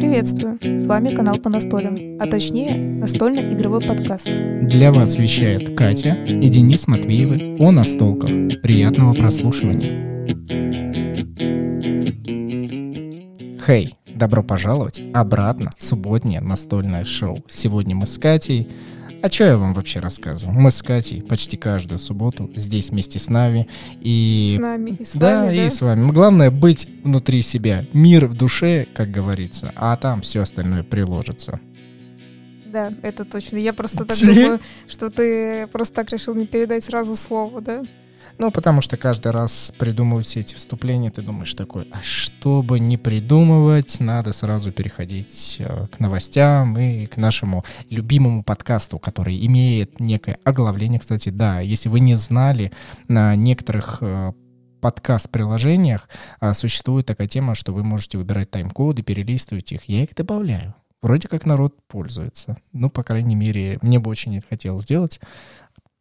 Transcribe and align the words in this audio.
Приветствую! 0.00 0.58
С 0.80 0.86
вами 0.88 1.14
канал 1.14 1.36
по 1.36 1.48
настолям, 1.48 1.96
а 2.18 2.26
точнее 2.26 2.76
настольный 2.76 3.54
игровой 3.54 3.80
подкаст. 3.80 4.26
Для 4.26 4.90
вас 4.90 5.16
вещает 5.16 5.76
Катя 5.76 6.14
и 6.24 6.48
Денис 6.48 6.88
Матвеевы 6.88 7.56
о 7.60 7.70
настолках. 7.70 8.30
Приятного 8.62 9.14
прослушивания. 9.14 10.26
Хей, 13.64 13.94
добро 14.12 14.42
пожаловать 14.42 15.00
обратно 15.14 15.70
в 15.78 15.86
субботнее 15.86 16.40
настольное 16.40 17.04
шоу. 17.04 17.38
Сегодня 17.48 17.94
мы 17.94 18.06
с 18.06 18.18
Катей 18.18 18.66
а 19.22 19.30
что 19.30 19.44
я 19.44 19.56
вам 19.56 19.74
вообще 19.74 20.00
рассказываю? 20.00 20.58
Мы 20.58 20.70
с 20.70 20.82
Катей 20.82 21.22
почти 21.22 21.56
каждую 21.56 21.98
субботу 21.98 22.50
здесь 22.54 22.90
вместе 22.90 23.18
с 23.18 23.28
нами. 23.28 23.68
И... 24.00 24.54
С 24.56 24.60
нами 24.60 24.90
и 24.98 25.04
с 25.04 25.14
да, 25.14 25.44
вами, 25.44 25.56
да? 25.56 25.66
и 25.66 25.70
с 25.70 25.80
вами. 25.80 26.10
Главное 26.10 26.50
быть 26.50 26.88
внутри 27.02 27.42
себя. 27.42 27.84
Мир 27.92 28.26
в 28.26 28.34
душе, 28.34 28.86
как 28.94 29.10
говорится, 29.10 29.72
а 29.74 29.96
там 29.96 30.22
все 30.22 30.42
остальное 30.42 30.84
приложится. 30.84 31.60
Да, 32.66 32.92
это 33.02 33.24
точно. 33.24 33.56
Я 33.56 33.72
просто 33.72 34.04
так 34.04 34.18
думаю, 34.18 34.60
что 34.86 35.10
ты 35.10 35.66
просто 35.68 35.94
так 35.96 36.12
решил 36.12 36.34
мне 36.34 36.46
передать 36.46 36.84
сразу 36.84 37.16
слово, 37.16 37.60
да? 37.60 37.82
Ну, 38.38 38.52
потому 38.52 38.82
что 38.82 38.96
каждый 38.96 39.32
раз 39.32 39.72
придумывать 39.78 40.26
все 40.26 40.40
эти 40.40 40.54
вступления, 40.54 41.10
ты 41.10 41.22
думаешь 41.22 41.54
такой, 41.54 41.88
а 41.90 42.02
чтобы 42.02 42.78
не 42.78 42.96
придумывать, 42.96 43.98
надо 43.98 44.32
сразу 44.32 44.70
переходить 44.70 45.56
э, 45.58 45.88
к 45.88 45.98
новостям 45.98 46.78
и 46.78 47.06
к 47.06 47.16
нашему 47.16 47.64
любимому 47.90 48.44
подкасту, 48.44 49.00
который 49.00 49.44
имеет 49.46 49.98
некое 49.98 50.38
оглавление. 50.44 51.00
Кстати, 51.00 51.30
да, 51.30 51.58
если 51.58 51.88
вы 51.88 51.98
не 51.98 52.14
знали, 52.14 52.70
на 53.08 53.34
некоторых 53.34 53.98
э, 54.02 54.32
подкаст-приложениях 54.80 56.08
а, 56.38 56.54
существует 56.54 57.06
такая 57.06 57.26
тема, 57.26 57.56
что 57.56 57.72
вы 57.72 57.82
можете 57.82 58.18
выбирать 58.18 58.52
тайм-коды, 58.52 59.02
перелистывать 59.02 59.72
их. 59.72 59.84
Я 59.84 60.04
их 60.04 60.14
добавляю. 60.14 60.76
Вроде 61.02 61.28
как 61.28 61.46
народ 61.46 61.74
пользуется. 61.86 62.56
Ну, 62.72 62.90
по 62.90 63.04
крайней 63.04 63.36
мере, 63.36 63.78
мне 63.82 63.98
бы 64.00 64.10
очень 64.10 64.36
это 64.38 64.48
хотелось 64.48 64.84
сделать. 64.84 65.20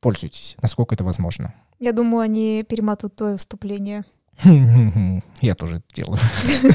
Пользуйтесь, 0.08 0.56
насколько 0.62 0.96
это 0.96 1.04
возможно. 1.04 1.54
Я 1.80 1.92
думаю, 1.92 2.22
они 2.22 2.64
перематывают 2.64 3.18
твое 3.18 3.36
вступление. 3.36 4.06
Я 5.42 5.54
тоже 5.54 5.76
это 5.76 5.86
делаю. 5.94 6.22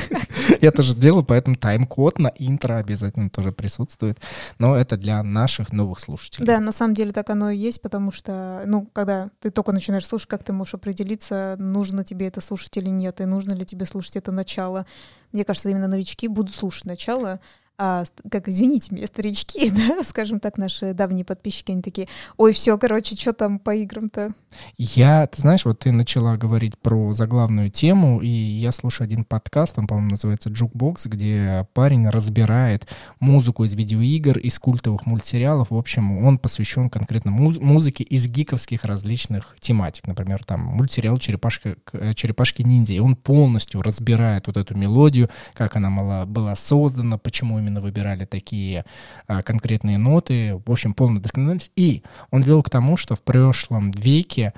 Я 0.61 0.71
тоже 0.71 0.95
делаю, 0.95 1.25
поэтому 1.25 1.57
тайм-код 1.57 2.19
на 2.19 2.31
интро 2.39 2.77
обязательно 2.77 3.31
тоже 3.31 3.51
присутствует. 3.51 4.19
Но 4.59 4.77
это 4.77 4.99
для 4.99 5.23
наших 5.23 5.73
новых 5.73 5.99
слушателей. 5.99 6.47
Да, 6.47 6.61
на 6.61 6.73
самом 6.73 6.93
деле 6.93 7.13
так 7.13 7.31
оно 7.31 7.49
и 7.49 7.57
есть, 7.57 7.81
потому 7.81 8.13
что, 8.13 8.65
ну, 8.67 8.87
когда 8.93 9.31
ты 9.41 9.51
только 9.51 9.73
начинаешь 9.73 10.07
слушать, 10.07 10.29
как 10.29 10.45
ты 10.45 10.53
можешь 10.53 10.75
определиться, 10.75 11.57
нужно 11.59 12.05
тебе 12.05 12.27
это 12.27 12.43
слушать 12.43 12.77
или 12.77 12.91
нет, 12.91 13.23
и 13.23 13.25
нужно 13.25 13.55
ли 13.55 13.65
тебе 13.65 13.87
слушать 13.87 14.17
это 14.17 14.31
начало. 14.31 14.85
Мне 15.33 15.47
кажется, 15.47 15.71
именно 15.71 15.89
новички 15.89 16.29
будут 16.29 16.55
слушать 16.55 16.85
начало, 16.85 17.41
а, 17.85 18.05
как, 18.31 18.49
извините 18.49 18.95
меня, 18.95 19.09
старички, 19.09 19.69
да, 19.89 20.05
скажем 20.05 20.39
так, 20.39 20.57
наши 20.57 20.95
давние 20.95 21.25
подписчики, 21.25 21.73
они 21.73 21.83
такие, 21.83 22.07
ой, 22.37 22.53
все, 22.53 22.79
короче, 22.79 23.17
что 23.17 23.33
там 23.33 23.59
по 23.59 23.75
играм-то? 23.75 24.35
Я, 24.79 25.27
ты 25.27 25.41
знаешь, 25.41 25.65
вот 25.65 25.81
ты 25.81 25.91
начала 25.91 26.37
говорить 26.37 26.79
про 26.79 27.13
заглавную 27.13 27.71
тему, 27.71 28.21
и 28.21 28.29
я 28.29 28.71
слушаю 28.71 29.07
один 29.07 29.25
подкаст, 29.25 29.79
он, 29.79 29.89
по-моему, 29.89 30.11
называется 30.11 30.49
Jukebox, 30.49 31.09
где 31.09 31.67
парень 31.75 32.09
разбирает 32.09 32.87
музыку 33.19 33.65
из 33.65 33.75
видеоигр, 33.75 34.39
из 34.39 34.61
культовых 34.61 35.05
мультсериалов. 35.07 35.71
В 35.71 35.77
общем, 35.77 36.25
он 36.25 36.39
посвящен 36.39 36.89
конкретно 36.89 37.33
муз- 37.33 37.59
музыке 37.59 38.05
из 38.05 38.29
гиковских 38.29 38.85
различных 38.85 39.57
тематик. 39.59 40.07
Например, 40.07 40.45
там 40.45 40.61
мультсериал 40.61 41.17
«Черепашка, 41.17 41.75
э, 41.95 42.15
«Черепашки-ниндзя», 42.15 42.93
и 42.93 43.01
он 43.01 43.17
полностью 43.17 43.83
разбирает 43.83 44.47
вот 44.47 44.57
эту 44.57 44.77
мелодию, 44.77 45.31
как 45.55 45.75
она 45.75 46.27
была 46.27 46.55
создана, 46.55 47.19
почему 47.19 47.59
именно 47.59 47.72
выбирали 47.81 48.25
такие 48.25 48.85
а, 49.27 49.43
конкретные 49.43 49.99
ноты. 49.99 50.61
В 50.65 50.71
общем, 50.71 50.95
полная 50.95 51.21
доскональность. 51.21 51.73
И 51.77 52.03
он 52.31 52.43
вел 52.43 52.63
к 52.63 52.71
тому, 52.71 52.97
что 52.97 53.17
в 53.17 53.23
прошлом 53.23 53.91
веке 53.93 54.53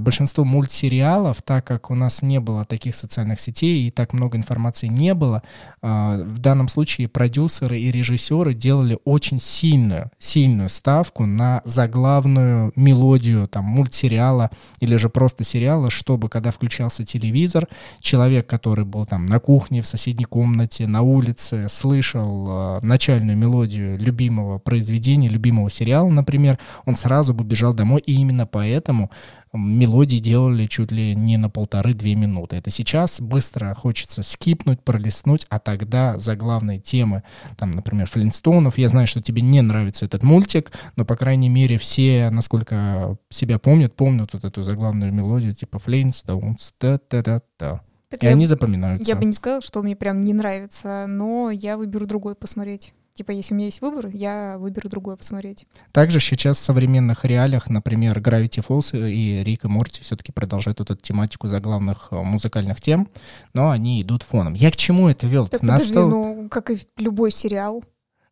большинство 0.00 0.44
мультсериалов, 0.44 1.40
так 1.42 1.64
как 1.64 1.90
у 1.90 1.94
нас 1.94 2.22
не 2.22 2.40
было 2.40 2.64
таких 2.64 2.96
социальных 2.96 3.40
сетей 3.40 3.86
и 3.86 3.90
так 3.90 4.12
много 4.12 4.36
информации 4.36 4.88
не 4.88 5.14
было, 5.14 5.42
а, 5.82 6.18
в 6.18 6.38
данном 6.38 6.68
случае 6.68 7.08
продюсеры 7.08 7.78
и 7.78 7.92
режиссеры 7.92 8.54
делали 8.54 8.98
очень 9.04 9.38
сильную, 9.38 10.10
сильную 10.18 10.68
ставку 10.68 11.26
на 11.26 11.62
заглавную 11.64 12.72
мелодию 12.74 13.46
там, 13.46 13.64
мультсериала 13.64 14.50
или 14.80 14.96
же 14.96 15.08
просто 15.08 15.44
сериала, 15.44 15.90
чтобы, 15.90 16.28
когда 16.28 16.50
включался 16.50 17.04
телевизор, 17.04 17.68
человек, 18.00 18.46
который 18.46 18.84
был 18.84 19.06
там 19.06 19.26
на 19.26 19.38
кухне, 19.38 19.82
в 19.82 19.86
соседней 19.86 20.24
комнате, 20.24 20.86
на 20.86 21.02
улице, 21.02 21.68
слышал 21.68 22.78
э, 22.78 22.80
начальную 22.82 23.36
мелодию 23.36 23.98
любимого 23.98 24.58
произведения, 24.58 25.28
любимого 25.28 25.70
сериала, 25.70 26.08
например, 26.08 26.58
он 26.84 26.96
сразу 26.96 27.32
бы 27.32 27.44
бежал 27.44 27.74
домой, 27.74 28.02
и 28.04 28.14
именно 28.14 28.46
поэтому 28.46 29.10
мелодии 29.56 30.18
делали 30.18 30.66
чуть 30.66 30.92
ли 30.92 31.14
не 31.14 31.36
на 31.36 31.48
полторы-две 31.48 32.14
минуты. 32.14 32.56
Это 32.56 32.70
сейчас 32.70 33.20
быстро 33.20 33.74
хочется 33.74 34.22
скипнуть, 34.22 34.80
пролистнуть, 34.82 35.46
а 35.48 35.58
тогда 35.58 36.18
за 36.18 36.36
главные 36.36 36.78
темы, 36.80 37.22
там, 37.56 37.70
например, 37.70 38.06
Флинстонов, 38.08 38.78
я 38.78 38.88
знаю, 38.88 39.06
что 39.06 39.22
тебе 39.22 39.42
не 39.42 39.62
нравится 39.62 40.04
этот 40.04 40.22
мультик, 40.22 40.72
но, 40.96 41.04
по 41.04 41.16
крайней 41.16 41.48
мере, 41.48 41.78
все, 41.78 42.30
насколько 42.30 43.16
себя 43.30 43.58
помнят, 43.58 43.94
помнят 43.94 44.32
вот 44.32 44.44
эту 44.44 44.62
заглавную 44.62 45.12
мелодию, 45.12 45.54
типа 45.54 45.78
Флинстоунс, 45.78 46.74
та-та-та-та. 46.78 47.82
Так 48.08 48.22
И 48.22 48.26
я, 48.26 48.32
они 48.32 48.46
запоминаются. 48.46 49.10
я 49.10 49.16
бы 49.16 49.24
не 49.26 49.34
сказала, 49.34 49.60
что 49.60 49.82
мне 49.82 49.94
прям 49.94 50.20
не 50.22 50.32
нравится, 50.32 51.04
но 51.06 51.50
я 51.50 51.76
выберу 51.76 52.06
другой 52.06 52.34
посмотреть. 52.34 52.94
Типа, 53.18 53.32
если 53.32 53.52
у 53.52 53.56
меня 53.56 53.66
есть 53.66 53.80
выбор, 53.80 54.10
я 54.12 54.58
выберу 54.58 54.88
другой 54.88 55.16
посмотреть. 55.16 55.66
Также 55.90 56.20
сейчас 56.20 56.58
в 56.58 56.60
современных 56.60 57.24
реалиях, 57.24 57.68
например, 57.68 58.20
Gravity 58.20 58.64
Falls 58.64 58.96
и 58.96 59.42
Рик 59.42 59.64
и 59.64 59.66
Морти 59.66 60.02
все-таки 60.02 60.30
продолжают 60.30 60.78
вот 60.78 60.92
эту 60.92 61.02
тематику 61.02 61.48
заглавных 61.48 62.12
э, 62.12 62.14
музыкальных 62.22 62.80
тем, 62.80 63.08
но 63.54 63.70
они 63.70 64.00
идут 64.02 64.22
фоном. 64.22 64.54
Я 64.54 64.70
к 64.70 64.76
чему 64.76 65.08
это 65.08 65.26
вел? 65.26 65.48
Так 65.48 65.62
Настал- 65.62 66.10
подожди, 66.10 66.42
ну, 66.42 66.48
как 66.48 66.70
и 66.70 66.78
любой 66.96 67.32
сериал, 67.32 67.82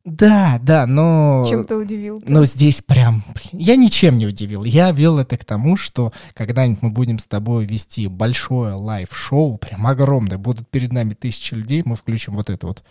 Да, 0.05 0.61
да, 0.63 0.87
но... 0.87 1.45
чем 1.49 1.65
ты 1.65 1.75
удивил? 1.75 2.23
Но 2.25 2.45
здесь 2.45 2.81
прям, 2.81 3.25
я 3.51 3.75
ничем 3.75 4.19
не 4.19 4.29
удивил. 4.29 4.63
Я 4.63 4.93
вел 4.93 5.19
это 5.19 5.37
к 5.37 5.45
тому, 5.45 5.75
что 5.75 6.13
когда-нибудь 6.35 6.83
мы 6.83 6.91
будем 6.91 7.19
с 7.19 7.25
тобой 7.25 7.67
вести 7.67 8.07
большое 8.07 8.75
лайв-шоу, 8.75 9.59
прям 9.59 9.85
огромное, 9.85 10.39
будут 10.39 10.69
перед 10.69 10.93
нами 10.93 11.15
тысячи 11.15 11.55
людей, 11.55 11.83
мы 11.85 11.97
включим 11.97 12.35
вот 12.35 12.51
эту 12.51 12.69
вот 12.69 12.85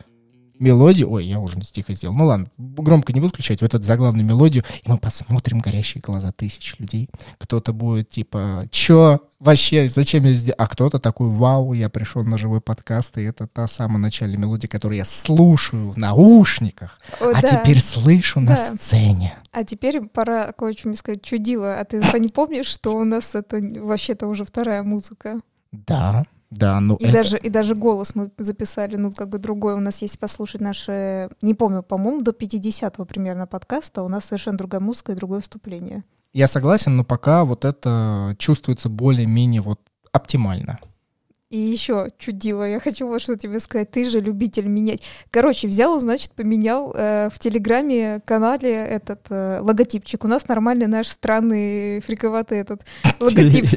мелодию. 0.59 1.11
Ой, 1.11 1.25
я 1.25 1.39
уже 1.39 1.59
тихо 1.61 1.93
сделал. 1.93 2.15
Ну 2.15 2.25
ладно, 2.25 2.47
громко 2.57 3.13
не 3.13 3.19
буду 3.19 3.33
включать 3.33 3.61
вот 3.61 3.73
эту 3.73 3.83
заглавную 3.83 4.25
мелодию, 4.25 4.63
и 4.83 4.89
мы 4.89 4.97
посмотрим 4.97 5.59
горящие 5.59 6.01
глаза 6.01 6.31
тысяч 6.31 6.75
людей. 6.79 7.09
Кто-то 7.37 7.73
будет 7.73 8.09
типа, 8.09 8.67
чё, 8.71 9.19
вообще, 9.39 9.89
зачем 9.89 10.23
я 10.25 10.33
сделал? 10.33 10.55
А 10.59 10.67
кто-то 10.67 10.99
такой, 10.99 11.29
вау, 11.29 11.73
я 11.73 11.89
пришел 11.89 12.23
на 12.23 12.37
живой 12.37 12.61
подкаст, 12.61 13.17
и 13.17 13.21
это 13.23 13.47
та 13.47 13.67
самая 13.67 13.97
начальная 13.97 14.37
мелодия, 14.37 14.67
которую 14.69 14.97
я 14.97 15.05
слушаю 15.05 15.89
в 15.91 15.97
наушниках, 15.97 16.99
О, 17.19 17.31
а 17.33 17.41
да. 17.41 17.61
теперь 17.63 17.79
слышу 17.81 18.39
на 18.39 18.55
Да. 18.55 18.75
сцене. 18.75 19.33
А 19.51 19.63
теперь 19.63 20.01
пора 20.01 20.51
кое-что 20.51 20.87
мне 20.89 20.97
сказать. 20.97 21.21
Чудило, 21.21 21.79
а 21.79 21.85
ты 21.85 22.01
не 22.19 22.29
помнишь, 22.29 22.67
что 22.67 22.97
у 22.97 23.03
нас 23.03 23.35
это 23.35 23.57
вообще-то 23.61 24.27
уже 24.27 24.45
вторая 24.45 24.83
музыка? 24.83 25.39
Да, 25.71 26.25
да, 26.55 26.79
ну 26.79 26.95
И 26.95 27.03
это... 27.03 27.13
даже, 27.13 27.37
и 27.37 27.49
даже 27.49 27.75
голос 27.75 28.15
мы 28.15 28.31
записали, 28.37 28.95
ну, 28.95 29.11
как 29.11 29.29
бы 29.29 29.37
другой. 29.37 29.75
У 29.75 29.79
нас 29.79 30.01
есть 30.01 30.19
послушать 30.19 30.61
наши, 30.61 31.29
не 31.41 31.53
помню, 31.53 31.83
по-моему, 31.83 32.21
до 32.21 32.31
50-го 32.31 33.05
примерно 33.05 33.45
подкаста 33.45 34.03
у 34.03 34.07
нас 34.07 34.25
совершенно 34.25 34.57
другая 34.57 34.81
музыка 34.81 35.11
и 35.11 35.15
другое 35.15 35.41
вступление. 35.41 36.03
Я 36.33 36.47
согласен, 36.47 36.95
но 36.95 37.03
пока 37.03 37.45
вот 37.45 37.65
это 37.65 38.35
чувствуется 38.37 38.89
более-менее 38.89 39.61
вот 39.61 39.79
оптимально. 40.11 40.79
И 41.55 41.57
еще 41.57 42.09
чудило, 42.17 42.67
я 42.67 42.81
хочу 42.81 43.07
вот 43.07 43.21
что 43.21 43.37
тебе 43.37 43.61
сказать, 43.61 43.89
ты 43.89 44.03
же 44.03 44.19
любитель 44.19 44.67
менять. 44.67 45.03
Короче, 45.31 45.69
взял, 45.69 45.97
значит, 46.01 46.33
поменял 46.33 46.93
э, 46.93 47.29
в 47.31 47.39
Телеграме 47.39 48.19
канале 48.25 48.73
этот 48.73 49.21
э, 49.29 49.61
логотипчик. 49.61 50.25
У 50.25 50.27
нас 50.27 50.49
нормальный 50.49 50.87
наш 50.87 51.07
странный 51.07 52.01
фриковатый 52.01 52.57
этот 52.57 52.81
логотип 53.21 53.67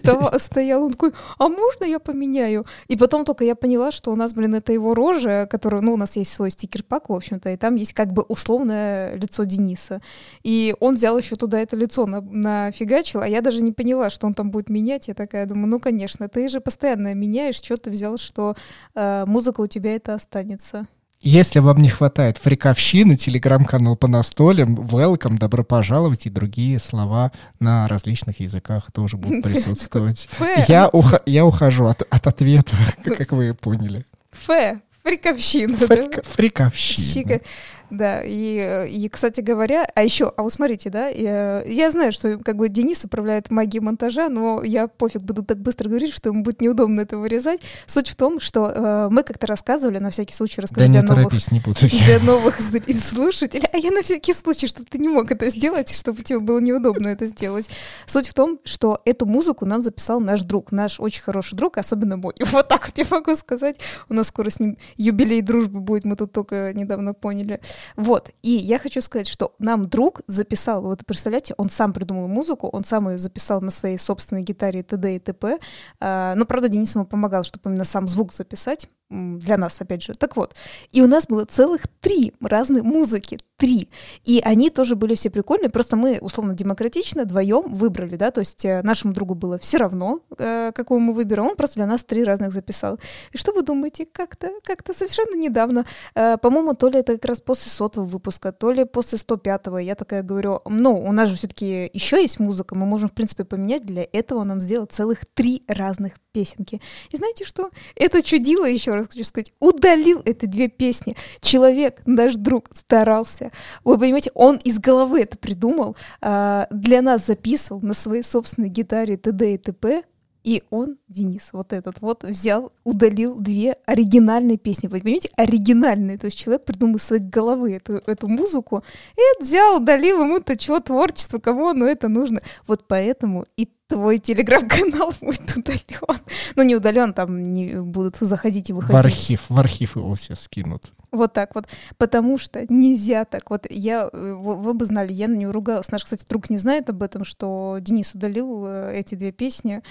стоял. 0.40 0.82
Он 0.82 0.90
такой, 0.90 1.12
а 1.38 1.48
можно 1.48 1.84
я 1.84 2.00
поменяю? 2.00 2.66
И 2.88 2.96
потом 2.96 3.24
только 3.24 3.44
я 3.44 3.54
поняла, 3.54 3.92
что 3.92 4.10
у 4.10 4.16
нас, 4.16 4.34
блин, 4.34 4.56
это 4.56 4.72
его 4.72 4.92
рожа, 4.92 5.46
которая, 5.48 5.80
ну, 5.80 5.92
у 5.92 5.96
нас 5.96 6.16
есть 6.16 6.32
свой 6.32 6.50
стикер-пак, 6.50 7.10
в 7.10 7.12
общем-то, 7.12 7.50
и 7.50 7.56
там 7.56 7.76
есть 7.76 7.92
как 7.92 8.12
бы 8.12 8.22
условное 8.22 9.14
лицо 9.14 9.44
Дениса. 9.44 10.02
И 10.42 10.74
он 10.80 10.96
взял 10.96 11.16
еще 11.16 11.36
туда 11.36 11.60
это 11.60 11.76
лицо 11.76 12.06
на, 12.06 12.22
нафигачил, 12.22 13.20
а 13.20 13.28
я 13.28 13.40
даже 13.40 13.62
не 13.62 13.70
поняла, 13.70 14.10
что 14.10 14.26
он 14.26 14.34
там 14.34 14.50
будет 14.50 14.68
менять. 14.68 15.06
Я 15.06 15.14
такая 15.14 15.46
думаю, 15.46 15.68
ну, 15.68 15.78
конечно, 15.78 16.28
ты 16.28 16.48
же 16.48 16.60
постоянно 16.60 17.14
меняешь, 17.14 17.67
что 17.68 17.76
ты 17.76 17.90
взял, 17.90 18.16
что 18.16 18.56
э, 18.94 19.24
музыка 19.26 19.60
у 19.60 19.66
тебя 19.66 19.94
это 19.94 20.14
останется. 20.14 20.86
Если 21.20 21.58
вам 21.58 21.78
не 21.82 21.88
хватает 21.90 22.38
фриковщины, 22.38 23.16
телеграм-канал 23.16 23.96
по 23.96 24.06
настолям, 24.08 24.76
welcome, 24.76 25.36
добро 25.36 25.64
пожаловать 25.64 26.26
и 26.26 26.30
другие 26.30 26.78
слова 26.78 27.32
на 27.60 27.88
различных 27.88 28.40
языках 28.40 28.90
тоже 28.92 29.16
будут 29.16 29.42
присутствовать. 29.44 30.28
Я, 30.68 30.88
уха- 30.88 31.20
я 31.26 31.44
ухожу 31.44 31.86
от, 31.86 32.02
от 32.08 32.26
ответа, 32.26 32.76
как 33.04 33.32
вы 33.32 33.52
поняли. 33.52 34.06
Фе, 34.32 34.80
фриковщина. 35.02 35.74
Фрик- 35.76 36.16
да? 36.16 36.22
Фриковщина. 36.22 37.40
Да, 37.90 38.20
и, 38.22 38.86
и, 38.90 39.08
кстати 39.08 39.40
говоря, 39.40 39.88
а 39.94 40.02
еще, 40.02 40.32
а 40.36 40.42
вы 40.42 40.50
смотрите, 40.50 40.90
да, 40.90 41.08
я, 41.08 41.62
я 41.64 41.90
знаю, 41.90 42.12
что 42.12 42.38
как 42.38 42.56
бы 42.56 42.68
Денис 42.68 43.04
управляет 43.04 43.50
магией 43.50 43.82
монтажа, 43.82 44.28
но 44.28 44.62
я 44.62 44.88
пофиг 44.88 45.22
буду 45.22 45.42
так 45.42 45.58
быстро 45.58 45.88
говорить, 45.88 46.12
что 46.12 46.28
ему 46.28 46.42
будет 46.42 46.60
неудобно 46.60 47.00
это 47.00 47.16
вырезать. 47.16 47.60
Суть 47.86 48.10
в 48.10 48.16
том, 48.16 48.40
что 48.40 48.66
э, 48.68 49.08
мы 49.10 49.22
как-то 49.22 49.46
рассказывали, 49.46 49.98
на 49.98 50.10
всякий 50.10 50.34
случай 50.34 50.60
расскажу 50.60 50.86
Да 50.86 50.92
для 50.92 51.00
не 51.00 51.06
новых 51.06 51.24
торопись, 51.24 51.50
не 51.50 51.60
буду. 51.60 51.80
для 51.88 52.20
новых 52.20 52.58
слушателей. 52.60 53.68
А 53.72 53.76
я 53.78 53.90
на 53.90 54.02
всякий 54.02 54.34
случай, 54.34 54.66
чтобы 54.66 54.88
ты 54.90 54.98
не 54.98 55.08
мог 55.08 55.30
это 55.30 55.48
сделать, 55.48 55.94
чтобы 55.94 56.22
тебе 56.22 56.40
было 56.40 56.58
неудобно 56.58 57.08
это 57.08 57.26
сделать. 57.26 57.68
Суть 58.06 58.28
в 58.28 58.34
том, 58.34 58.60
что 58.64 58.98
эту 59.04 59.24
музыку 59.24 59.64
нам 59.64 59.82
записал 59.82 60.20
наш 60.20 60.42
друг, 60.42 60.72
наш 60.72 61.00
очень 61.00 61.22
хороший 61.22 61.56
друг, 61.56 61.78
особенно 61.78 62.16
мой. 62.16 62.34
Вот 62.58 62.68
так 62.68 62.86
вот 62.86 62.98
я 62.98 63.04
могу 63.10 63.36
сказать. 63.36 63.76
У 64.08 64.14
нас 64.14 64.28
скоро 64.28 64.50
с 64.50 64.58
ним 64.58 64.78
юбилей 64.96 65.42
дружбы 65.42 65.80
будет, 65.80 66.04
мы 66.04 66.16
тут 66.16 66.32
только 66.32 66.72
недавно 66.74 67.14
поняли. 67.14 67.60
Вот, 67.96 68.30
и 68.42 68.50
я 68.50 68.78
хочу 68.78 69.00
сказать, 69.00 69.28
что 69.28 69.54
нам 69.58 69.88
друг 69.88 70.22
записал, 70.26 70.82
вот 70.82 71.04
представляете, 71.06 71.54
он 71.56 71.68
сам 71.68 71.92
придумал 71.92 72.28
музыку, 72.28 72.68
он 72.68 72.84
сам 72.84 73.08
ее 73.10 73.18
записал 73.18 73.60
на 73.60 73.70
своей 73.70 73.98
собственной 73.98 74.42
гитаре 74.42 74.82
т.д. 74.82 75.16
и 75.16 75.18
т.п. 75.18 75.58
А, 76.00 76.34
Но, 76.34 76.44
правда, 76.46 76.68
Денис 76.68 76.94
ему 76.94 77.06
помогал, 77.06 77.44
чтобы 77.44 77.70
именно 77.70 77.84
сам 77.84 78.08
звук 78.08 78.32
записать, 78.32 78.88
для 79.10 79.56
нас, 79.56 79.80
опять 79.80 80.02
же. 80.02 80.12
Так 80.14 80.36
вот, 80.36 80.54
и 80.92 81.02
у 81.02 81.06
нас 81.06 81.26
было 81.26 81.44
целых 81.44 81.82
три 82.00 82.34
разные 82.40 82.82
музыки, 82.82 83.38
три. 83.56 83.88
И 84.24 84.40
они 84.44 84.70
тоже 84.70 84.96
были 84.96 85.14
все 85.14 85.30
прикольные, 85.30 85.68
просто 85.70 85.96
мы, 85.96 86.18
условно, 86.20 86.54
демократично 86.54 87.24
вдвоем 87.24 87.74
выбрали, 87.74 88.16
да, 88.16 88.30
то 88.30 88.40
есть 88.40 88.64
э, 88.64 88.82
нашему 88.82 89.12
другу 89.12 89.34
было 89.34 89.58
все 89.58 89.78
равно, 89.78 90.20
э, 90.38 90.70
какую 90.72 91.00
мы 91.00 91.12
выберем, 91.12 91.48
он 91.48 91.56
просто 91.56 91.76
для 91.76 91.86
нас 91.86 92.04
три 92.04 92.22
разных 92.22 92.52
записал. 92.52 93.00
И 93.32 93.38
что 93.38 93.52
вы 93.52 93.62
думаете, 93.62 94.06
как-то, 94.06 94.52
как-то 94.62 94.94
совершенно 94.94 95.34
недавно, 95.34 95.86
э, 96.14 96.36
по-моему, 96.38 96.74
то 96.74 96.88
ли 96.88 97.00
это 97.00 97.14
как 97.14 97.24
раз 97.24 97.40
после 97.40 97.70
сотого 97.70 98.04
выпуска, 98.04 98.52
то 98.52 98.70
ли 98.70 98.84
после 98.84 99.18
105-го, 99.18 99.78
я 99.78 99.94
такая 99.94 100.22
говорю, 100.22 100.60
ну, 100.66 100.94
у 100.94 101.12
нас 101.12 101.28
же 101.28 101.36
все-таки 101.36 101.90
еще 101.92 102.22
есть 102.22 102.38
музыка, 102.38 102.76
мы 102.76 102.86
можем, 102.86 103.08
в 103.08 103.12
принципе, 103.12 103.44
поменять, 103.44 103.82
для 103.82 104.06
этого 104.12 104.44
нам 104.44 104.60
сделать 104.60 104.92
целых 104.92 105.26
три 105.34 105.64
разных 105.66 106.12
песенки. 106.32 106.80
И 107.10 107.16
знаете 107.16 107.44
что? 107.44 107.70
Это 107.96 108.22
чудило, 108.22 108.64
еще 108.64 108.97
хочу 109.04 109.24
сказать, 109.24 109.52
удалил 109.60 110.22
эти 110.24 110.46
две 110.46 110.68
песни. 110.68 111.16
Человек, 111.40 112.02
наш 112.06 112.34
друг, 112.34 112.70
старался. 112.78 113.52
Вы 113.84 113.98
понимаете, 113.98 114.30
он 114.34 114.56
из 114.56 114.78
головы 114.78 115.22
это 115.22 115.38
придумал, 115.38 115.96
а, 116.20 116.66
для 116.70 117.02
нас 117.02 117.26
записывал 117.26 117.80
на 117.82 117.94
своей 117.94 118.22
собственной 118.22 118.68
гитаре 118.68 119.16
т.д. 119.16 119.54
и 119.54 119.58
т.п., 119.58 120.02
и 120.44 120.62
он, 120.70 120.96
Денис, 121.08 121.50
вот 121.52 121.74
этот 121.74 122.00
вот, 122.00 122.24
взял, 122.24 122.72
удалил 122.82 123.34
две 123.34 123.76
оригинальные 123.84 124.56
песни. 124.56 124.86
Вы 124.86 125.00
понимаете, 125.00 125.30
оригинальные. 125.36 126.16
То 126.16 126.26
есть 126.26 126.38
человек 126.38 126.64
придумал 126.64 126.96
из 126.96 127.02
своей 127.02 127.22
головы 127.22 127.74
эту, 127.74 128.00
эту 128.06 128.28
музыку, 128.28 128.82
и 129.16 129.42
взял, 129.42 129.76
удалил 129.76 130.22
ему-то 130.22 130.56
чего, 130.56 130.80
творчество, 130.80 131.38
кому 131.38 131.68
оно 131.68 131.86
это 131.86 132.08
нужно. 132.08 132.40
Вот 132.66 132.86
поэтому 132.88 133.44
и 133.58 133.68
твой 133.88 134.18
телеграм-канал 134.18 135.12
будет 135.20 135.56
удален. 135.56 136.20
Ну, 136.54 136.62
не 136.62 136.76
удален, 136.76 137.12
там 137.12 137.42
не 137.42 137.80
будут 137.80 138.16
заходить 138.16 138.70
и 138.70 138.72
выходить. 138.72 138.94
В 138.94 138.98
архив, 138.98 139.46
в 139.48 139.58
архив 139.58 139.96
его 139.96 140.14
все 140.14 140.36
скинут. 140.36 140.92
Вот 141.10 141.32
так 141.32 141.54
вот. 141.54 141.66
Потому 141.96 142.38
что 142.38 142.66
нельзя 142.68 143.24
так. 143.24 143.50
Вот 143.50 143.66
я, 143.70 144.10
э, 144.12 144.32
вы, 144.34 144.56
вы 144.56 144.74
бы 144.74 144.84
знали, 144.84 145.12
я 145.12 145.28
на 145.28 145.34
него 145.34 145.52
ругалась. 145.52 145.90
Наш, 145.90 146.04
кстати, 146.04 146.24
друг 146.28 146.50
не 146.50 146.58
знает 146.58 146.90
об 146.90 147.02
этом, 147.02 147.24
что 147.24 147.78
Денис 147.80 148.14
удалил 148.14 148.66
э, 148.66 148.98
эти 148.98 149.14
две 149.14 149.32
песни, 149.32 149.82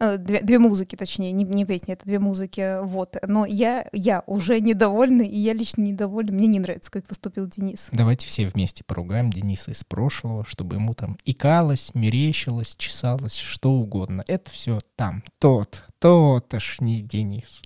э, 0.00 0.16
две, 0.18 0.40
две 0.40 0.58
музыки, 0.58 0.96
точнее, 0.96 1.30
не, 1.30 1.44
не 1.44 1.64
песни, 1.64 1.94
это 1.94 2.04
две 2.04 2.18
музыки, 2.18 2.82
вот. 2.82 3.16
Но 3.26 3.46
я, 3.46 3.86
я 3.92 4.24
уже 4.26 4.60
недовольна, 4.60 5.22
и 5.22 5.38
я 5.38 5.52
лично 5.52 5.82
недовольна. 5.82 6.32
Мне 6.32 6.48
не 6.48 6.58
нравится, 6.58 6.90
как 6.90 7.06
поступил 7.06 7.46
Денис. 7.46 7.90
Давайте 7.92 8.26
все 8.26 8.46
вместе 8.46 8.82
поругаем 8.84 9.32
Дениса 9.32 9.70
из 9.70 9.84
прошлого, 9.84 10.44
чтобы 10.44 10.74
ему 10.74 10.94
там 10.94 11.16
икалось, 11.24 11.94
мерещилось, 11.94 12.74
чесалось, 12.76 13.36
что 13.44 13.70
угодно. 13.70 14.24
Это 14.26 14.50
все 14.50 14.80
там. 14.96 15.22
Тот, 15.38 15.84
тотошний 15.98 17.02
Денис. 17.02 17.62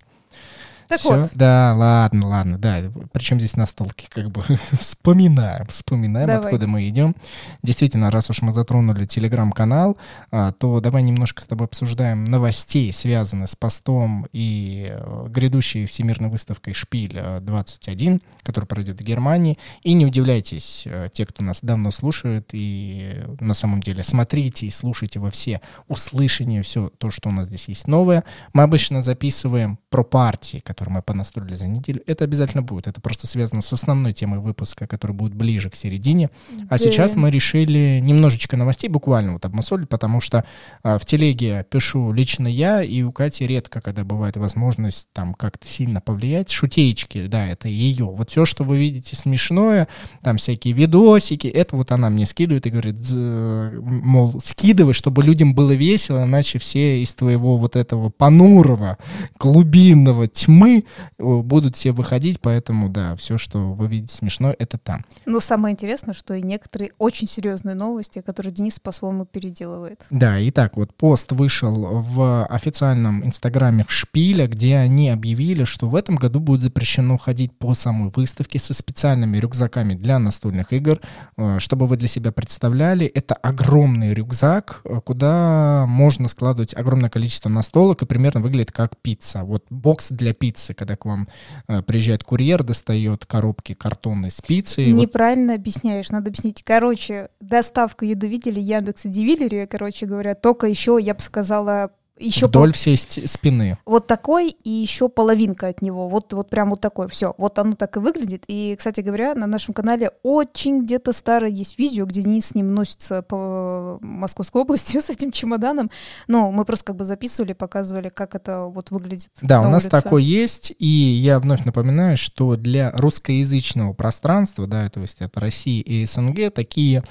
Так 0.89 1.01
Всё? 1.01 1.21
вот. 1.21 1.31
Да, 1.35 1.75
ладно, 1.77 2.29
ладно, 2.29 2.59
да. 2.59 2.83
Причем 3.13 3.39
здесь 3.39 3.57
настолки, 3.57 4.07
как 4.09 4.31
бы 4.31 4.43
вспоминаем, 4.73 5.67
вспоминаем, 5.67 6.27
Давай. 6.27 6.45
откуда 6.45 6.67
мы 6.67 6.89
идем. 6.89 7.15
Действительно, 7.63 8.11
раз 8.11 8.31
уж 8.31 8.41
мы 8.41 8.53
затронули 8.53 9.05
телеграм-канал, 9.05 9.99
а, 10.31 10.53
то 10.53 10.81
давай 10.81 11.03
немножко 11.03 11.43
с 11.43 11.47
тобой 11.47 11.67
обсуждаем 11.67 12.25
новостей, 12.25 12.91
связанных 12.93 13.51
с 13.51 13.57
постом 13.57 14.27
и 14.33 14.89
э, 14.91 15.27
грядущей 15.29 15.85
всемирной 15.85 16.31
выставкой 16.31 16.73
Шпиль 16.73 17.17
э, 17.17 17.41
21, 17.41 18.23
которая 18.43 18.67
пройдет 18.67 19.01
в 19.01 19.05
Германии. 19.05 19.59
И 19.83 19.93
не 19.93 20.07
удивляйтесь, 20.07 20.85
э, 20.87 21.09
те, 21.13 21.27
кто 21.27 21.45
нас 21.45 21.61
давно 21.61 21.91
слушает, 21.91 22.51
и 22.53 23.23
на 23.41 23.53
самом 23.53 23.83
деле 23.83 24.03
смотрите 24.03 24.67
и 24.67 24.71
слушайте 24.71 25.21
во 25.21 25.31
все 25.31 25.61
услышания, 25.87 26.63
все 26.63 26.91
то, 26.97 27.11
что 27.11 27.29
у 27.29 27.33
нас 27.33 27.49
здесь 27.49 27.69
есть 27.69 27.89
новое. 27.89 28.25
Мы 28.55 28.63
обычно 28.63 29.03
записываем 29.03 29.79
про 29.91 30.03
партии, 30.03 30.63
которые 30.65 30.78
мы 30.89 31.03
понастроили 31.03 31.55
за 31.55 31.67
неделю. 31.67 32.03
Это 32.07 32.25
обязательно 32.25 32.63
будет. 32.63 32.87
Это 32.87 33.01
просто 33.01 33.27
связано 33.27 33.63
с 33.63 33.73
основной 33.73 34.13
темой 34.13 34.39
выпуска, 34.39 34.87
который 34.87 35.13
будет 35.13 35.35
ближе 35.35 35.71
к 35.71 35.75
середине. 35.75 36.31
А 36.69 36.73
Да. 36.73 36.79
сейчас 36.79 37.17
мы 37.17 37.31
решили 37.31 37.99
немножечко 38.03 38.57
новостей 38.57 38.89
буквально 38.89 39.33
вот 39.33 39.45
обмусолить, 39.45 39.89
потому 39.89 40.21
что 40.21 40.45
а, 40.83 40.99
в 40.99 41.05
телеге 41.05 41.67
пишу 41.71 42.13
лично 42.13 42.47
я, 42.47 42.83
и 42.83 43.03
у 43.03 43.11
Кати 43.13 43.47
редко, 43.47 43.81
когда 43.81 44.05
бывает 44.05 44.37
возможность 44.37 45.09
там 45.13 45.35
как-то 45.35 45.67
сильно 45.67 46.01
повлиять. 46.01 46.51
Шутеечки, 46.51 47.27
да, 47.27 47.47
это 47.49 47.69
ее. 47.69 48.05
Вот 48.07 48.31
все, 48.31 48.45
что 48.45 48.65
вы 48.65 48.77
видите 48.77 49.17
смешное, 49.17 49.89
там 50.23 50.37
всякие 50.37 50.75
видосики, 50.75 51.47
это 51.49 51.75
вот 51.77 51.91
она 51.93 52.11
мне 52.11 52.27
скидывает 52.27 52.67
и 52.67 52.71
говорит, 52.71 52.99
«З- 53.05 53.73
мол, 53.83 54.41
скидывай, 54.45 54.95
чтобы 54.95 55.23
людям 55.23 55.55
было 55.55 55.73
весело, 55.73 56.25
иначе 56.25 56.59
все 56.59 57.03
из 57.03 57.15
твоего 57.15 57.57
вот 57.57 57.75
этого 57.77 58.11
понурого, 58.11 58.99
глубинного 59.39 60.29
тьмы 60.29 60.68
э, 60.77 60.83
будут 61.19 61.77
все 61.77 61.93
выходить, 61.93 62.41
поэтому, 62.41 62.89
да, 62.89 63.15
все, 63.17 63.39
что 63.39 63.73
вы 63.73 63.87
видите 63.89 64.15
смешное, 64.15 64.55
это 64.59 64.79
там. 64.79 65.05
Но 65.27 65.41
самое 65.41 65.73
интересное, 65.73 66.15
что 66.15 66.35
и 66.35 66.43
некоторые 66.43 66.93
очень 66.99 67.29
серьезные 67.29 67.75
новости, 67.75 68.23
которые 68.25 68.53
Денис 68.53 68.79
по-своему 68.81 69.25
переделывает. 69.25 70.07
Да, 70.11 70.37
итак, 70.49 70.77
вот 70.77 70.95
пост 70.95 71.33
вышел 71.33 72.03
в 72.03 72.45
официальном 72.47 73.25
инстаграме 73.25 73.85
Шпиля, 73.89 74.47
где 74.47 74.77
они 74.77 75.11
объявили, 75.11 75.65
что 75.65 75.89
в 75.89 75.95
этом 75.97 76.17
году 76.17 76.41
будет 76.41 76.63
запрещено 76.63 77.19
ходить 77.19 77.53
по 77.59 77.75
самой 77.75 78.11
выставке 78.15 78.59
со 78.59 78.75
специальными 78.75 79.39
рюкзаками 79.39 79.95
для 79.95 80.19
настольных 80.19 80.73
игр. 80.73 81.01
Э, 81.37 81.59
Чтобы 81.59 81.87
вы 81.87 81.97
для 81.97 82.09
себя 82.09 82.33
представляли, 82.33 83.07
это 83.07 83.35
огромный 83.35 84.15
рюкзак, 84.15 84.81
э, 84.85 85.01
куда 85.05 85.87
можно 85.89 86.29
складывать 86.29 86.75
огромное 86.75 87.11
количество 87.11 87.49
настолок 87.49 88.03
и 88.03 88.07
примерно 88.07 88.41
выглядит 88.41 88.73
как 88.73 88.97
пицца. 89.01 89.45
Вот 89.45 89.65
бокс 89.71 90.11
для 90.11 90.35
пиццы, 90.35 90.49
когда 90.75 90.97
к 90.97 91.05
вам 91.05 91.29
э, 91.69 91.83
приезжает 91.83 92.25
курьер, 92.25 92.63
достает 92.63 93.27
коробки 93.27 93.75
картонной 93.75 94.31
с 94.31 94.41
пиццей. 94.41 94.93
Вот 94.93 95.01
Неправильно 95.01 95.55
объясняешь, 95.55 96.11
надо 96.11 96.29
объяснить. 96.29 96.63
Короче, 96.63 97.29
доставку 97.41 98.05
еды 98.05 98.29
видели 98.29 98.61
Яндекс 98.61 99.05
и 99.05 99.09
Дивилере, 99.09 99.67
короче 99.67 100.07
говоря, 100.07 100.35
только 100.35 100.67
еще, 100.67 100.99
я 101.01 101.15
бы 101.15 101.21
сказала, 101.21 101.91
еще 102.21 102.47
вдоль 102.47 102.73
всей 102.73 102.97
ст- 102.97 103.29
спины. 103.29 103.79
вот 103.87 104.07
такой 104.07 104.51
и 104.51 104.71
еще 104.71 105.09
половинка 105.09 105.69
от 105.69 105.83
него. 105.83 106.09
Вот, 106.09 106.33
вот 106.33 106.51
прям 106.51 106.71
вот 106.71 106.81
такой. 106.81 107.09
Все, 107.09 107.35
вот 107.39 107.59
оно 107.59 107.75
так 107.75 107.97
и 107.97 108.01
выглядит. 108.01 108.45
И, 108.49 108.75
кстати 108.79 109.01
говоря, 109.01 109.35
на 109.35 109.47
нашем 109.47 109.75
канале 109.75 110.11
очень 110.23 110.83
где-то 110.83 111.13
старое 111.13 111.51
есть 111.51 111.79
видео, 111.79 112.05
где 112.05 112.23
Денис 112.23 112.47
с 112.47 112.55
ним 112.55 112.75
носится 112.75 113.23
по 113.23 113.99
Московской 114.01 114.63
области 114.63 114.99
с 115.01 115.11
этим 115.11 115.31
чемоданом. 115.33 115.91
Но 116.27 116.51
мы 116.51 116.65
просто 116.65 116.87
как 116.87 116.97
бы 116.97 117.05
записывали, 117.05 117.53
показывали, 117.53 118.09
как 118.09 118.35
это 118.35 118.65
вот 118.65 118.91
выглядит. 118.91 119.31
Да, 119.43 119.61
у 119.61 119.71
нас 119.71 119.85
улице. 119.85 119.91
такой 119.91 120.25
есть, 120.25 120.73
и 120.79 120.87
я 120.87 121.39
вновь 121.41 121.65
напоминаю, 121.65 122.17
что 122.17 122.57
для 122.57 122.91
русскоязычного 122.93 123.93
пространства, 123.93 124.67
да, 124.67 124.89
то 124.89 125.01
есть 125.01 125.21
это 125.21 125.41
Россия 125.41 125.83
и 125.83 126.05
СНГ, 126.07 126.53
такие 126.55 127.03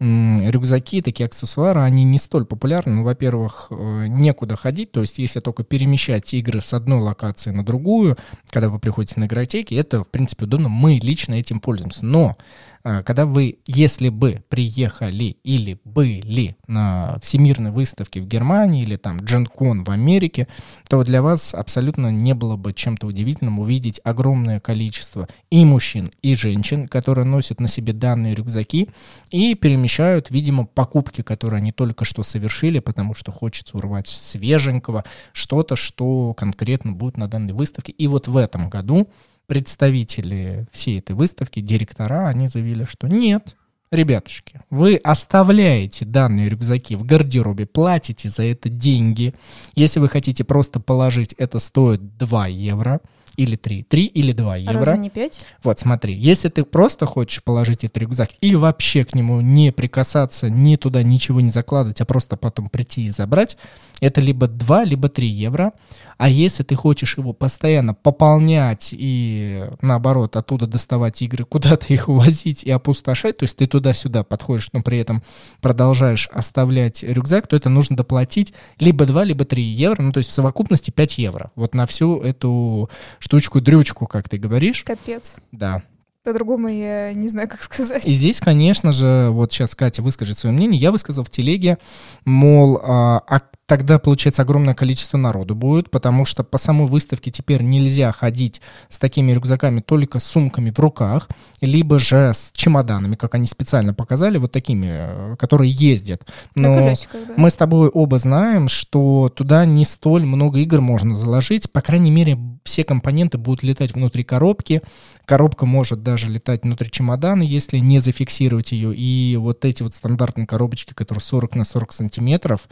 рюкзаки, 0.00 1.02
такие 1.02 1.26
аксессуары, 1.26 1.80
они 1.80 2.04
не 2.04 2.18
столь 2.18 2.46
популярны. 2.46 2.94
Ну, 2.94 3.04
во-первых, 3.04 3.66
э, 3.70 4.06
некуда 4.08 4.56
ходить, 4.56 4.92
то 4.92 5.02
есть 5.02 5.18
если 5.18 5.40
только 5.40 5.62
перемещать 5.62 6.32
игры 6.32 6.60
с 6.62 6.72
одной 6.72 7.00
локации 7.00 7.50
на 7.50 7.64
другую, 7.64 8.16
когда 8.48 8.70
вы 8.70 8.78
приходите 8.78 9.20
на 9.20 9.26
игротеки, 9.26 9.74
это, 9.74 10.02
в 10.02 10.08
принципе, 10.08 10.44
удобно. 10.44 10.68
Мы 10.68 10.98
лично 11.02 11.34
этим 11.34 11.60
пользуемся. 11.60 12.04
Но 12.04 12.38
когда 12.82 13.26
вы, 13.26 13.58
если 13.66 14.08
бы 14.08 14.42
приехали 14.48 15.36
или 15.44 15.78
были 15.84 16.56
на 16.66 17.18
всемирной 17.22 17.70
выставке 17.70 18.20
в 18.20 18.26
Германии 18.26 18.82
или 18.82 18.96
там 18.96 19.18
Дженкон 19.18 19.84
в 19.84 19.90
Америке, 19.90 20.48
то 20.88 21.04
для 21.04 21.20
вас 21.22 21.54
абсолютно 21.54 22.10
не 22.10 22.34
было 22.34 22.56
бы 22.56 22.72
чем-то 22.72 23.06
удивительным 23.06 23.58
увидеть 23.58 24.00
огромное 24.04 24.60
количество 24.60 25.28
и 25.50 25.64
мужчин, 25.64 26.10
и 26.22 26.34
женщин, 26.34 26.88
которые 26.88 27.24
носят 27.24 27.60
на 27.60 27.68
себе 27.68 27.92
данные 27.92 28.34
рюкзаки 28.34 28.88
и 29.30 29.54
перемещают, 29.54 30.30
видимо, 30.30 30.64
покупки, 30.66 31.22
которые 31.22 31.58
они 31.58 31.72
только 31.72 32.04
что 32.04 32.22
совершили, 32.22 32.78
потому 32.78 33.14
что 33.14 33.32
хочется 33.32 33.76
урвать 33.76 34.08
свеженького, 34.08 35.04
что-то, 35.32 35.76
что 35.76 36.34
конкретно 36.34 36.92
будет 36.92 37.16
на 37.16 37.28
данной 37.28 37.52
выставке. 37.52 37.92
И 37.92 38.06
вот 38.06 38.28
в 38.28 38.36
этом 38.36 38.70
году 38.70 39.08
представители 39.50 40.68
всей 40.70 41.00
этой 41.00 41.16
выставки, 41.16 41.58
директора, 41.58 42.28
они 42.28 42.46
заявили, 42.46 42.84
что 42.84 43.08
нет, 43.08 43.56
ребятушки, 43.90 44.60
вы 44.70 44.94
оставляете 44.94 46.04
данные 46.04 46.48
рюкзаки 46.48 46.94
в 46.94 47.02
гардеробе, 47.02 47.66
платите 47.66 48.30
за 48.30 48.44
это 48.44 48.68
деньги. 48.68 49.34
Если 49.74 49.98
вы 49.98 50.08
хотите 50.08 50.44
просто 50.44 50.78
положить, 50.78 51.32
это 51.32 51.58
стоит 51.58 52.16
2 52.16 52.46
евро 52.46 53.00
или 53.34 53.56
3. 53.56 53.82
3 53.82 54.04
или 54.04 54.30
2 54.30 54.56
евро. 54.56 54.84
Разве 54.84 54.98
не 54.98 55.10
5? 55.10 55.46
Вот 55.64 55.80
смотри, 55.80 56.14
если 56.14 56.48
ты 56.48 56.64
просто 56.64 57.06
хочешь 57.06 57.42
положить 57.42 57.82
этот 57.82 57.98
рюкзак 57.98 58.30
и 58.40 58.54
вообще 58.54 59.04
к 59.04 59.16
нему 59.16 59.40
не 59.40 59.72
прикасаться, 59.72 60.48
ни 60.48 60.76
туда 60.76 61.02
ничего 61.02 61.40
не 61.40 61.50
закладывать, 61.50 62.00
а 62.00 62.04
просто 62.04 62.36
потом 62.36 62.68
прийти 62.68 63.06
и 63.06 63.10
забрать, 63.10 63.56
это 64.00 64.20
либо 64.20 64.46
2, 64.46 64.84
либо 64.84 65.08
3 65.08 65.26
евро. 65.26 65.72
А 66.20 66.28
если 66.28 66.62
ты 66.64 66.74
хочешь 66.74 67.16
его 67.16 67.32
постоянно 67.32 67.94
пополнять 67.94 68.90
и, 68.92 69.64
наоборот, 69.80 70.36
оттуда 70.36 70.66
доставать 70.66 71.22
игры, 71.22 71.44
куда-то 71.48 71.86
их 71.94 72.10
увозить 72.10 72.62
и 72.62 72.70
опустошать, 72.70 73.38
то 73.38 73.44
есть 73.44 73.56
ты 73.56 73.66
туда-сюда 73.66 74.22
подходишь, 74.22 74.68
но 74.74 74.82
при 74.82 74.98
этом 74.98 75.22
продолжаешь 75.62 76.28
оставлять 76.30 77.02
рюкзак, 77.02 77.46
то 77.46 77.56
это 77.56 77.70
нужно 77.70 77.96
доплатить 77.96 78.52
либо 78.78 79.06
2, 79.06 79.24
либо 79.24 79.46
3 79.46 79.62
евро, 79.62 80.02
ну 80.02 80.12
то 80.12 80.18
есть 80.18 80.28
в 80.28 80.34
совокупности 80.34 80.90
5 80.90 81.16
евро. 81.16 81.52
Вот 81.54 81.74
на 81.74 81.86
всю 81.86 82.20
эту 82.20 82.90
штучку-дрючку, 83.18 84.06
как 84.06 84.28
ты 84.28 84.36
говоришь. 84.36 84.82
Капец. 84.82 85.36
Да. 85.52 85.82
По-другому 86.22 86.68
я 86.68 87.14
не 87.14 87.28
знаю, 87.28 87.48
как 87.48 87.62
сказать. 87.62 88.06
И 88.06 88.12
здесь, 88.12 88.40
конечно 88.40 88.92
же, 88.92 89.28
вот 89.30 89.54
сейчас 89.54 89.74
Катя 89.74 90.02
выскажет 90.02 90.36
свое 90.36 90.54
мнение. 90.54 90.78
Я 90.78 90.92
высказал 90.92 91.24
в 91.24 91.30
телеге, 91.30 91.78
мол, 92.26 92.78
а, 92.82 93.22
а 93.26 93.40
тогда, 93.70 94.00
получается, 94.00 94.42
огромное 94.42 94.74
количество 94.74 95.16
народу 95.16 95.54
будет, 95.54 95.92
потому 95.92 96.24
что 96.24 96.42
по 96.42 96.58
самой 96.58 96.88
выставке 96.88 97.30
теперь 97.30 97.62
нельзя 97.62 98.10
ходить 98.10 98.60
с 98.88 98.98
такими 98.98 99.30
рюкзаками 99.30 99.78
только 99.78 100.18
с 100.18 100.24
сумками 100.24 100.70
в 100.70 100.78
руках, 100.80 101.28
либо 101.60 102.00
же 102.00 102.32
с 102.34 102.50
чемоданами, 102.52 103.14
как 103.14 103.36
они 103.36 103.46
специально 103.46 103.94
показали, 103.94 104.38
вот 104.38 104.50
такими, 104.50 104.88
э, 104.90 105.36
которые 105.36 105.70
ездят. 105.70 106.26
Но 106.56 106.74
колесиках, 106.74 107.20
да. 107.28 107.34
мы 107.36 107.48
с 107.48 107.54
тобой 107.54 107.90
оба 107.90 108.18
знаем, 108.18 108.66
что 108.66 109.28
туда 109.28 109.64
не 109.66 109.84
столь 109.84 110.24
много 110.24 110.58
игр 110.58 110.80
можно 110.80 111.14
заложить, 111.14 111.70
по 111.70 111.80
крайней 111.80 112.10
мере, 112.10 112.36
все 112.64 112.82
компоненты 112.82 113.38
будут 113.38 113.62
летать 113.62 113.94
внутри 113.94 114.24
коробки, 114.24 114.82
коробка 115.26 115.64
может 115.64 116.02
даже 116.02 116.28
летать 116.28 116.64
внутри 116.64 116.90
чемодана, 116.90 117.44
если 117.44 117.78
не 117.78 118.00
зафиксировать 118.00 118.72
ее, 118.72 118.92
и 118.92 119.36
вот 119.36 119.64
эти 119.64 119.84
вот 119.84 119.94
стандартные 119.94 120.48
коробочки, 120.48 120.92
которые 120.92 121.22
40 121.22 121.54
на 121.54 121.62
40 121.62 121.92
сантиметров, 121.92 122.66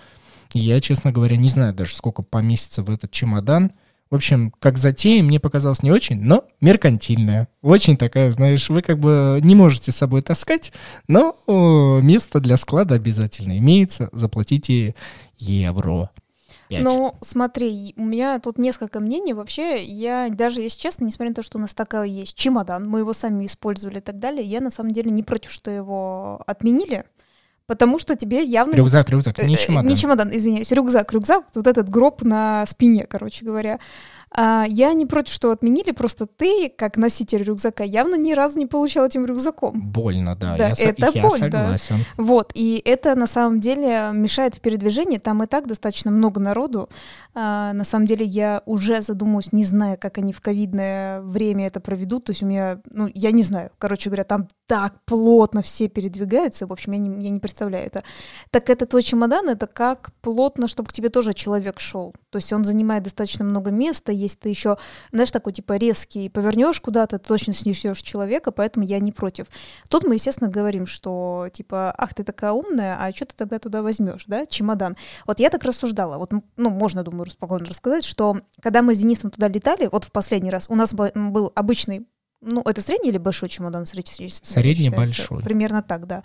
я, 0.53 0.81
честно 0.81 1.13
говоря, 1.13 1.37
не 1.37 1.49
знаю 1.49 1.75
даже, 1.75 1.95
сколько 1.95 2.23
поместится 2.23 2.83
в 2.83 2.91
этот 2.91 3.11
чемодан. 3.11 3.73
В 4.11 4.15
общем, 4.15 4.55
как 4.59 4.79
затея 4.79 5.23
мне 5.23 5.39
показалось 5.39 5.83
не 5.83 5.91
очень, 5.91 6.23
но 6.23 6.45
меркантильная. 6.63 7.49
Очень 7.61 7.99
такая, 7.99 8.33
знаешь, 8.33 8.71
вы 8.71 8.81
как 8.81 8.99
бы 8.99 9.39
не 9.43 9.55
можете 9.55 9.93
с 9.93 9.97
собой 9.97 10.23
таскать, 10.23 10.73
но 11.09 11.37
место 12.03 12.41
для 12.41 12.57
склада 12.57 12.95
обязательно 12.95 13.59
имеется. 13.59 14.09
Заплатите 14.13 14.95
евро. 15.37 16.11
5. 16.71 16.83
Ну, 16.83 17.15
смотри, 17.23 17.95
у 17.97 18.05
меня 18.05 18.39
тут 18.41 18.59
несколько 18.59 19.01
мнений. 19.01 19.33
Вообще, 19.33 19.83
я 19.85 20.29
даже, 20.31 20.61
если 20.61 20.81
честно, 20.81 21.05
несмотря 21.05 21.31
на 21.31 21.35
то, 21.35 21.43
что 21.43 21.57
у 21.59 21.61
нас 21.61 21.75
такая 21.75 22.05
есть 22.05 22.35
чемодан, 22.35 22.87
мы 22.87 23.01
его 23.01 23.15
сами 23.15 23.47
использовали 23.47 23.99
и 23.99 24.03
так 24.03 24.19
далее, 24.19 24.45
я 24.45 24.61
на 24.61 24.71
самом 24.71 24.93
деле 24.93 25.11
не 25.11 25.23
против, 25.23 25.51
что 25.51 25.71
его 25.71 26.43
отменили. 26.47 27.05
Потому 27.69 27.99
что 27.99 28.17
тебе 28.17 28.43
явно... 28.43 28.75
Рюкзак, 28.75 29.11
рюкзак, 29.11 29.37
не 29.39 29.55
э, 29.55 29.59
чемодан. 29.59 29.87
Не 29.87 29.95
чемодан, 29.95 30.35
извиняюсь, 30.35 30.73
рюкзак, 30.73 31.13
рюкзак, 31.13 31.45
вот 31.55 31.67
этот 31.67 31.91
гроб 31.91 32.23
на 32.23 32.65
спине, 32.65 33.05
короче 33.07 33.45
говоря. 33.45 33.79
А, 34.31 34.67
я 34.69 34.93
не 34.93 35.07
против, 35.07 35.33
что 35.33 35.51
отменили, 35.51 35.93
просто 35.93 36.27
ты, 36.27 36.69
как 36.69 36.97
носитель 36.97 37.43
рюкзака, 37.43 37.85
явно 37.85 38.17
ни 38.17 38.33
разу 38.33 38.59
не 38.59 38.67
получал 38.67 39.07
этим 39.07 39.25
рюкзаком. 39.25 39.81
Больно, 39.91 40.37
да, 40.37 40.57
да 40.57 40.69
я, 40.69 40.91
это 40.91 41.11
я 41.15 41.23
боль, 41.23 41.39
согласен. 41.39 41.99
Да. 42.17 42.23
Вот, 42.23 42.53
и 42.55 42.81
это 42.85 43.15
на 43.15 43.27
самом 43.27 43.61
деле 43.61 44.11
мешает 44.13 44.55
в 44.55 44.61
передвижении, 44.61 45.19
там 45.19 45.43
и 45.43 45.47
так 45.47 45.67
достаточно 45.67 46.11
много 46.11 46.41
народу. 46.41 46.89
А, 47.35 47.73
на 47.73 47.85
самом 47.85 48.07
деле 48.07 48.27
я 48.27 48.63
уже 48.67 49.03
задумаюсь, 49.03 49.53
не 49.53 49.65
зная, 49.65 49.97
как 49.97 50.19
они 50.19 50.33
в 50.33 50.41
ковидное 50.41 51.21
время 51.23 51.67
это 51.67 51.81
проведут, 51.81 52.25
то 52.25 52.33
есть 52.33 52.43
у 52.43 52.47
меня, 52.47 52.81
ну, 52.91 53.11
я 53.15 53.33
не 53.33 53.43
знаю, 53.43 53.71
короче 53.79 54.11
говоря, 54.11 54.25
там 54.25 54.49
так 54.67 54.97
плотно 55.07 55.63
все 55.63 55.89
передвигаются, 55.89 56.67
в 56.67 56.73
общем, 56.73 56.93
я 56.93 56.99
не, 56.99 57.25
я 57.25 57.31
не 57.31 57.41
представляю 57.41 57.87
это. 57.87 58.05
Так 58.51 58.69
это 58.69 58.85
твой 58.85 59.03
чемодан, 59.03 59.49
это 59.49 59.67
как 59.67 60.11
плотно, 60.21 60.69
чтобы 60.69 60.91
к 60.91 60.93
тебе 60.93 61.09
тоже 61.09 61.33
человек 61.33 61.81
шел. 61.81 62.15
То 62.31 62.37
есть 62.37 62.53
он 62.53 62.65
занимает 62.65 63.03
достаточно 63.03 63.45
много 63.45 63.71
места, 63.71 64.13
если 64.19 64.39
ты 64.39 64.49
еще, 64.49 64.77
знаешь, 65.13 65.31
такой 65.31 65.53
типа 65.53 65.77
резкий, 65.77 66.29
повернешь 66.29 66.81
куда-то, 66.81 67.19
ты 67.19 67.27
точно 67.27 67.55
снесешь 67.55 68.03
человека, 68.03 68.51
поэтому 68.51 68.85
я 68.85 68.99
не 68.99 69.13
против. 69.13 69.47
Тут 69.89 70.05
мы, 70.05 70.15
естественно, 70.15 70.51
говорим, 70.51 70.87
что 70.87 71.49
типа, 71.53 71.95
ах, 71.97 72.15
ты 72.15 72.25
такая 72.25 72.53
умная, 72.53 72.99
а 73.01 73.15
что 73.15 73.27
ты 73.27 73.35
тогда 73.37 73.59
туда 73.59 73.83
возьмешь, 73.83 74.25
да, 74.27 74.47
чемодан. 74.47 74.97
Вот 75.27 75.41
я 75.41 75.51
так 75.51 75.63
рассуждала, 75.65 76.19
вот, 76.19 76.33
ну, 76.57 76.71
можно, 76.71 77.03
думаю, 77.03 77.31
спокойно 77.31 77.67
рассказать, 77.67 78.05
что 78.05 78.41
когда 78.61 78.83
мы 78.83 78.95
с 78.95 78.99
Денисом 78.99 79.31
туда 79.31 79.49
летали, 79.49 79.89
вот 79.91 80.05
в 80.05 80.13
последний 80.13 80.51
раз, 80.51 80.67
у 80.69 80.75
нас 80.75 80.95
был 80.95 81.53
обычный 81.55 82.07
ну, 82.41 82.63
это 82.65 82.81
средний 82.81 83.11
или 83.11 83.19
большой 83.19 83.49
чемодан 83.49 83.85
средний? 83.85 84.31
Средний 84.31 84.91
большой. 84.91 85.43
Примерно 85.43 85.83
так, 85.83 86.07
да. 86.07 86.23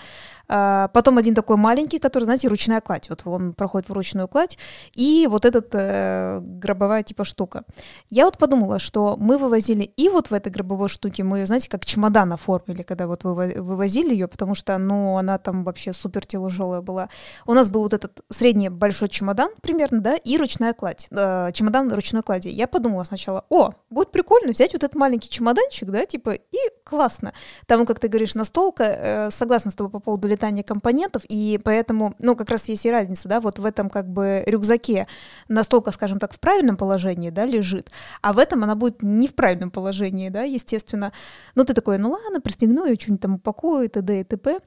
А, 0.47 0.89
потом 0.89 1.17
один 1.17 1.33
такой 1.33 1.57
маленький, 1.57 1.97
который, 1.97 2.25
знаете, 2.25 2.47
ручная 2.47 2.81
кладь. 2.81 3.09
Вот 3.09 3.21
он 3.25 3.53
проходит 3.53 3.89
в 3.89 3.93
ручную 3.93 4.27
кладь. 4.27 4.57
И 4.93 5.27
вот 5.29 5.45
этот 5.45 5.69
э, 5.73 6.39
гробовая 6.41 7.01
типа 7.01 7.23
штука. 7.23 7.63
Я 8.11 8.25
вот 8.25 8.37
подумала, 8.37 8.77
что 8.77 9.17
мы 9.17 9.39
вывозили 9.39 9.83
и 9.83 10.07
вот 10.07 10.29
в 10.29 10.33
этой 10.33 10.51
гробовой 10.51 10.87
штуке, 10.87 11.23
мы 11.23 11.39
ее, 11.39 11.45
знаете, 11.47 11.67
как 11.67 11.83
чемодан 11.83 12.31
оформили, 12.31 12.83
когда 12.83 13.07
вот 13.07 13.23
вывозили 13.23 14.13
ее, 14.13 14.27
потому 14.27 14.53
что, 14.53 14.77
ну, 14.77 15.17
она 15.17 15.39
там 15.39 15.63
вообще 15.63 15.93
супер 15.93 16.25
тяжелая 16.27 16.81
была. 16.81 17.09
У 17.47 17.53
нас 17.53 17.69
был 17.69 17.81
вот 17.81 17.93
этот 17.93 18.21
средний 18.29 18.69
большой 18.69 19.09
чемодан 19.09 19.49
примерно, 19.61 20.01
да, 20.01 20.15
и 20.15 20.37
ручная 20.37 20.73
кладь. 20.73 21.07
Э, 21.09 21.51
чемодан 21.53 21.91
ручной 21.91 22.21
клади. 22.21 22.49
Я 22.49 22.67
подумала 22.67 23.03
сначала, 23.03 23.45
о, 23.49 23.71
будет 23.89 24.11
прикольно 24.11 24.51
взять 24.51 24.73
вот 24.73 24.83
этот 24.83 24.95
маленький 24.95 25.29
чемоданчик, 25.29 25.89
да, 25.89 26.02
типа, 26.05 26.31
и 26.31 26.57
классно. 26.83 27.33
Там, 27.67 27.85
как 27.85 27.99
ты 27.99 28.07
говоришь, 28.07 28.35
настолка, 28.35 28.83
э, 28.83 29.31
согласна 29.31 29.71
с 29.71 29.75
тобой 29.75 29.91
по 29.91 29.99
поводу 29.99 30.27
летания 30.27 30.63
компонентов, 30.63 31.23
и 31.27 31.59
поэтому, 31.63 32.15
ну, 32.19 32.35
как 32.35 32.49
раз 32.49 32.65
есть 32.69 32.85
и 32.85 32.91
разница, 32.91 33.27
да, 33.27 33.39
вот 33.41 33.59
в 33.59 33.65
этом 33.65 33.89
как 33.89 34.07
бы 34.07 34.43
рюкзаке 34.45 35.07
настолка, 35.47 35.91
скажем 35.91 36.19
так, 36.19 36.33
в 36.33 36.39
правильном 36.39 36.77
положении, 36.77 37.29
да, 37.29 37.45
лежит, 37.45 37.91
а 38.21 38.33
в 38.33 38.39
этом 38.39 38.63
она 38.63 38.75
будет 38.75 39.03
не 39.03 39.27
в 39.27 39.35
правильном 39.35 39.71
положении, 39.71 40.29
да, 40.29 40.43
естественно. 40.43 41.13
Ну, 41.55 41.65
ты 41.65 41.73
такой, 41.73 41.97
ну 41.97 42.11
ладно, 42.11 42.41
пристегну 42.41 42.85
ее, 42.85 42.95
что-нибудь 42.95 43.21
там 43.21 43.35
упакую, 43.35 43.89
т.д. 43.89 44.21
и 44.21 44.23
т.п. 44.23 44.59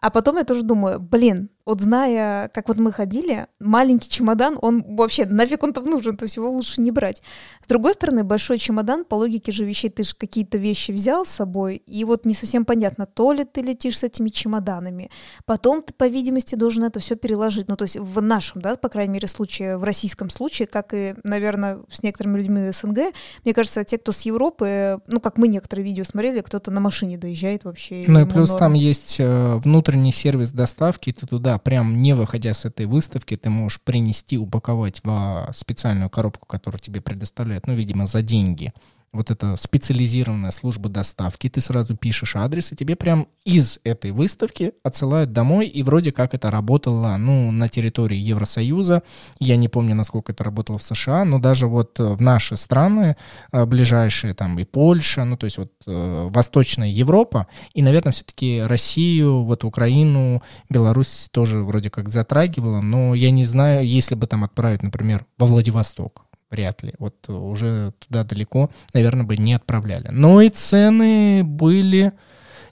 А 0.00 0.10
потом 0.10 0.36
я 0.36 0.44
тоже 0.44 0.62
думаю, 0.62 1.00
блин, 1.00 1.48
вот 1.66 1.80
зная, 1.80 2.48
как 2.48 2.68
вот 2.68 2.76
мы 2.76 2.92
ходили, 2.92 3.46
маленький 3.58 4.10
чемодан, 4.10 4.58
он 4.60 4.96
вообще, 4.96 5.24
нафиг 5.24 5.62
он 5.62 5.72
там 5.72 5.84
нужен, 5.84 6.16
то 6.16 6.24
есть 6.24 6.36
его 6.36 6.50
лучше 6.50 6.80
не 6.80 6.90
брать. 6.90 7.22
С 7.62 7.66
другой 7.66 7.94
стороны, 7.94 8.22
большой 8.22 8.58
чемодан, 8.58 9.04
по 9.04 9.14
логике 9.14 9.50
же 9.50 9.64
вещей, 9.64 9.88
ты 9.88 10.04
же 10.04 10.14
какие-то 10.14 10.58
вещи 10.58 10.92
взял 10.92 11.24
с 11.24 11.30
собой, 11.30 11.76
и 11.76 12.04
вот 12.04 12.26
не 12.26 12.34
совсем 12.34 12.64
понятно, 12.64 13.06
то 13.06 13.32
ли 13.32 13.44
ты 13.44 13.62
летишь 13.62 13.98
с 13.98 14.02
этими 14.02 14.28
чемоданами, 14.28 15.10
потом 15.46 15.80
ты, 15.80 15.94
по 15.94 16.06
видимости, 16.06 16.54
должен 16.54 16.84
это 16.84 17.00
все 17.00 17.16
переложить, 17.16 17.68
ну, 17.68 17.76
то 17.76 17.84
есть 17.84 17.96
в 17.96 18.20
нашем, 18.20 18.60
да, 18.60 18.76
по 18.76 18.90
крайней 18.90 19.14
мере, 19.14 19.26
случае, 19.26 19.78
в 19.78 19.84
российском 19.84 20.28
случае, 20.28 20.68
как 20.68 20.92
и, 20.92 21.14
наверное, 21.22 21.78
с 21.90 22.02
некоторыми 22.02 22.38
людьми 22.38 22.70
СНГ, 22.70 23.14
мне 23.44 23.54
кажется, 23.54 23.84
те, 23.84 23.96
кто 23.96 24.12
с 24.12 24.20
Европы, 24.22 25.00
ну, 25.06 25.20
как 25.20 25.38
мы 25.38 25.48
некоторые 25.48 25.86
видео 25.86 26.04
смотрели, 26.04 26.40
кто-то 26.40 26.70
на 26.70 26.80
машине 26.80 27.16
доезжает 27.16 27.64
вообще. 27.64 28.04
Ну, 28.06 28.20
и 28.20 28.26
плюс 28.26 28.50
норм. 28.50 28.58
там 28.58 28.74
есть 28.74 29.16
э, 29.18 29.56
внутренний 29.56 30.12
сервис 30.12 30.50
доставки, 30.50 31.12
ты 31.12 31.26
туда 31.26 31.53
прям 31.58 32.02
не 32.02 32.14
выходя 32.14 32.54
с 32.54 32.64
этой 32.64 32.86
выставки, 32.86 33.36
ты 33.36 33.50
можешь 33.50 33.80
принести, 33.80 34.38
упаковать 34.38 35.00
в 35.04 35.50
специальную 35.54 36.10
коробку, 36.10 36.46
которую 36.46 36.80
тебе 36.80 37.00
предоставляют, 37.00 37.66
ну, 37.66 37.74
видимо, 37.74 38.06
за 38.06 38.22
деньги 38.22 38.72
вот 39.14 39.30
эта 39.30 39.56
специализированная 39.56 40.50
служба 40.50 40.88
доставки, 40.88 41.48
ты 41.48 41.60
сразу 41.60 41.96
пишешь 41.96 42.36
адрес, 42.36 42.72
и 42.72 42.76
тебе 42.76 42.96
прям 42.96 43.26
из 43.44 43.78
этой 43.84 44.10
выставки 44.10 44.72
отсылают 44.82 45.32
домой, 45.32 45.66
и 45.68 45.82
вроде 45.82 46.12
как 46.12 46.34
это 46.34 46.50
работало, 46.50 47.16
ну, 47.16 47.50
на 47.52 47.68
территории 47.68 48.16
Евросоюза, 48.16 49.02
я 49.38 49.56
не 49.56 49.68
помню, 49.68 49.94
насколько 49.94 50.32
это 50.32 50.44
работало 50.44 50.78
в 50.78 50.82
США, 50.82 51.24
но 51.24 51.38
даже 51.38 51.66
вот 51.66 51.98
в 51.98 52.20
наши 52.20 52.56
страны, 52.56 53.16
э, 53.52 53.64
ближайшие, 53.64 54.34
там, 54.34 54.58
и 54.58 54.64
Польша, 54.64 55.24
ну, 55.24 55.36
то 55.36 55.46
есть 55.46 55.58
вот 55.58 55.72
э, 55.86 56.28
Восточная 56.30 56.88
Европа, 56.88 57.46
и, 57.72 57.82
наверное, 57.82 58.12
все-таки 58.12 58.62
Россию, 58.62 59.44
вот 59.44 59.64
Украину, 59.64 60.42
Беларусь 60.68 61.28
тоже 61.30 61.60
вроде 61.60 61.90
как 61.90 62.08
затрагивала, 62.08 62.80
но 62.80 63.14
я 63.14 63.30
не 63.30 63.44
знаю, 63.44 63.86
если 63.86 64.14
бы 64.14 64.26
там 64.26 64.44
отправить, 64.44 64.82
например, 64.82 65.26
во 65.38 65.46
Владивосток, 65.46 66.23
вряд 66.54 66.82
ли. 66.84 66.92
Вот 66.98 67.28
уже 67.28 67.92
туда 67.98 68.22
далеко, 68.24 68.70
наверное, 68.94 69.24
бы 69.26 69.36
не 69.36 69.54
отправляли. 69.54 70.08
Но 70.12 70.40
и 70.40 70.48
цены 70.48 71.42
были 71.44 72.12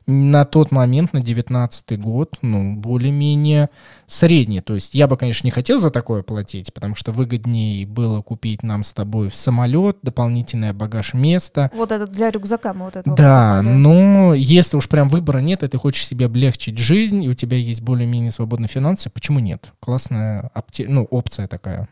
на 0.07 0.45
тот 0.45 0.73
момент, 0.73 1.13
на 1.13 1.21
19 1.21 2.01
год, 2.01 2.37
ну, 2.43 2.75
более-менее 2.77 3.69
средние. 4.07 4.61
То 4.61 4.75
есть 4.75 4.95
я 4.95 5.07
бы, 5.07 5.17
конечно, 5.17 5.47
не 5.47 5.53
хотел 5.53 5.81
за 5.81 5.91
такое 5.91 6.23
платить, 6.25 6.75
потому 6.75 6.97
что 6.97 7.13
выгоднее 7.13 7.87
было 7.87 8.21
купить 8.21 8.65
нам 8.65 8.83
с 8.83 8.93
тобой 8.93 9.31
в 9.31 9.37
самолет, 9.37 9.99
дополнительное 10.03 10.73
багаж 10.73 11.15
место. 11.15 11.71
Вот 11.75 11.93
это 11.93 12.09
для 12.09 12.31
рюкзака 12.33 12.75
мы 12.75 12.87
вот 12.87 12.97
это 12.97 13.09
Да, 13.15 13.59
покупали. 13.59 13.77
но 13.79 14.35
если 14.35 14.77
уж 14.77 14.89
прям 14.89 15.09
выбора 15.09 15.39
нет, 15.39 15.63
и 15.63 15.69
ты 15.69 15.79
хочешь 15.79 16.07
себе 16.07 16.27
облегчить 16.27 16.79
жизнь, 16.79 17.23
и 17.23 17.29
у 17.29 17.35
тебя 17.35 17.57
есть 17.57 17.83
более-менее 17.83 18.33
свободные 18.33 18.69
финансы, 18.69 19.09
почему 19.09 19.39
нет? 19.39 19.73
Классная 19.81 20.51
опти... 20.53 20.85
ну, 20.89 21.05
опция 21.11 21.47
такая. 21.47 21.89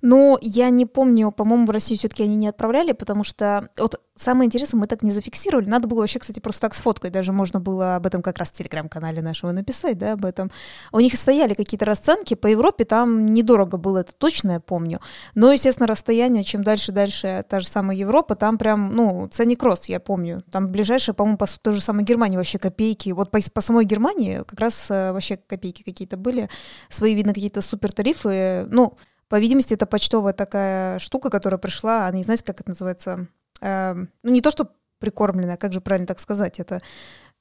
Но 0.00 0.38
я 0.40 0.70
не 0.70 0.86
помню, 0.86 1.32
по-моему, 1.32 1.66
в 1.66 1.70
Россию 1.70 1.98
все-таки 1.98 2.22
они 2.22 2.36
не 2.36 2.48
отправляли, 2.48 2.92
потому 2.92 3.24
что 3.24 3.68
вот 3.76 4.00
самое 4.14 4.46
интересное, 4.46 4.78
мы 4.78 4.86
так 4.86 5.02
не 5.02 5.10
зафиксировали. 5.10 5.68
Надо 5.68 5.88
было 5.88 6.00
вообще, 6.00 6.18
кстати, 6.18 6.40
просто 6.40 6.62
так 6.62 6.74
сфоткать. 6.74 7.12
Даже 7.12 7.32
можно 7.32 7.60
было 7.60 7.96
об 7.96 8.06
этом 8.06 8.22
как 8.22 8.38
раз 8.38 8.50
в 8.50 8.54
телеграм-канале 8.54 9.22
нашего 9.22 9.52
написать, 9.52 9.98
да, 9.98 10.12
об 10.12 10.24
этом. 10.24 10.50
У 10.92 11.00
них 11.00 11.16
стояли 11.16 11.54
какие-то 11.54 11.84
расценки. 11.84 12.34
По 12.34 12.46
Европе 12.46 12.84
там 12.84 13.26
недорого 13.26 13.76
было, 13.78 13.98
это 13.98 14.12
точно 14.12 14.52
я 14.52 14.60
помню. 14.60 15.00
Но, 15.34 15.52
естественно, 15.52 15.86
расстояние, 15.86 16.44
чем 16.44 16.62
дальше-дальше 16.62 17.44
та 17.48 17.60
же 17.60 17.66
самая 17.66 17.96
Европа, 17.96 18.34
там 18.34 18.58
прям, 18.58 18.94
ну, 18.94 19.28
ценник 19.28 19.62
рост, 19.62 19.86
я 19.86 20.00
помню. 20.00 20.42
Там 20.50 20.68
ближайшее, 20.68 21.14
по-моему, 21.14 21.38
по 21.38 21.46
той 21.46 21.72
же 21.72 21.80
самой 21.80 22.04
Германии 22.04 22.36
вообще 22.36 22.58
копейки. 22.58 23.10
Вот 23.10 23.30
по, 23.30 23.38
по 23.52 23.60
самой 23.60 23.84
Германии 23.84 24.42
как 24.46 24.60
раз 24.60 24.90
э, 24.90 25.12
вообще 25.12 25.36
копейки 25.36 25.82
какие-то 25.82 26.16
были. 26.16 26.48
Свои, 26.88 27.14
видно, 27.14 27.34
какие-то 27.34 27.60
супер 27.62 27.92
тарифы. 27.92 28.66
Ну, 28.68 28.96
по 29.28 29.38
видимости, 29.38 29.74
это 29.74 29.86
почтовая 29.86 30.32
такая 30.32 30.98
штука, 30.98 31.30
которая 31.30 31.58
пришла, 31.58 32.06
а 32.06 32.12
не 32.12 32.24
знаете, 32.24 32.44
как 32.44 32.60
это 32.60 32.70
называется? 32.70 33.28
Э, 33.60 33.94
ну, 34.22 34.30
не 34.30 34.40
то, 34.40 34.50
что 34.50 34.72
прикормленная, 34.98 35.56
как 35.56 35.72
же 35.72 35.80
правильно 35.80 36.06
так 36.06 36.20
сказать, 36.20 36.60
это 36.60 36.82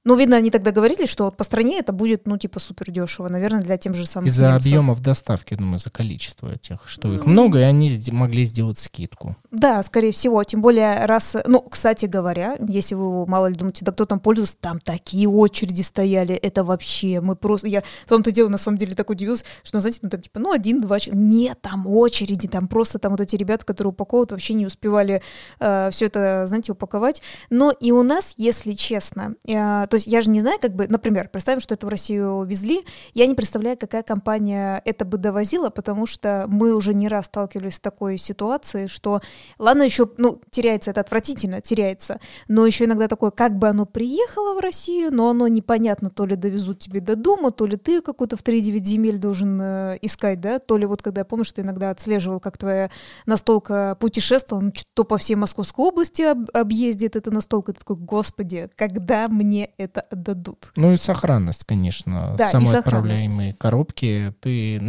ну, 0.08 0.16
видно, 0.16 0.38
они 0.38 0.52
тогда 0.52 0.72
говорили, 0.72 1.06
что 1.06 1.26
вот 1.26 1.36
по 1.36 1.44
стране 1.44 1.80
это 1.80 1.92
будет, 1.92 2.28
ну, 2.28 2.38
типа, 2.38 2.60
супер 2.60 2.92
дешево, 2.92 3.28
наверное, 3.28 3.62
для 3.62 3.78
тем 3.78 3.94
же 3.94 4.08
самых 4.08 4.30
Из-за 4.30 4.56
объемов 4.56 5.02
доставки, 5.02 5.54
думаю, 5.54 5.80
за 5.80 5.90
количество 5.90 6.50
этих, 6.50 6.88
что 6.88 7.14
их 7.14 7.26
много, 7.26 7.60
и 7.60 7.64
они 7.64 8.02
могли 8.12 8.46
сделать 8.46 8.80
скидку. 8.80 9.36
Да, 9.52 9.84
скорее 9.84 10.14
всего, 10.14 10.42
тем 10.46 10.62
более 10.62 11.06
раз, 11.06 11.36
ну, 11.46 11.60
кстати 11.60 12.06
говоря, 12.06 12.58
если 12.70 12.96
вы 12.96 13.28
мало 13.28 13.48
ли 13.48 13.56
думаете, 13.56 13.84
да 13.84 13.92
кто 13.92 14.06
там 14.06 14.22
пользуется, 14.22 14.56
там 14.58 14.80
такие 14.80 15.28
очереди 15.28 15.82
стояли, 15.82 16.36
это 16.36 16.64
вообще, 16.64 17.20
мы 17.20 17.36
просто, 17.36 17.68
я 17.68 17.84
в 18.06 18.10
том-то 18.10 18.32
дело, 18.32 18.48
на 18.48 18.58
самом 18.58 18.78
деле, 18.78 18.96
так 18.96 19.10
удивилась, 19.10 19.44
что, 19.64 19.76
ну, 19.76 19.82
знаете, 19.82 20.00
ну, 20.04 20.10
там, 20.10 20.22
типа, 20.22 20.40
ну, 20.40 20.54
один-два, 20.54 21.00
нет, 21.12 21.60
там 21.62 21.86
очереди, 21.86 22.48
там 22.48 22.70
просто 22.70 22.98
там 22.98 23.12
вот 23.12 23.20
эти 23.20 23.36
ребята, 23.36 23.66
которые 23.66 23.92
упаковывают, 23.92 24.32
вообще 24.32 24.54
не 24.54 24.66
успевали 24.66 25.22
э, 25.60 25.90
все 25.92 26.06
это, 26.06 26.48
знаете, 26.48 26.72
упаковать, 26.72 27.22
но 27.50 27.72
и 27.72 27.92
у 27.92 28.04
нас, 28.04 28.36
если 28.38 28.72
честно, 28.72 29.36
э, 29.46 29.86
то 29.88 29.97
есть 29.98 30.08
я 30.08 30.22
же 30.22 30.30
не 30.30 30.42
знаю, 30.42 30.60
как 30.60 30.74
бы, 30.74 30.88
например, 30.88 31.30
представим, 31.30 31.60
что 31.60 31.76
это 31.76 31.86
в 31.86 31.90
Россию 31.90 32.44
везли, 32.44 32.84
я 33.14 33.26
не 33.28 33.36
представляю, 33.36 33.78
какая 33.78 34.04
компания 34.04 34.82
это 34.86 35.06
бы 35.06 35.18
довозила, 35.18 35.70
потому 35.70 36.06
что 36.06 36.46
мы 36.48 36.74
уже 36.74 36.94
не 36.94 37.08
раз 37.08 37.26
сталкивались 37.26 37.76
с 37.76 37.80
такой 37.80 38.18
ситуацией, 38.18 38.88
что, 38.88 39.22
ладно, 39.58 39.84
еще, 39.84 40.10
ну, 40.18 40.42
теряется 40.50 40.92
это 40.92 41.02
отвратительно, 41.02 41.62
теряется, 41.62 42.20
но 42.48 42.66
еще 42.66 42.86
иногда 42.86 43.08
такое, 43.08 43.32
как 43.32 43.58
бы 43.58 43.68
оно 43.68 43.86
приехало 43.86 44.56
в 44.56 44.60
Россию, 44.60 45.14
но 45.14 45.30
оно 45.30 45.48
непонятно, 45.48 46.10
то 46.10 46.26
ли 46.26 46.36
довезут 46.36 46.80
тебе 46.80 47.00
до 47.02 47.16
дома, 47.16 47.52
то 47.52 47.66
ли 47.66 47.78
ты 47.78 48.02
какой-то 48.02 48.38
в 48.38 48.44
3-9 48.44 48.84
земель 48.84 49.18
должен 49.18 49.60
э, 49.62 49.98
искать, 50.02 50.40
да, 50.40 50.60
то 50.60 50.78
ли 50.78 50.86
вот 50.86 51.02
когда 51.02 51.22
я 51.22 51.26
помню, 51.26 51.46
что 51.46 51.62
иногда 51.62 51.90
отслеживал, 51.90 52.40
как 52.40 52.58
твоя 52.58 52.90
настолка 53.26 53.98
путешествовала, 54.00 54.66
ну, 54.66 54.72
то 54.94 55.04
по 55.04 55.18
всей 55.18 55.36
Московской 55.36 55.86
области 55.86 56.22
об, 56.22 56.50
объездит 56.54 57.16
эта 57.16 57.32
настолка, 57.32 57.74
ты 57.74 57.80
такой, 57.80 57.96
господи, 57.96 58.70
когда 58.76 59.28
мне 59.28 59.72
это 59.78 60.02
отдадут. 60.02 60.72
Ну 60.76 60.94
и 60.94 60.98
сохранность, 60.98 61.64
конечно. 61.64 62.36
Да, 62.38 62.48
Самоотправляемые 62.48 63.54
коробки. 63.54 64.34
Ты, 64.42 64.82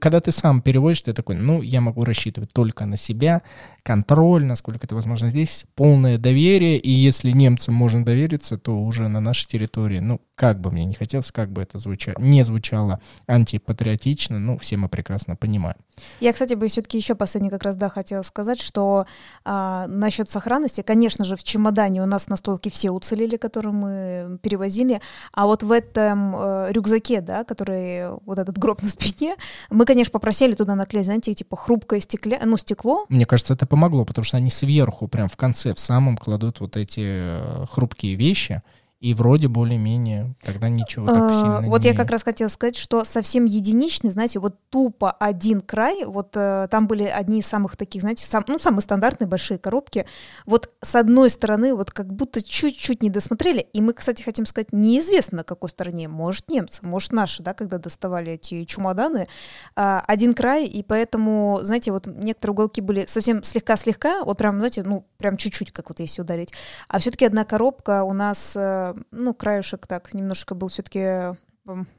когда 0.00 0.20
ты 0.20 0.32
сам 0.32 0.62
переводишь, 0.62 1.02
ты 1.02 1.12
такой, 1.12 1.36
ну, 1.36 1.62
я 1.62 1.80
могу 1.80 2.04
рассчитывать 2.04 2.52
только 2.52 2.86
на 2.86 2.96
себя, 2.96 3.42
контроль, 3.82 4.44
насколько 4.44 4.86
это 4.86 4.94
возможно 4.94 5.28
здесь, 5.28 5.66
полное 5.74 6.18
доверие, 6.18 6.78
и 6.78 6.90
если 6.90 7.30
немцам 7.30 7.74
можно 7.74 8.04
довериться, 8.04 8.56
то 8.56 8.82
уже 8.82 9.08
на 9.08 9.20
нашей 9.20 9.46
территории, 9.46 9.98
ну, 9.98 10.20
как 10.34 10.60
бы 10.60 10.70
мне 10.70 10.84
не 10.84 10.94
хотелось, 10.94 11.30
как 11.30 11.52
бы 11.52 11.62
это 11.62 11.78
звучало, 11.78 12.16
не 12.18 12.42
звучало 12.44 13.00
антипатриотично, 13.26 14.38
ну, 14.38 14.58
все 14.58 14.76
мы 14.76 14.88
прекрасно 14.88 15.36
понимаем. 15.36 15.76
Я, 16.20 16.32
кстати, 16.32 16.54
бы 16.54 16.68
все-таки 16.68 16.96
еще 16.98 17.14
последний 17.14 17.50
как 17.50 17.62
раз, 17.62 17.76
да, 17.76 17.88
хотела 17.88 18.22
сказать, 18.22 18.60
что 18.60 19.06
а, 19.44 19.86
насчет 19.86 20.30
сохранности, 20.30 20.82
конечно 20.82 21.24
же, 21.24 21.36
в 21.36 21.44
чемодане 21.44 22.02
у 22.02 22.06
нас 22.06 22.28
настолки 22.28 22.68
все 22.68 22.90
уцелели, 22.90 23.36
которые 23.36 23.72
мы 23.72 24.38
перевозили, 24.42 25.00
а 25.32 25.46
вот 25.46 25.62
в 25.62 25.72
этом 25.72 26.34
э, 26.36 26.72
рюкзаке, 26.72 27.20
да, 27.20 27.44
который 27.44 28.16
вот 28.24 28.38
этот 28.38 28.58
гроб 28.58 28.82
на 28.82 28.88
спине, 28.88 29.36
мы, 29.70 29.84
конечно, 29.84 30.12
попросили 30.12 30.54
туда 30.54 30.74
наклеить, 30.74 31.06
знаете, 31.06 31.34
типа 31.34 31.56
хрупкое 31.56 32.00
стекле, 32.00 32.40
ну, 32.44 32.56
стекло. 32.56 33.06
Мне 33.08 33.26
кажется, 33.26 33.54
это 33.54 33.66
помогло, 33.66 34.04
потому 34.04 34.24
что 34.24 34.36
они 34.36 34.50
сверху, 34.50 35.08
прям 35.08 35.28
в 35.28 35.36
конце, 35.36 35.74
в 35.74 35.80
самом 35.80 36.16
кладут 36.16 36.60
вот 36.60 36.76
эти 36.76 37.02
э, 37.04 37.66
хрупкие 37.70 38.14
вещи, 38.14 38.62
и 39.04 39.12
вроде 39.12 39.48
более-менее 39.48 40.34
тогда 40.42 40.70
ничего 40.70 41.04
так 41.04 41.24
а, 41.24 41.32
сильно 41.34 41.60
Вот 41.68 41.82
не... 41.82 41.90
я 41.90 41.94
как 41.94 42.08
раз 42.08 42.22
хотела 42.22 42.48
сказать, 42.48 42.74
что 42.74 43.04
совсем 43.04 43.44
единичный, 43.44 44.10
знаете, 44.10 44.38
вот 44.38 44.56
тупо 44.70 45.10
один 45.10 45.60
край, 45.60 46.06
вот 46.06 46.34
э, 46.34 46.68
там 46.70 46.86
были 46.86 47.04
одни 47.04 47.40
из 47.40 47.46
самых 47.46 47.76
таких, 47.76 48.00
знаете, 48.00 48.24
сам, 48.24 48.42
ну, 48.46 48.58
самые 48.58 48.80
стандартные 48.80 49.28
большие 49.28 49.58
коробки. 49.58 50.06
Вот 50.46 50.70
с 50.80 50.94
одной 50.94 51.28
стороны, 51.28 51.74
вот 51.74 51.90
как 51.90 52.14
будто 52.14 52.42
чуть-чуть 52.42 53.02
не 53.02 53.10
досмотрели, 53.10 53.60
и 53.74 53.82
мы, 53.82 53.92
кстати, 53.92 54.22
хотим 54.22 54.46
сказать, 54.46 54.72
неизвестно 54.72 55.36
на 55.38 55.44
какой 55.44 55.68
стороне, 55.68 56.08
может 56.08 56.48
немцы, 56.48 56.80
может 56.82 57.12
наши, 57.12 57.42
да, 57.42 57.52
когда 57.52 57.76
доставали 57.76 58.32
эти 58.32 58.64
чемоданы, 58.64 59.28
э, 59.76 59.98
один 60.06 60.32
край, 60.32 60.64
и 60.64 60.82
поэтому, 60.82 61.58
знаете, 61.60 61.92
вот 61.92 62.06
некоторые 62.06 62.54
уголки 62.54 62.80
были 62.80 63.04
совсем 63.04 63.42
слегка-слегка, 63.42 64.24
вот 64.24 64.38
прям, 64.38 64.60
знаете, 64.60 64.82
ну, 64.82 65.04
прям 65.18 65.36
чуть-чуть, 65.36 65.72
как 65.72 65.90
вот 65.90 66.00
если 66.00 66.22
ударить, 66.22 66.54
а 66.88 66.98
все-таки 66.98 67.26
одна 67.26 67.44
коробка 67.44 68.02
у 68.04 68.14
нас 68.14 68.54
э, 68.56 68.93
ну, 69.10 69.34
краюшек 69.34 69.86
так 69.86 70.14
немножко 70.14 70.54
был 70.54 70.68
все-таки 70.68 71.34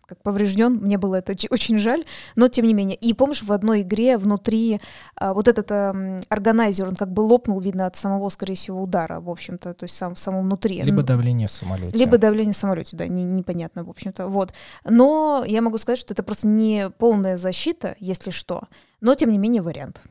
как 0.05 0.21
поврежден, 0.21 0.73
мне 0.75 0.97
было 0.97 1.15
это 1.15 1.34
очень 1.49 1.77
жаль, 1.77 2.05
но 2.36 2.47
тем 2.49 2.65
не 2.65 2.73
менее. 2.73 2.95
И 2.95 3.13
помнишь, 3.13 3.41
в 3.41 3.51
одной 3.51 3.81
игре 3.81 4.17
внутри 4.17 4.79
а, 5.15 5.34
вот 5.34 5.47
этот 5.47 5.71
а, 5.71 6.19
органайзер, 6.29 6.88
он 6.88 6.95
как 6.95 7.12
бы 7.12 7.21
лопнул, 7.21 7.60
видно, 7.60 7.88
от 7.88 7.95
самого, 7.95 8.29
скорее 8.29 8.53
всего, 8.53 8.81
удара, 8.81 9.19
в 9.19 9.29
общем-то, 9.29 9.73
то 9.73 9.84
есть 9.86 9.95
сам, 9.95 10.13
в 10.13 10.19
самом 10.19 10.43
внутри. 10.43 10.81
Либо 10.84 11.01
давление 11.01 11.47
в 11.47 11.51
самолете. 11.51 11.97
Либо 11.97 12.17
давление 12.17 12.53
в 12.53 12.58
самолете, 12.58 12.95
да, 12.95 13.08
не, 13.08 13.23
непонятно, 13.23 13.84
в 13.84 13.89
общем-то, 13.89 14.27
вот. 14.27 14.53
Но 14.84 15.43
я 15.47 15.62
могу 15.62 15.77
сказать, 15.79 15.99
что 15.99 16.13
это 16.13 16.21
просто 16.21 16.47
не 16.47 16.91
полная 16.91 17.38
защита, 17.38 17.95
если 17.99 18.29
что, 18.29 18.63
но 19.01 19.15
тем 19.15 19.31
не 19.31 19.39
менее 19.39 19.63
вариант. 19.63 20.03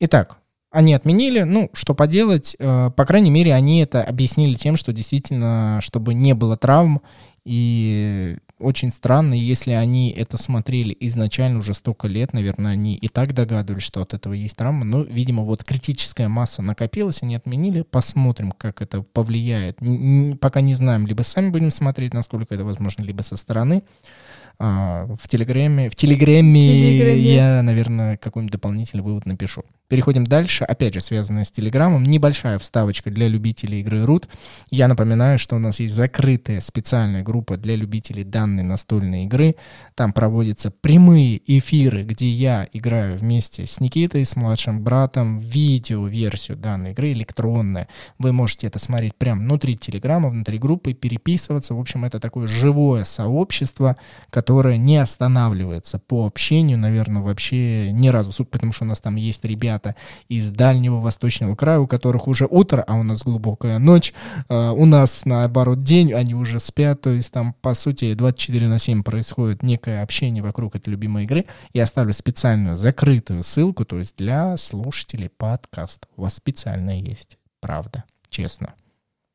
Итак, 0.00 0.38
они 0.70 0.94
отменили, 0.94 1.42
ну, 1.42 1.70
что 1.72 1.94
поделать, 1.94 2.56
э, 2.58 2.90
по 2.94 3.04
крайней 3.06 3.30
мере, 3.30 3.54
они 3.54 3.80
это 3.80 4.02
объяснили 4.02 4.54
тем, 4.54 4.76
что 4.76 4.92
действительно, 4.92 5.80
чтобы 5.82 6.14
не 6.14 6.34
было 6.34 6.56
травм, 6.56 7.00
и 7.44 8.36
очень 8.58 8.90
странно, 8.90 9.34
если 9.34 9.70
они 9.70 10.10
это 10.10 10.36
смотрели 10.36 10.94
изначально 11.00 11.60
уже 11.60 11.74
столько 11.74 12.08
лет, 12.08 12.32
наверное, 12.32 12.72
они 12.72 12.94
и 12.96 13.08
так 13.08 13.32
догадывались, 13.32 13.84
что 13.84 14.02
от 14.02 14.14
этого 14.14 14.34
есть 14.34 14.56
травма, 14.56 14.84
но, 14.84 15.02
видимо, 15.02 15.44
вот 15.44 15.64
критическая 15.64 16.28
масса 16.28 16.60
накопилась, 16.60 17.22
они 17.22 17.36
отменили, 17.36 17.82
посмотрим, 17.82 18.52
как 18.52 18.82
это 18.82 19.02
повлияет. 19.02 19.80
Н- 19.80 20.36
пока 20.36 20.60
не 20.60 20.74
знаем, 20.74 21.06
либо 21.06 21.22
сами 21.22 21.50
будем 21.50 21.70
смотреть, 21.70 22.12
насколько 22.12 22.54
это 22.54 22.64
возможно, 22.64 23.02
либо 23.02 23.22
со 23.22 23.36
стороны. 23.36 23.82
А, 24.58 25.06
в 25.18 25.28
Телеграме, 25.28 25.88
в 25.88 25.94
Телеграме, 25.94 26.62
Телеграме. 26.62 27.34
я, 27.34 27.62
наверное, 27.62 28.16
какой-нибудь 28.16 28.52
дополнительный 28.52 29.04
вывод 29.04 29.24
напишу. 29.24 29.62
Переходим 29.88 30.26
дальше, 30.26 30.64
опять 30.64 30.92
же, 30.92 31.00
связанная 31.00 31.44
с 31.44 31.50
Телеграмом. 31.50 32.04
Небольшая 32.04 32.58
вставочка 32.58 33.10
для 33.10 33.26
любителей 33.26 33.80
игры 33.80 34.00
Root. 34.04 34.28
Я 34.70 34.86
напоминаю, 34.86 35.38
что 35.38 35.56
у 35.56 35.58
нас 35.58 35.80
есть 35.80 35.94
закрытая 35.94 36.60
специальная 36.60 37.22
группа 37.22 37.56
для 37.56 37.74
любителей 37.74 38.22
данной 38.22 38.64
настольной 38.64 39.24
игры. 39.24 39.56
Там 39.94 40.12
проводятся 40.12 40.70
прямые 40.70 41.40
эфиры, 41.46 42.02
где 42.02 42.28
я 42.28 42.68
играю 42.74 43.16
вместе 43.16 43.66
с 43.66 43.80
Никитой, 43.80 44.26
с 44.26 44.36
младшим 44.36 44.84
братом, 44.84 45.38
видео-версию 45.38 46.58
данной 46.58 46.90
игры, 46.92 47.12
электронная. 47.12 47.88
Вы 48.18 48.32
можете 48.32 48.66
это 48.66 48.78
смотреть 48.78 49.14
прямо 49.14 49.40
внутри 49.40 49.78
Телеграма, 49.78 50.28
внутри 50.28 50.58
группы, 50.58 50.92
переписываться. 50.92 51.72
В 51.72 51.80
общем, 51.80 52.04
это 52.04 52.20
такое 52.20 52.46
живое 52.46 53.04
сообщество, 53.04 53.96
которое 54.28 54.76
не 54.76 54.98
останавливается 54.98 55.98
по 55.98 56.26
общению, 56.26 56.76
наверное, 56.76 57.22
вообще 57.22 57.90
ни 57.90 58.08
разу, 58.08 58.44
потому 58.44 58.74
что 58.74 58.84
у 58.84 58.88
нас 58.88 59.00
там 59.00 59.16
есть 59.16 59.46
ребята, 59.46 59.77
ребята 59.78 59.94
из 60.28 60.50
дальнего 60.50 60.96
восточного 60.96 61.54
края, 61.54 61.78
у 61.80 61.86
которых 61.86 62.26
уже 62.28 62.46
утро, 62.50 62.82
а 62.86 62.96
у 62.96 63.02
нас 63.02 63.22
глубокая 63.22 63.78
ночь, 63.78 64.12
э, 64.48 64.70
у 64.70 64.84
нас 64.86 65.24
наоборот 65.24 65.82
день, 65.82 66.12
они 66.12 66.34
уже 66.34 66.60
спят, 66.60 67.00
то 67.00 67.10
есть 67.10 67.32
там 67.32 67.54
по 67.60 67.74
сути 67.74 68.14
24 68.14 68.68
на 68.68 68.78
7 68.78 69.02
происходит 69.02 69.62
некое 69.62 70.02
общение 70.02 70.42
вокруг 70.42 70.76
этой 70.76 70.90
любимой 70.90 71.24
игры. 71.24 71.44
Я 71.72 71.84
оставлю 71.84 72.12
специальную 72.12 72.76
закрытую 72.76 73.42
ссылку, 73.42 73.84
то 73.84 73.98
есть 73.98 74.16
для 74.16 74.56
слушателей 74.56 75.28
подкаста. 75.28 76.08
У 76.16 76.22
вас 76.22 76.34
специально 76.34 76.98
есть, 76.98 77.38
правда, 77.60 78.04
честно. 78.30 78.74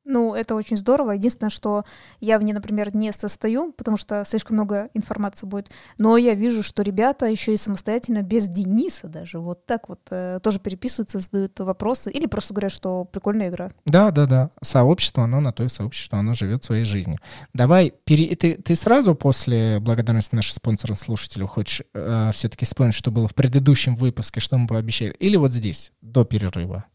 Ну, 0.06 0.36
это 0.36 0.56
очень 0.56 0.78
здорово. 0.78 1.12
Единственное, 1.12 1.50
что 1.50 1.86
я 2.20 2.38
в 2.38 2.44
ней, 2.44 2.54
например, 2.54 2.96
не 2.96 3.12
состою, 3.14 3.72
потому 3.72 3.96
что 3.96 4.24
слишком 4.26 4.56
много 4.56 4.90
информации 4.94 5.46
будет. 5.46 5.72
Но 5.98 6.18
я 6.18 6.34
вижу, 6.34 6.62
что 6.62 6.82
ребята 6.82 7.26
еще 7.26 7.54
и 7.54 7.58
самостоятельно, 7.58 8.22
без 8.22 8.48
Дениса 8.48 9.08
даже, 9.08 9.40
вот 9.40 9.66
так 9.66 9.88
вот 9.88 10.02
э, 10.12 10.40
тоже 10.44 10.60
переписываются, 10.60 11.20
задают 11.20 11.58
вопросы 11.60 12.12
или 12.12 12.26
просто 12.26 12.54
говорят, 12.54 12.72
что 12.72 13.06
прикольная 13.06 13.50
игра. 13.50 13.72
Да, 13.86 14.12
да, 14.12 14.26
да. 14.26 14.50
Сообщество, 14.62 15.24
оно 15.24 15.40
на 15.40 15.54
то 15.54 15.64
и 15.64 15.70
сообщество, 15.70 16.20
оно 16.20 16.34
живет 16.34 16.64
своей 16.64 16.84
жизнью. 16.84 17.20
Давай, 17.54 17.94
пере... 18.04 18.36
ты, 18.36 18.56
ты 18.56 18.76
сразу 18.76 19.16
после 19.16 19.80
благодарности 19.80 20.36
нашим 20.36 20.56
спонсорам, 20.56 20.98
слушателям, 20.98 21.48
хочешь 21.48 21.84
э, 21.94 22.32
все-таки 22.34 22.66
вспомнить, 22.66 22.96
что 22.96 23.12
было 23.12 23.28
в 23.28 23.36
предыдущем 23.36 23.96
выпуске, 23.96 24.42
что 24.42 24.58
мы 24.58 24.68
пообещали? 24.68 25.12
Или 25.20 25.38
вот 25.38 25.54
здесь, 25.54 25.92
до 26.02 26.26
перерыва? 26.26 26.86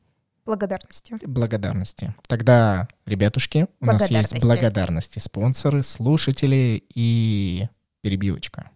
Благодарности. 0.48 1.14
Благодарности. 1.26 2.14
Тогда, 2.26 2.88
ребятушки, 3.04 3.66
у 3.82 3.84
нас 3.84 4.10
есть 4.10 4.40
благодарности 4.42 5.18
спонсоры, 5.18 5.82
слушатели 5.82 6.82
и 6.94 7.66
перебивочка. 8.00 8.70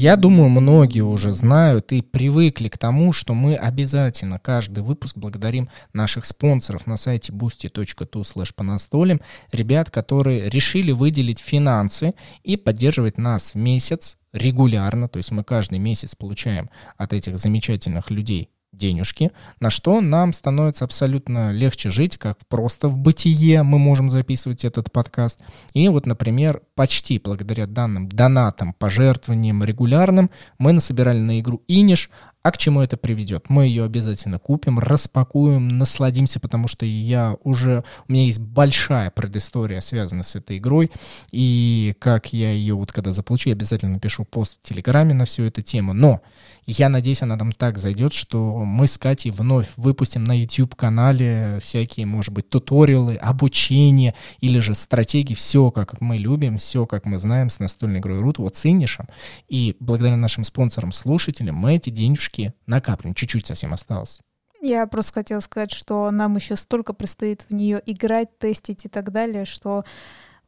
Я 0.00 0.14
думаю, 0.14 0.48
многие 0.48 1.00
уже 1.00 1.32
знают 1.32 1.90
и 1.90 2.02
привыкли 2.02 2.68
к 2.68 2.78
тому, 2.78 3.12
что 3.12 3.34
мы 3.34 3.56
обязательно 3.56 4.38
каждый 4.38 4.84
выпуск 4.84 5.16
благодарим 5.16 5.68
наших 5.92 6.24
спонсоров 6.24 6.86
на 6.86 6.96
сайте 6.96 7.32
boosty.tu 7.32 8.22
slash 8.22 8.54
по 8.54 8.62
настолям, 8.62 9.20
ребят, 9.50 9.90
которые 9.90 10.50
решили 10.50 10.92
выделить 10.92 11.40
финансы 11.40 12.14
и 12.44 12.56
поддерживать 12.56 13.18
нас 13.18 13.54
в 13.54 13.56
месяц 13.56 14.18
регулярно, 14.32 15.08
то 15.08 15.16
есть 15.16 15.32
мы 15.32 15.42
каждый 15.42 15.80
месяц 15.80 16.14
получаем 16.14 16.70
от 16.96 17.12
этих 17.12 17.36
замечательных 17.36 18.12
людей 18.12 18.50
денежки, 18.78 19.32
на 19.60 19.70
что 19.70 20.00
нам 20.00 20.32
становится 20.32 20.84
абсолютно 20.84 21.52
легче 21.52 21.90
жить, 21.90 22.16
как 22.16 22.38
просто 22.48 22.88
в 22.88 22.96
бытие 22.96 23.62
мы 23.62 23.78
можем 23.78 24.08
записывать 24.08 24.64
этот 24.64 24.90
подкаст. 24.92 25.40
И 25.74 25.88
вот, 25.88 26.06
например, 26.06 26.62
почти 26.74 27.18
благодаря 27.18 27.66
данным 27.66 28.08
донатам, 28.08 28.72
пожертвованиям 28.72 29.62
регулярным 29.64 30.30
мы 30.58 30.72
насобирали 30.72 31.18
на 31.18 31.40
игру 31.40 31.62
Иниш 31.68 32.10
а 32.42 32.52
к 32.52 32.56
чему 32.56 32.80
это 32.80 32.96
приведет? 32.96 33.50
Мы 33.50 33.66
ее 33.66 33.84
обязательно 33.84 34.38
купим, 34.38 34.78
распакуем, 34.78 35.68
насладимся, 35.68 36.38
потому 36.38 36.68
что 36.68 36.86
я 36.86 37.36
уже... 37.42 37.82
У 38.08 38.12
меня 38.12 38.26
есть 38.26 38.40
большая 38.40 39.10
предыстория, 39.10 39.80
связанная 39.80 40.22
с 40.22 40.36
этой 40.36 40.58
игрой, 40.58 40.90
и 41.32 41.94
как 41.98 42.32
я 42.32 42.52
ее 42.52 42.74
вот 42.74 42.92
когда 42.92 43.12
заполучу, 43.12 43.48
я 43.48 43.54
обязательно 43.54 43.94
напишу 43.94 44.24
пост 44.24 44.56
в 44.62 44.68
Телеграме 44.68 45.14
на 45.14 45.24
всю 45.24 45.42
эту 45.42 45.62
тему. 45.62 45.92
Но 45.92 46.20
я 46.64 46.88
надеюсь, 46.88 47.22
она 47.22 47.36
там 47.36 47.50
так 47.52 47.76
зайдет, 47.76 48.12
что 48.12 48.58
мы 48.64 48.86
с 48.86 48.98
Катей 48.98 49.30
вновь 49.30 49.68
выпустим 49.76 50.22
на 50.24 50.38
YouTube-канале 50.38 51.58
всякие, 51.62 52.06
может 52.06 52.32
быть, 52.32 52.48
туториалы, 52.50 53.16
обучение 53.16 54.14
или 54.40 54.60
же 54.60 54.74
стратегии, 54.74 55.34
все 55.34 55.70
как 55.70 56.00
мы 56.00 56.18
любим, 56.18 56.58
все 56.58 56.86
как 56.86 57.04
мы 57.04 57.18
знаем 57.18 57.50
с 57.50 57.58
настольной 57.58 58.00
игрой 58.00 58.20
Root, 58.20 58.34
вот 58.38 58.56
с 58.56 58.64
Инишем. 58.66 59.06
И 59.48 59.76
благодаря 59.80 60.16
нашим 60.16 60.44
спонсорам, 60.44 60.92
слушателям, 60.92 61.56
мы 61.56 61.76
эти 61.76 61.90
денежки 61.90 62.27
денежки 62.28 62.54
накапливаем, 62.66 63.14
чуть-чуть 63.14 63.46
совсем 63.46 63.72
осталось. 63.72 64.20
Я 64.60 64.86
просто 64.86 65.12
хотела 65.14 65.40
сказать, 65.40 65.72
что 65.72 66.10
нам 66.10 66.36
еще 66.36 66.56
столько 66.56 66.92
предстоит 66.92 67.46
в 67.48 67.54
нее 67.54 67.80
играть, 67.86 68.38
тестить 68.38 68.86
и 68.86 68.88
так 68.88 69.12
далее, 69.12 69.44
что, 69.44 69.84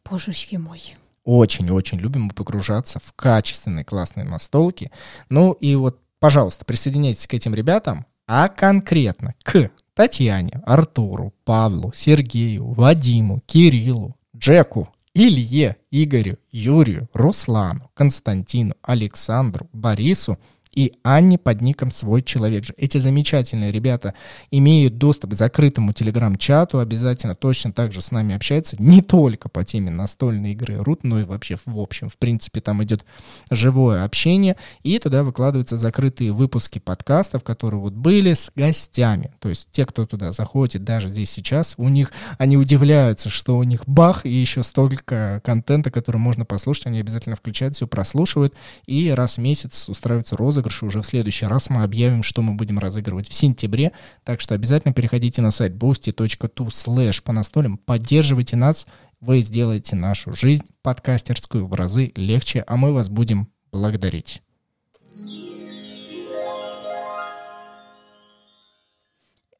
божечки 0.04 0.56
мой. 0.56 0.96
Очень-очень 1.24 1.98
любим 1.98 2.30
погружаться 2.30 2.98
в 2.98 3.12
качественные 3.12 3.84
классные 3.84 4.24
настолки. 4.24 4.90
Ну 5.28 5.52
и 5.52 5.76
вот, 5.76 6.00
пожалуйста, 6.18 6.64
присоединяйтесь 6.64 7.28
к 7.28 7.34
этим 7.34 7.54
ребятам, 7.54 8.04
а 8.26 8.48
конкретно 8.48 9.34
к 9.44 9.70
Татьяне, 9.94 10.60
Артуру, 10.64 11.32
Павлу, 11.44 11.92
Сергею, 11.94 12.72
Вадиму, 12.72 13.40
Кириллу, 13.46 14.16
Джеку, 14.36 14.88
Илье, 15.14 15.76
Игорю, 15.90 16.38
Юрию, 16.50 17.08
Руслану, 17.12 17.90
Константину, 17.94 18.74
Александру, 18.82 19.68
Борису, 19.72 20.38
и 20.72 20.92
Анне 21.02 21.38
под 21.38 21.60
ником 21.60 21.90
«Свой 21.90 22.22
человек 22.22 22.64
же». 22.64 22.74
Эти 22.76 22.98
замечательные 22.98 23.72
ребята 23.72 24.14
имеют 24.50 24.98
доступ 24.98 25.30
к 25.32 25.34
закрытому 25.34 25.92
телеграм-чату, 25.92 26.78
обязательно 26.78 27.34
точно 27.34 27.72
так 27.72 27.92
же 27.92 28.00
с 28.00 28.10
нами 28.10 28.34
общаются, 28.34 28.76
не 28.78 29.02
только 29.02 29.48
по 29.48 29.64
теме 29.64 29.90
настольной 29.90 30.52
игры 30.52 30.76
Рут, 30.76 31.04
но 31.04 31.20
и 31.20 31.24
вообще 31.24 31.56
в 31.64 31.78
общем, 31.78 32.08
в 32.08 32.16
принципе, 32.16 32.60
там 32.60 32.82
идет 32.84 33.04
живое 33.50 34.04
общение, 34.04 34.56
и 34.82 34.98
туда 34.98 35.24
выкладываются 35.24 35.76
закрытые 35.76 36.32
выпуски 36.32 36.78
подкастов, 36.78 37.42
которые 37.42 37.80
вот 37.80 37.94
были 37.94 38.34
с 38.34 38.52
гостями. 38.54 39.32
То 39.40 39.48
есть 39.48 39.68
те, 39.72 39.84
кто 39.86 40.06
туда 40.06 40.32
заходит, 40.32 40.84
даже 40.84 41.08
здесь 41.08 41.30
сейчас, 41.30 41.74
у 41.78 41.88
них, 41.88 42.12
они 42.38 42.56
удивляются, 42.56 43.28
что 43.28 43.58
у 43.58 43.64
них 43.64 43.82
бах, 43.86 44.24
и 44.24 44.30
еще 44.30 44.62
столько 44.62 45.40
контента, 45.44 45.90
который 45.90 46.18
можно 46.18 46.44
послушать, 46.44 46.86
они 46.86 47.00
обязательно 47.00 47.36
включают, 47.36 47.74
все 47.74 47.86
прослушивают, 47.86 48.54
и 48.86 49.10
раз 49.10 49.36
в 49.36 49.40
месяц 49.40 49.88
устраиваются 49.88 50.36
розы 50.36 50.59
розыгрыши 50.60 50.86
уже 50.86 51.00
в 51.00 51.06
следующий 51.06 51.46
раз 51.46 51.70
мы 51.70 51.82
объявим, 51.82 52.22
что 52.22 52.42
мы 52.42 52.54
будем 52.54 52.78
разыгрывать 52.78 53.28
в 53.28 53.34
сентябре. 53.34 53.92
Так 54.24 54.40
что 54.40 54.54
обязательно 54.54 54.92
переходите 54.92 55.42
на 55.42 55.50
сайт 55.50 55.72
boosty.tu 55.72 56.66
slash 56.68 57.22
по 57.22 57.32
настолям, 57.32 57.78
поддерживайте 57.78 58.56
нас, 58.56 58.86
вы 59.20 59.40
сделаете 59.40 59.96
нашу 59.96 60.32
жизнь 60.32 60.64
подкастерскую 60.82 61.66
в 61.66 61.74
разы 61.74 62.12
легче, 62.14 62.64
а 62.66 62.76
мы 62.76 62.92
вас 62.92 63.08
будем 63.08 63.48
благодарить. 63.72 64.42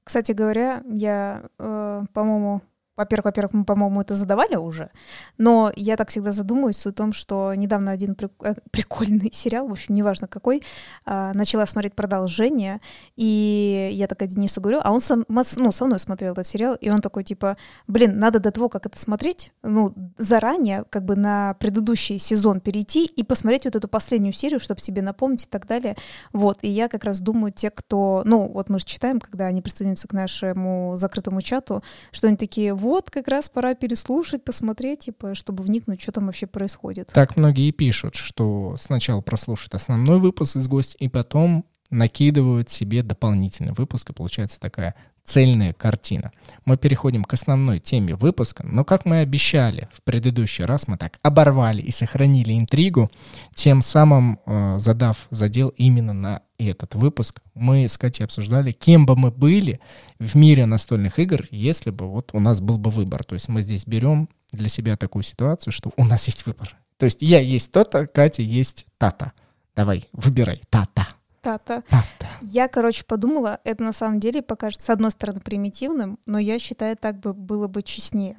Кстати 0.04 0.32
говоря, 0.32 0.82
я, 0.90 1.44
э, 1.58 2.04
по-моему, 2.12 2.62
во-первых, 3.00 3.24
во-первых, 3.24 3.52
мы, 3.52 3.64
по-моему, 3.64 4.00
это 4.00 4.14
задавали 4.14 4.56
уже, 4.56 4.90
но 5.38 5.72
я 5.74 5.96
так 5.96 6.08
всегда 6.10 6.32
задумываюсь 6.32 6.86
о 6.86 6.92
том, 6.92 7.12
что 7.12 7.54
недавно 7.54 7.90
один 7.90 8.16
э, 8.42 8.54
прикольный 8.70 9.30
сериал, 9.32 9.68
в 9.68 9.72
общем, 9.72 9.94
неважно 9.94 10.28
какой, 10.28 10.62
а, 11.06 11.32
начала 11.34 11.66
смотреть 11.66 11.94
продолжение, 11.94 12.80
и 13.16 13.90
я 13.92 14.06
такая 14.06 14.28
Денису 14.28 14.60
говорю, 14.60 14.80
а 14.82 14.92
он 14.92 15.00
сам, 15.00 15.24
ну, 15.28 15.72
со 15.72 15.84
мной 15.86 15.98
смотрел 15.98 16.32
этот 16.32 16.46
сериал, 16.46 16.74
и 16.74 16.90
он 16.90 16.98
такой, 16.98 17.24
типа, 17.24 17.56
блин, 17.86 18.18
надо 18.18 18.38
до 18.38 18.50
того, 18.50 18.68
как 18.68 18.86
это 18.86 19.00
смотреть, 19.00 19.52
ну, 19.62 19.94
заранее, 20.18 20.84
как 20.90 21.04
бы 21.04 21.16
на 21.16 21.54
предыдущий 21.54 22.18
сезон 22.18 22.60
перейти 22.60 23.06
и 23.06 23.22
посмотреть 23.22 23.64
вот 23.64 23.76
эту 23.76 23.88
последнюю 23.88 24.32
серию, 24.32 24.60
чтобы 24.60 24.80
себе 24.80 25.02
напомнить 25.02 25.44
и 25.44 25.48
так 25.48 25.66
далее. 25.66 25.96
Вот, 26.32 26.58
и 26.62 26.68
я 26.68 26.88
как 26.88 27.04
раз 27.04 27.20
думаю, 27.20 27.52
те, 27.52 27.70
кто, 27.70 28.22
ну, 28.24 28.48
вот 28.48 28.68
мы 28.68 28.78
же 28.78 28.84
читаем, 28.84 29.20
когда 29.20 29.46
они 29.46 29.62
присоединяются 29.62 30.08
к 30.08 30.12
нашему 30.12 30.96
закрытому 30.96 31.40
чату, 31.42 31.82
что 32.12 32.26
они 32.28 32.36
такие, 32.36 32.74
вот, 32.74 32.89
вот 32.90 33.08
как 33.08 33.28
раз 33.28 33.48
пора 33.48 33.74
переслушать, 33.74 34.44
посмотреть, 34.44 35.00
типа, 35.00 35.36
чтобы 35.36 35.62
вникнуть, 35.62 36.02
что 36.02 36.10
там 36.10 36.26
вообще 36.26 36.46
происходит. 36.46 37.08
Так 37.14 37.36
многие 37.36 37.70
пишут, 37.70 38.16
что 38.16 38.76
сначала 38.80 39.20
прослушают 39.20 39.74
основной 39.76 40.18
выпуск 40.18 40.56
из 40.56 40.66
гостя, 40.66 40.96
и 40.98 41.08
потом 41.08 41.64
накидывают 41.90 42.68
себе 42.68 43.02
дополнительный 43.02 43.72
выпуск, 43.72 44.10
и 44.10 44.12
получается 44.12 44.58
такая 44.58 44.96
цельная 45.30 45.72
картина. 45.72 46.32
Мы 46.64 46.76
переходим 46.76 47.22
к 47.22 47.32
основной 47.32 47.78
теме 47.78 48.16
выпуска, 48.16 48.66
но 48.66 48.84
как 48.84 49.04
мы 49.04 49.20
обещали 49.20 49.88
в 49.92 50.02
предыдущий 50.02 50.64
раз, 50.64 50.88
мы 50.88 50.96
так 50.96 51.18
оборвали 51.22 51.80
и 51.80 51.92
сохранили 51.92 52.58
интригу, 52.58 53.10
тем 53.54 53.80
самым 53.80 54.40
э, 54.44 54.78
задав 54.80 55.28
задел 55.30 55.68
именно 55.68 56.12
на 56.12 56.42
этот 56.58 56.96
выпуск. 56.96 57.40
Мы 57.54 57.88
с 57.88 57.96
Катей 57.96 58.24
обсуждали, 58.24 58.72
кем 58.72 59.06
бы 59.06 59.14
мы 59.14 59.30
были 59.30 59.78
в 60.18 60.34
мире 60.34 60.66
настольных 60.66 61.20
игр, 61.20 61.46
если 61.52 61.90
бы 61.90 62.10
вот 62.10 62.30
у 62.32 62.40
нас 62.40 62.60
был 62.60 62.78
бы 62.78 62.90
выбор. 62.90 63.22
То 63.22 63.34
есть 63.34 63.48
мы 63.48 63.62
здесь 63.62 63.86
берем 63.86 64.28
для 64.50 64.68
себя 64.68 64.96
такую 64.96 65.22
ситуацию, 65.22 65.72
что 65.72 65.92
у 65.96 66.04
нас 66.04 66.26
есть 66.26 66.44
выбор. 66.44 66.74
То 66.98 67.06
есть 67.06 67.22
я 67.22 67.38
есть 67.38 67.70
то-то, 67.70 68.08
Катя 68.08 68.42
есть 68.42 68.84
тата. 68.98 69.32
Давай, 69.76 70.08
выбирай, 70.12 70.60
тата. 70.70 71.06
Тата. 71.40 71.82
Тата. 71.88 72.28
Я, 72.42 72.68
короче, 72.68 73.04
подумала, 73.04 73.60
это 73.64 73.82
на 73.82 73.92
самом 73.92 74.20
деле 74.20 74.42
покажется, 74.42 74.86
с 74.86 74.90
одной 74.90 75.10
стороны, 75.10 75.40
примитивным, 75.40 76.18
но 76.26 76.38
я 76.38 76.58
считаю, 76.58 76.96
так 76.96 77.20
бы 77.20 77.32
было 77.34 77.66
бы 77.68 77.82
честнее. 77.82 78.36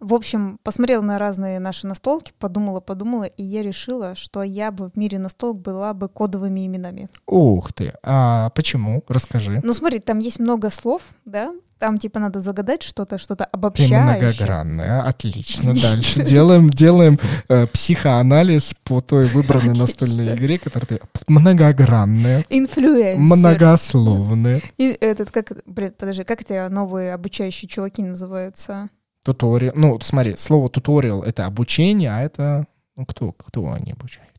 В 0.00 0.14
общем, 0.14 0.58
посмотрела 0.62 1.02
на 1.02 1.18
разные 1.18 1.58
наши 1.58 1.86
настолки, 1.86 2.32
подумала, 2.38 2.80
подумала, 2.80 3.24
и 3.24 3.42
я 3.42 3.62
решила, 3.62 4.14
что 4.14 4.42
я 4.42 4.70
бы 4.70 4.88
в 4.88 4.96
мире 4.96 5.18
настолок 5.18 5.58
была 5.58 5.92
бы 5.92 6.08
кодовыми 6.08 6.66
именами. 6.66 7.10
Ух 7.26 7.72
ты! 7.74 7.92
А 8.02 8.48
почему? 8.50 9.04
Расскажи. 9.08 9.60
Ну 9.62 9.74
смотри, 9.74 9.98
там 10.00 10.18
есть 10.18 10.38
много 10.38 10.70
слов, 10.70 11.02
да, 11.26 11.52
там 11.78 11.98
типа 11.98 12.18
надо 12.18 12.40
загадать 12.40 12.82
что-то, 12.82 13.18
что-то 13.18 13.44
обобщающее. 13.44 13.98
Ты 13.98 14.20
многогранная, 14.20 15.02
отлично. 15.02 15.74
Дальше 15.82 16.24
делаем, 16.24 16.70
делаем 16.70 17.18
э, 17.48 17.66
психоанализ 17.66 18.74
по 18.84 19.00
той 19.00 19.26
выбранной 19.26 19.76
настольной 19.76 20.34
игре, 20.34 20.58
которая 20.58 20.86
ты 20.86 21.00
многогранная. 21.26 22.44
Инфлюенсер. 22.48 23.18
Многословная. 23.18 24.62
И 24.78 24.96
этот, 25.00 25.30
как, 25.30 25.52
блин, 25.66 25.92
подожди, 25.98 26.24
как 26.24 26.42
эти 26.42 26.68
новые 26.68 27.14
обучающие 27.14 27.68
чуваки 27.68 28.02
называются? 28.02 28.88
Туториал. 29.22 29.72
Ну, 29.76 29.98
смотри, 30.00 30.36
слово 30.36 30.70
туториал— 30.70 31.22
это 31.24 31.46
обучение, 31.46 32.10
а 32.10 32.20
это... 32.20 32.66
Ну, 32.96 33.06
кто, 33.06 33.32
кто 33.32 33.70
они 33.72 33.92
обучают? 33.92 34.30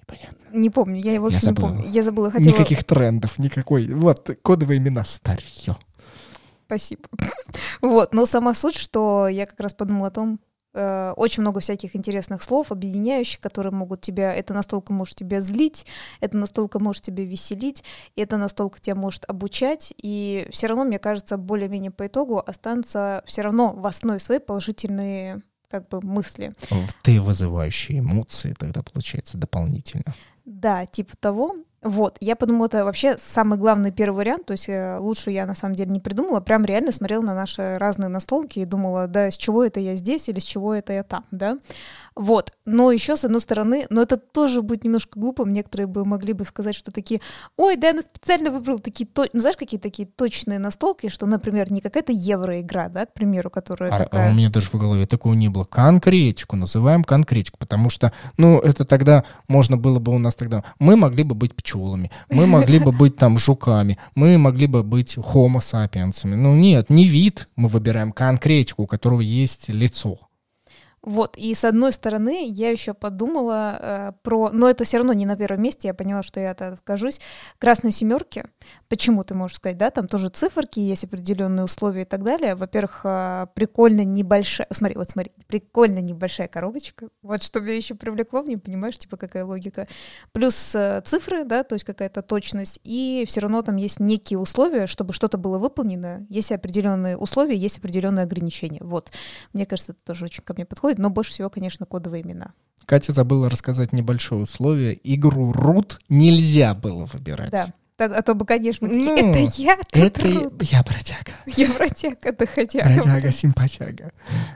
Непонятно. 0.00 0.56
Не 0.56 0.70
помню, 0.70 1.00
я 1.00 1.12
его 1.12 1.24
вообще 1.28 1.48
не 1.48 1.54
помню. 1.54 1.84
Я 1.88 2.02
забыла, 2.02 2.30
хотела... 2.30 2.48
Никаких 2.48 2.84
трендов, 2.84 3.38
никакой. 3.38 3.92
Вот, 3.92 4.30
кодовые 4.42 4.78
имена 4.78 5.04
старье. 5.04 5.76
Спасибо. 6.66 7.02
Вот, 7.80 8.12
но 8.12 8.26
сама 8.26 8.54
суть, 8.54 8.74
что 8.74 9.28
я 9.28 9.46
как 9.46 9.60
раз 9.60 9.72
подумала 9.72 10.08
о 10.08 10.10
том, 10.10 10.40
Э, 10.74 11.12
очень 11.16 11.40
много 11.40 11.60
всяких 11.60 11.96
интересных 11.96 12.42
слов, 12.42 12.70
объединяющих, 12.70 13.40
которые 13.40 13.72
могут 13.72 14.00
тебя, 14.00 14.32
это 14.32 14.52
настолько 14.52 14.92
может 14.92 15.16
тебя 15.16 15.40
злить, 15.40 15.86
это 16.20 16.36
настолько 16.36 16.78
может 16.78 17.04
тебя 17.04 17.24
веселить, 17.24 17.82
это 18.16 18.36
настолько 18.36 18.80
тебя 18.80 18.94
может 18.94 19.24
обучать, 19.28 19.94
и 19.96 20.46
все 20.50 20.66
равно, 20.66 20.84
мне 20.84 20.98
кажется, 20.98 21.38
более-менее 21.38 21.90
по 21.90 22.06
итогу 22.06 22.42
останутся 22.44 23.22
все 23.26 23.42
равно 23.42 23.72
в 23.72 23.86
основе 23.86 24.18
своей 24.18 24.40
положительные 24.40 25.42
как 25.70 25.88
бы 25.88 26.00
мысли. 26.00 26.54
Ты 27.02 27.20
вызывающие 27.20 28.00
эмоции 28.00 28.54
тогда 28.58 28.82
получается 28.82 29.36
дополнительно. 29.36 30.14
Да, 30.44 30.86
типа 30.86 31.14
того. 31.18 31.56
Вот, 31.80 32.16
я 32.20 32.34
подумала, 32.34 32.66
это 32.66 32.84
вообще 32.84 33.16
самый 33.24 33.56
главный 33.56 33.92
первый 33.92 34.16
вариант, 34.16 34.46
то 34.46 34.52
есть 34.52 34.68
э, 34.68 34.98
лучше 34.98 35.30
я 35.30 35.46
на 35.46 35.54
самом 35.54 35.76
деле 35.76 35.92
не 35.92 36.00
придумала, 36.00 36.40
прям 36.40 36.64
реально 36.64 36.90
смотрела 36.90 37.22
на 37.22 37.34
наши 37.34 37.78
разные 37.78 38.08
настолки 38.08 38.58
и 38.58 38.64
думала, 38.64 39.06
да, 39.06 39.30
с 39.30 39.36
чего 39.36 39.62
это 39.62 39.78
я 39.78 39.94
здесь 39.94 40.28
или 40.28 40.40
с 40.40 40.44
чего 40.44 40.74
это 40.74 40.92
я 40.92 41.04
там, 41.04 41.24
да. 41.30 41.58
Вот. 42.18 42.52
Но 42.66 42.90
еще, 42.90 43.16
с 43.16 43.24
одной 43.24 43.40
стороны, 43.40 43.86
но 43.90 44.02
это 44.02 44.16
тоже 44.16 44.60
будет 44.60 44.82
немножко 44.82 45.18
глупо. 45.20 45.44
Некоторые 45.44 45.86
бы 45.86 46.04
могли 46.04 46.32
бы 46.32 46.44
сказать, 46.44 46.74
что 46.74 46.90
такие, 46.90 47.20
ой, 47.56 47.76
да, 47.76 47.90
она 47.90 48.02
специально 48.02 48.50
выбрала 48.50 48.80
такие, 48.80 49.06
то... 49.06 49.24
ну, 49.32 49.40
знаешь, 49.40 49.56
какие 49.56 49.78
такие 49.78 50.08
точные 50.08 50.58
настолки, 50.58 51.10
что, 51.10 51.26
например, 51.26 51.70
не 51.70 51.80
какая-то 51.80 52.10
евроигра, 52.12 52.90
да, 52.92 53.06
к 53.06 53.14
примеру, 53.14 53.50
которая 53.50 53.92
а, 53.92 53.98
такая... 53.98 54.26
А 54.26 54.32
у 54.32 54.34
меня 54.34 54.50
даже 54.50 54.68
в 54.68 54.74
голове 54.74 55.06
такого 55.06 55.34
не 55.34 55.48
было. 55.48 55.64
Конкретику, 55.64 56.56
называем 56.56 57.04
конкретику, 57.04 57.56
потому 57.56 57.88
что, 57.88 58.12
ну, 58.36 58.58
это 58.58 58.84
тогда 58.84 59.22
можно 59.46 59.76
было 59.76 60.00
бы 60.00 60.12
у 60.12 60.18
нас 60.18 60.34
тогда... 60.34 60.64
Мы 60.80 60.96
могли 60.96 61.22
бы 61.22 61.36
быть 61.36 61.54
пчелами, 61.54 62.10
мы 62.30 62.48
могли 62.48 62.80
бы 62.80 62.90
быть 62.90 63.16
там 63.16 63.38
жуками, 63.38 63.96
мы 64.16 64.38
могли 64.38 64.66
бы 64.66 64.82
быть 64.82 65.16
homo 65.16 65.60
сапиенсами. 65.60 66.34
Ну, 66.34 66.56
нет, 66.56 66.90
не 66.90 67.04
вид, 67.04 67.48
мы 67.54 67.68
выбираем 67.68 68.10
конкретику, 68.10 68.82
у 68.82 68.86
которого 68.88 69.20
есть 69.20 69.68
лицо. 69.68 70.18
Вот, 71.08 71.38
и 71.38 71.54
с 71.54 71.64
одной 71.64 71.92
стороны, 71.92 72.50
я 72.50 72.68
еще 72.68 72.92
подумала 72.92 73.78
э, 73.80 74.12
про, 74.22 74.50
но 74.50 74.68
это 74.68 74.84
все 74.84 74.98
равно 74.98 75.14
не 75.14 75.24
на 75.24 75.36
первом 75.36 75.62
месте, 75.62 75.88
я 75.88 75.94
поняла, 75.94 76.22
что 76.22 76.38
я 76.38 76.50
это 76.50 76.68
откажусь, 76.68 77.18
красные 77.58 77.92
семерки. 77.92 78.44
Почему 78.88 79.24
ты 79.24 79.32
можешь 79.34 79.56
сказать, 79.56 79.78
да, 79.78 79.90
там 79.90 80.06
тоже 80.06 80.28
циферки, 80.28 80.80
есть 80.80 81.04
определенные 81.04 81.64
условия 81.64 82.02
и 82.02 82.04
так 82.04 82.22
далее. 82.24 82.56
Во-первых, 82.56 83.00
э, 83.04 83.46
прикольно 83.54 84.04
небольшая, 84.04 84.66
смотри, 84.70 84.96
вот 84.96 85.08
смотри, 85.08 85.32
прикольно 85.46 86.00
небольшая 86.00 86.46
коробочка. 86.46 87.08
Вот 87.22 87.42
что 87.42 87.60
меня 87.60 87.76
еще 87.76 87.94
привлекло, 87.94 88.42
не 88.42 88.58
понимаешь, 88.58 88.98
типа 88.98 89.16
какая 89.16 89.46
логика. 89.46 89.88
Плюс 90.32 90.74
э, 90.74 91.00
цифры, 91.06 91.44
да, 91.44 91.64
то 91.64 91.74
есть 91.74 91.86
какая-то 91.86 92.20
точность, 92.20 92.80
и 92.84 93.24
все 93.26 93.40
равно 93.40 93.62
там 93.62 93.76
есть 93.76 93.98
некие 93.98 94.38
условия, 94.38 94.86
чтобы 94.86 95.14
что-то 95.14 95.38
было 95.38 95.56
выполнено, 95.56 96.26
есть 96.28 96.52
определенные 96.52 97.16
условия, 97.16 97.56
есть 97.56 97.78
определенные 97.78 98.24
ограничения. 98.24 98.80
Вот, 98.82 99.10
мне 99.54 99.64
кажется, 99.64 99.92
это 99.92 100.02
тоже 100.04 100.26
очень 100.26 100.44
ко 100.44 100.52
мне 100.52 100.66
подходит, 100.66 100.97
но 100.98 101.10
больше 101.10 101.32
всего, 101.32 101.50
конечно, 101.50 101.86
кодовые 101.86 102.22
имена. 102.22 102.52
Катя 102.86 103.12
забыла 103.12 103.50
рассказать 103.50 103.92
небольшое 103.92 104.42
условие. 104.42 104.98
Игру 105.04 105.52
рут 105.52 106.00
нельзя 106.08 106.74
было 106.74 107.06
выбирать. 107.06 107.50
Да. 107.50 107.72
Так, 107.96 108.12
а 108.16 108.22
то 108.22 108.34
бы, 108.34 108.46
конечно, 108.46 108.86
ну, 108.88 109.16
это 109.16 109.38
я 109.60 109.76
Это 109.92 110.20
рут. 110.22 110.62
я 110.62 110.82
бродяга. 110.84 111.32
Я 111.56 111.68
бродяга, 111.72 112.32
да 112.38 112.46
хотя 112.46 112.84
Бродяга, 112.84 113.32
симпатяга. 113.32 114.12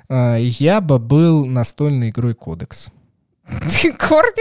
А, 0.08 0.36
я 0.36 0.80
бы 0.80 0.98
был 0.98 1.44
настольной 1.44 2.10
игрой 2.10 2.34
Кодекс. 2.34 2.88
Ты 3.46 3.92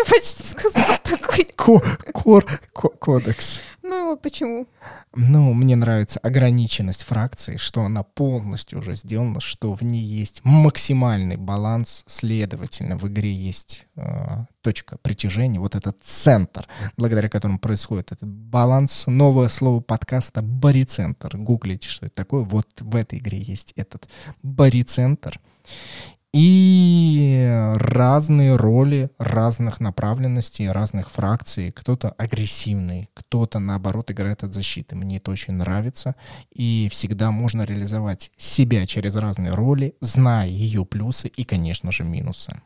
почти 0.10 0.44
сказал 0.44 0.98
такой. 1.04 1.46
Кор, 1.56 2.46
кодекс. 2.74 3.60
Ну, 3.82 4.16
почему? 4.16 4.68
Ну, 5.16 5.54
мне 5.54 5.76
нравится 5.76 6.20
ограниченность 6.20 7.04
фракции, 7.04 7.58
что 7.58 7.82
она 7.82 8.04
полностью 8.04 8.80
уже 8.80 8.94
сделана, 8.94 9.42
что 9.42 9.74
в 9.74 9.82
ней 9.82 10.02
есть 10.02 10.42
максимальный 10.46 11.36
баланс, 11.36 12.04
следовательно, 12.08 12.96
в 12.96 13.08
игре 13.10 13.34
есть 13.34 13.86
э, 13.98 14.46
точка 14.62 14.98
притяжения, 15.00 15.60
вот 15.60 15.76
этот 15.76 15.98
центр, 16.04 16.68
благодаря 16.96 17.28
которому 17.28 17.60
происходит 17.60 18.14
этот 18.14 18.30
баланс. 18.30 19.04
Новое 19.08 19.50
слово 19.50 19.82
подкаста— 19.82 20.42
барицентр. 20.44 21.38
Гуглите, 21.38 21.90
что 21.90 22.06
это 22.06 22.16
такое. 22.16 22.44
Вот 22.44 22.68
в 22.80 22.96
этой 22.96 23.20
игре 23.20 23.40
есть 23.40 23.74
этот 23.76 24.08
барицентр 24.42 25.40
и 26.34 27.76
разные 27.76 28.56
роли 28.56 29.10
разных 29.18 29.80
направленностей, 29.82 30.70
разных 30.70 31.12
фракций. 31.12 31.72
Кто-то 31.72 32.12
агрессивный, 32.12 33.10
кто-то, 33.14 33.60
наоборот, 33.60 34.12
играет 34.12 34.44
от 34.44 34.54
защиты. 34.54 34.96
Мне 34.96 35.18
это 35.18 35.32
очень 35.32 35.54
нравится. 35.54 36.16
И 36.54 36.88
всегда 36.92 37.32
можно 37.32 37.64
реализовать 37.64 38.32
себя 38.38 38.86
через 38.88 39.16
разные 39.16 39.52
роли, 39.52 39.96
зная 40.00 40.48
ее 40.48 40.86
плюсы 40.86 41.28
и, 41.28 41.44
конечно 41.44 41.92
же, 41.92 42.04
минусы. 42.04 42.62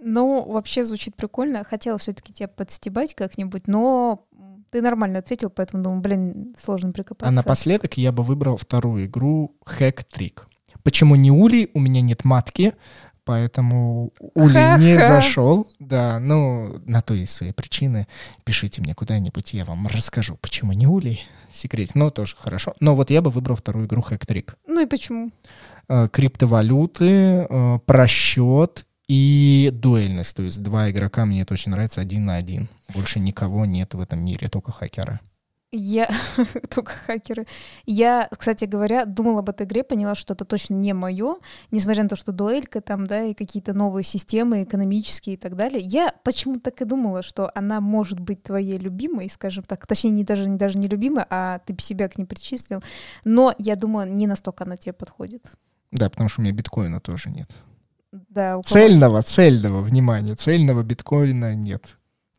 Ну, 0.00 0.44
вообще 0.50 0.84
звучит 0.84 1.16
прикольно. 1.16 1.64
Хотела 1.64 1.96
все-таки 1.98 2.32
тебя 2.32 2.48
подстебать 2.48 3.14
как-нибудь, 3.14 3.66
но 3.66 4.26
ты 4.70 4.82
нормально 4.82 5.20
ответил, 5.20 5.50
поэтому 5.50 5.82
думаю, 5.82 6.02
блин, 6.02 6.54
сложно 6.58 6.92
прикопаться. 6.92 7.28
А 7.28 7.32
напоследок 7.32 7.96
я 7.96 8.12
бы 8.12 8.22
выбрал 8.22 8.58
вторую 8.58 9.06
игру 9.06 9.56
Hack 9.66 10.04
Trick. 10.14 10.42
Почему 10.82 11.16
не 11.16 11.30
Ули? 11.30 11.70
У 11.74 11.80
меня 11.80 12.00
нет 12.00 12.24
матки, 12.24 12.74
поэтому 13.24 14.12
Ули 14.34 14.78
не 14.80 14.96
зашел. 14.96 15.66
Да, 15.78 16.18
ну, 16.18 16.80
на 16.86 17.02
то 17.02 17.14
есть 17.14 17.32
свои 17.32 17.52
причины. 17.52 18.06
Пишите 18.44 18.80
мне 18.80 18.94
куда-нибудь, 18.94 19.52
я 19.52 19.64
вам 19.64 19.86
расскажу, 19.86 20.36
почему 20.40 20.72
не 20.72 20.86
Ули. 20.86 21.20
Секрет, 21.52 21.94
но 21.94 22.10
тоже 22.10 22.36
хорошо. 22.38 22.74
Но 22.80 22.94
вот 22.94 23.10
я 23.10 23.22
бы 23.22 23.30
выбрал 23.30 23.56
вторую 23.56 23.86
игру 23.86 24.02
Хэктрик. 24.02 24.56
Ну 24.66 24.82
и 24.82 24.86
почему? 24.86 25.30
Э, 25.88 26.08
криптовалюты, 26.12 27.46
э, 27.48 27.78
просчет 27.86 28.84
и 29.08 29.70
дуэльность. 29.72 30.36
То 30.36 30.42
есть 30.42 30.62
два 30.62 30.90
игрока, 30.90 31.24
мне 31.24 31.42
это 31.42 31.54
очень 31.54 31.72
нравится, 31.72 32.00
один 32.00 32.26
на 32.26 32.34
один. 32.36 32.68
Больше 32.94 33.20
никого 33.20 33.64
нет 33.64 33.94
в 33.94 34.00
этом 34.00 34.24
мире, 34.24 34.48
только 34.48 34.72
хакеры. 34.72 35.20
Я 35.70 36.08
только 36.70 36.92
хакеры. 36.92 37.46
Я, 37.84 38.28
кстати 38.38 38.64
говоря, 38.64 39.04
думала 39.04 39.40
об 39.40 39.50
этой 39.50 39.66
игре, 39.66 39.84
поняла, 39.84 40.14
что 40.14 40.32
это 40.32 40.46
точно 40.46 40.74
не 40.74 40.94
мое, 40.94 41.36
несмотря 41.70 42.04
на 42.04 42.08
то, 42.08 42.16
что 42.16 42.32
дуэлька 42.32 42.80
там, 42.80 43.06
да, 43.06 43.24
и 43.24 43.34
какие-то 43.34 43.74
новые 43.74 44.02
системы 44.02 44.62
экономические 44.62 45.34
и 45.34 45.36
так 45.36 45.56
далее. 45.56 45.82
Я 45.82 46.14
почему-то 46.24 46.60
так 46.70 46.80
и 46.80 46.86
думала, 46.86 47.22
что 47.22 47.50
она 47.54 47.82
может 47.82 48.18
быть 48.18 48.42
твоей 48.42 48.78
любимой, 48.78 49.28
скажем 49.28 49.62
так, 49.62 49.86
точнее, 49.86 50.10
не 50.10 50.24
даже, 50.24 50.48
не 50.48 50.56
даже 50.56 50.78
не 50.78 50.88
любимой, 50.88 51.24
а 51.28 51.58
ты 51.58 51.76
себя 51.80 52.08
к 52.08 52.16
ней 52.16 52.24
причислил. 52.24 52.82
Но 53.24 53.54
я 53.58 53.76
думаю, 53.76 54.10
не 54.10 54.26
настолько 54.26 54.64
она 54.64 54.78
тебе 54.78 54.94
подходит. 54.94 55.52
Да, 55.90 56.08
потому 56.08 56.30
что 56.30 56.40
у 56.40 56.44
меня 56.44 56.54
биткоина 56.54 57.00
тоже 57.00 57.28
нет. 57.28 57.50
Да, 58.10 58.56
у 58.56 58.62
цельного, 58.62 59.20
цельного, 59.20 59.82
внимания, 59.82 60.34
цельного 60.34 60.82
биткоина 60.82 61.54
нет 61.54 61.97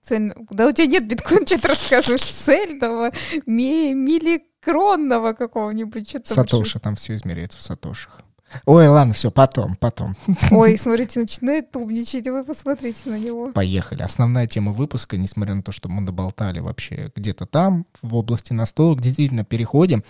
цель... 0.10 0.34
Да 0.50 0.68
у 0.68 0.72
тебя 0.72 0.88
нет 0.88 1.08
биткоина, 1.08 1.46
что 1.46 1.62
ты 1.62 1.68
рассказываешь? 1.68 2.24
Цельного, 2.24 3.12
ми... 3.46 3.94
мили... 3.94 4.44
кронного 4.62 5.34
какого-нибудь. 5.34 6.10
что-то 6.10 6.34
Сатоша, 6.34 6.80
там 6.80 6.96
все 6.96 7.16
измеряется 7.16 7.58
в 7.58 7.62
сатошах. 7.62 8.22
Ой, 8.66 8.88
ладно, 8.88 9.14
все, 9.14 9.32
потом, 9.32 9.76
потом. 9.76 10.16
Ой, 10.52 10.78
смотрите, 10.80 11.20
начинает 11.20 11.76
умничать, 11.76 12.28
вы 12.28 12.44
посмотрите 12.44 13.10
на 13.10 13.18
него. 13.20 13.52
Поехали. 13.52 14.02
Основная 14.02 14.48
тема 14.48 14.72
выпуска, 14.72 15.18
несмотря 15.18 15.54
на 15.54 15.64
то, 15.64 15.72
что 15.72 15.88
мы 15.88 16.02
наболтали 16.02 16.60
вообще 16.60 17.12
где-то 17.16 17.46
там, 17.46 17.86
в 18.02 18.16
области 18.16 18.54
настолок, 18.54 19.02
действительно 19.02 19.46
переходим. 19.46 20.04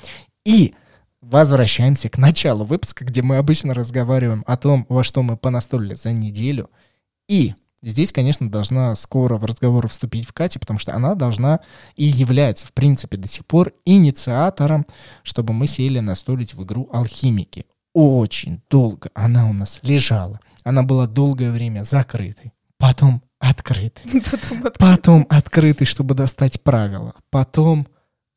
И 0.46 0.74
возвращаемся 1.22 2.10
к 2.10 2.18
началу 2.18 2.64
выпуска, 2.64 3.04
где 3.04 3.22
мы 3.22 3.38
обычно 3.38 3.74
разговариваем 3.74 4.44
о 4.48 4.58
том, 4.58 4.86
во 4.88 5.04
что 5.04 5.22
мы 5.22 5.36
понастолили 5.36 5.96
за 5.96 6.14
неделю. 6.14 6.70
И 7.28 7.56
Здесь, 7.82 8.12
конечно, 8.12 8.50
должна 8.50 8.96
скоро 8.96 9.38
в 9.38 9.46
разговор 9.46 9.88
вступить 9.88 10.28
в 10.28 10.34
Кате, 10.34 10.60
потому 10.60 10.80
что 10.80 10.94
она 10.94 11.16
должна 11.16 11.62
и 11.96 12.04
является, 12.04 12.68
в 12.68 12.74
принципе, 12.74 13.18
до 13.18 13.28
сих 13.28 13.46
пор 13.46 13.74
инициатором, 13.86 14.86
чтобы 15.24 15.54
мы 15.54 15.66
сели 15.68 16.00
настолить 16.00 16.54
в 16.54 16.64
игру 16.64 16.90
«Алхимики». 16.92 17.66
Очень 17.94 18.62
долго 18.70 19.10
она 19.14 19.50
у 19.50 19.54
нас 19.54 19.80
лежала. 19.82 20.40
Она 20.64 20.84
была 20.84 21.08
долгое 21.08 21.52
время 21.52 21.84
закрытой, 21.84 22.54
потом 22.78 23.24
открытой, 23.40 24.22
Потом 24.22 24.58
открыто. 24.58 24.80
потом 24.80 25.26
открытой, 25.30 25.88
чтобы 25.88 26.14
достать 26.14 26.62
правила, 26.62 27.14
потом 27.30 27.88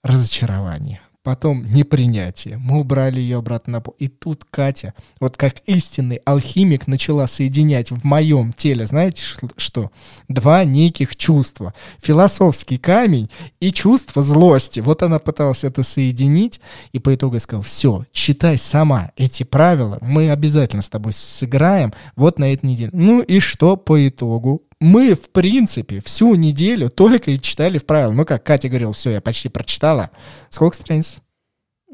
разочарование, 0.02 1.00
потом 1.22 1.64
непринятие. 1.64 2.58
Мы 2.58 2.80
убрали 2.80 3.20
ее 3.20 3.38
обратно 3.38 3.74
на 3.74 3.80
пол. 3.80 3.94
И 3.98 4.08
тут 4.08 4.44
Катя, 4.50 4.94
вот 5.20 5.36
как 5.36 5.56
истинный 5.66 6.16
алхимик, 6.24 6.86
начала 6.86 7.26
соединять 7.26 7.90
в 7.90 8.04
моем 8.04 8.52
теле, 8.52 8.86
знаете 8.86 9.22
что? 9.56 9.90
Два 10.28 10.64
неких 10.64 11.16
чувства. 11.16 11.74
Философский 12.00 12.78
камень 12.78 13.30
и 13.60 13.72
чувство 13.72 14.22
злости. 14.22 14.80
Вот 14.80 15.02
она 15.02 15.18
пыталась 15.18 15.64
это 15.64 15.82
соединить, 15.82 16.60
и 16.92 16.98
по 16.98 17.14
итогу 17.14 17.34
я 17.34 17.40
сказал, 17.40 17.62
все, 17.62 18.04
читай 18.12 18.58
сама 18.58 19.10
эти 19.16 19.44
правила, 19.44 19.98
мы 20.00 20.30
обязательно 20.30 20.82
с 20.82 20.88
тобой 20.88 21.12
сыграем 21.12 21.92
вот 22.16 22.38
на 22.38 22.52
этой 22.52 22.66
неделе. 22.66 22.90
Ну 22.92 23.22
и 23.22 23.38
что 23.38 23.76
по 23.76 24.06
итогу? 24.08 24.62
Мы, 24.82 25.14
в 25.14 25.30
принципе, 25.30 26.02
всю 26.04 26.34
неделю 26.34 26.90
только 26.90 27.30
и 27.30 27.38
читали 27.38 27.78
в 27.78 27.86
правила. 27.86 28.10
Ну, 28.10 28.24
как 28.24 28.42
Катя 28.42 28.68
говорила, 28.68 28.92
все, 28.92 29.10
я 29.10 29.20
почти 29.20 29.48
прочитала. 29.48 30.10
Сколько 30.50 30.76
страниц? 30.76 31.18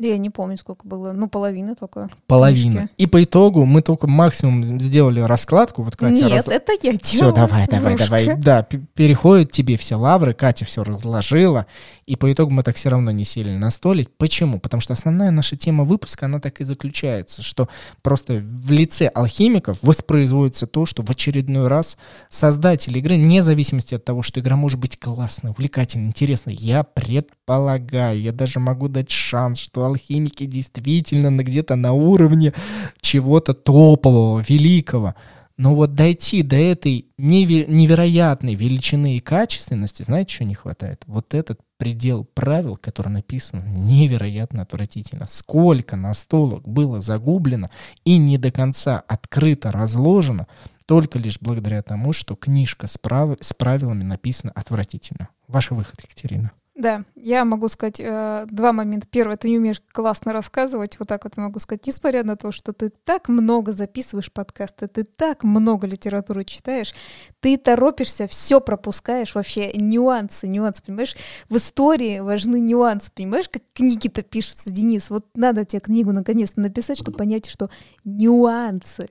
Я 0.01 0.17
не 0.19 0.31
помню, 0.31 0.57
сколько 0.57 0.87
было. 0.87 1.13
Ну, 1.13 1.29
половина 1.29 1.75
только. 1.75 2.09
Половина. 2.27 2.77
книжки. 2.81 2.95
И 2.97 3.07
по 3.07 3.23
итогу 3.25 3.65
мы 3.65 3.83
только 3.83 4.07
максимум 4.07 4.81
сделали 4.81 5.21
раскладку. 5.21 5.83
Вот 5.83 5.97
Катя 5.97 6.15
Нет, 6.15 6.31
раз- 6.31 6.49
это 6.49 6.73
я 6.83 6.93
делала. 6.93 7.01
Все, 7.03 7.33
давай, 7.33 7.67
давай, 7.67 7.97
дружка. 7.97 8.05
давай. 8.25 8.37
Да, 8.37 8.63
п- 8.63 8.81
переходят 8.95 9.51
тебе 9.51 9.77
все 9.77 9.97
лавры, 9.97 10.35
Катя 10.35 10.65
все 10.65 10.85
разложила, 10.85 11.67
и 12.07 12.15
по 12.17 12.33
итогу 12.33 12.51
мы 12.53 12.63
так 12.63 12.77
все 12.77 12.91
равно 12.91 13.11
не 13.11 13.25
сели 13.25 13.57
на 13.57 13.71
столик. 13.71 14.11
Почему? 14.17 14.61
Потому 14.61 14.81
что 14.81 14.93
основная 14.93 15.31
наша 15.31 15.57
тема 15.57 15.85
выпуска, 15.85 16.27
она 16.27 16.39
так 16.41 16.61
и 16.61 16.65
заключается, 16.65 17.43
что 17.43 17.69
просто 18.03 18.35
в 18.35 18.71
лице 18.71 19.07
алхимиков 19.09 19.79
воспроизводится 19.83 20.67
то, 20.67 20.87
что 20.87 21.03
в 21.03 21.11
очередной 21.11 21.67
раз 21.67 21.97
создатель 22.31 22.97
игры, 22.97 23.17
вне 23.17 23.43
зависимости 23.43 23.95
от 23.95 24.05
того, 24.05 24.23
что 24.23 24.39
игра 24.41 24.57
может 24.57 24.79
быть 24.79 24.99
классной, 24.99 25.51
увлекательной, 25.51 26.07
интересной, 26.09 26.55
я 26.55 26.85
предполагаю, 26.85 28.21
я 28.21 28.33
даже 28.33 28.61
могу 28.61 28.89
дать 28.89 29.11
шанс, 29.11 29.59
что 29.59 29.85
алхимики 29.89 30.47
действительно 30.47 31.43
где-то 31.43 31.77
на 31.77 31.93
уровне 31.93 32.53
чего-то 33.01 33.55
топового, 33.55 34.43
великого. 34.47 35.15
Но 35.57 35.75
вот 35.75 35.95
дойти 35.95 36.43
до 36.43 36.55
этой 36.55 37.09
неве- 37.19 37.69
невероятной 37.69 38.55
величины 38.55 39.17
и 39.17 39.21
качественности, 39.21 40.05
знаете, 40.05 40.35
что 40.35 40.45
не 40.45 40.55
хватает? 40.55 41.03
Вот 41.07 41.35
этот 41.35 41.59
предел 41.79 42.25
правил, 42.35 42.77
который 42.77 43.09
написан 43.09 43.65
невероятно 43.85 44.63
отвратительно. 44.63 45.27
Сколько 45.29 45.97
настолок 45.97 46.67
было 46.69 47.01
загублено 47.01 47.71
и 48.05 48.19
не 48.19 48.39
до 48.39 48.53
конца 48.53 49.03
открыто 49.09 49.73
разложено, 49.73 50.47
только 50.87 51.19
лишь 51.19 51.39
благодаря 51.41 51.83
тому, 51.83 52.13
что 52.13 52.37
книжка 52.37 52.87
с, 52.87 52.97
прав- 52.97 53.39
с 53.41 53.53
правилами 53.53 54.05
написана 54.05 54.53
отвратительно. 54.55 55.29
Ваш 55.49 55.71
выход, 55.71 56.01
Екатерина. 56.03 56.53
Да, 56.79 57.03
я 57.17 57.45
могу 57.45 57.67
сказать 57.67 57.99
э, 57.99 58.47
два 58.49 58.73
момента. 58.73 59.09
Первое, 59.11 59.37
ты 59.37 59.51
не 59.51 59.59
умеешь 59.59 59.83
классно 59.91 60.33
рассказывать, 60.33 60.97
вот 61.01 61.09
так 61.09 61.25
вот 61.25 61.37
могу 61.37 61.59
сказать, 61.59 61.85
несмотря 61.89 62.23
на 62.23 62.37
то, 62.37 62.53
что 62.53 62.73
ты 62.73 62.91
так 62.91 63.29
много 63.29 63.73
записываешь 63.73 64.31
подкасты, 64.31 64.87
ты 64.87 65.03
так 65.03 65.43
много 65.43 65.89
литературы 65.89 66.45
читаешь, 66.45 66.95
ты 67.41 67.57
торопишься, 67.57 68.29
все 68.29 68.61
пропускаешь, 68.61 69.35
вообще 69.35 69.73
нюансы, 69.73 70.47
нюансы, 70.47 70.85
понимаешь? 70.85 71.17
В 71.49 71.57
истории 71.57 72.21
важны 72.21 72.61
нюансы, 72.61 73.11
понимаешь, 73.13 73.49
как 73.49 73.63
книги-то 73.75 74.23
пишутся, 74.23 74.71
Денис? 74.71 75.11
Вот 75.11 75.27
надо 75.35 75.65
тебе 75.65 75.81
книгу 75.81 76.13
наконец-то 76.13 76.61
написать, 76.61 76.99
чтобы 76.99 77.19
понять, 77.19 77.47
что 77.47 77.71
нюансы 78.05 79.09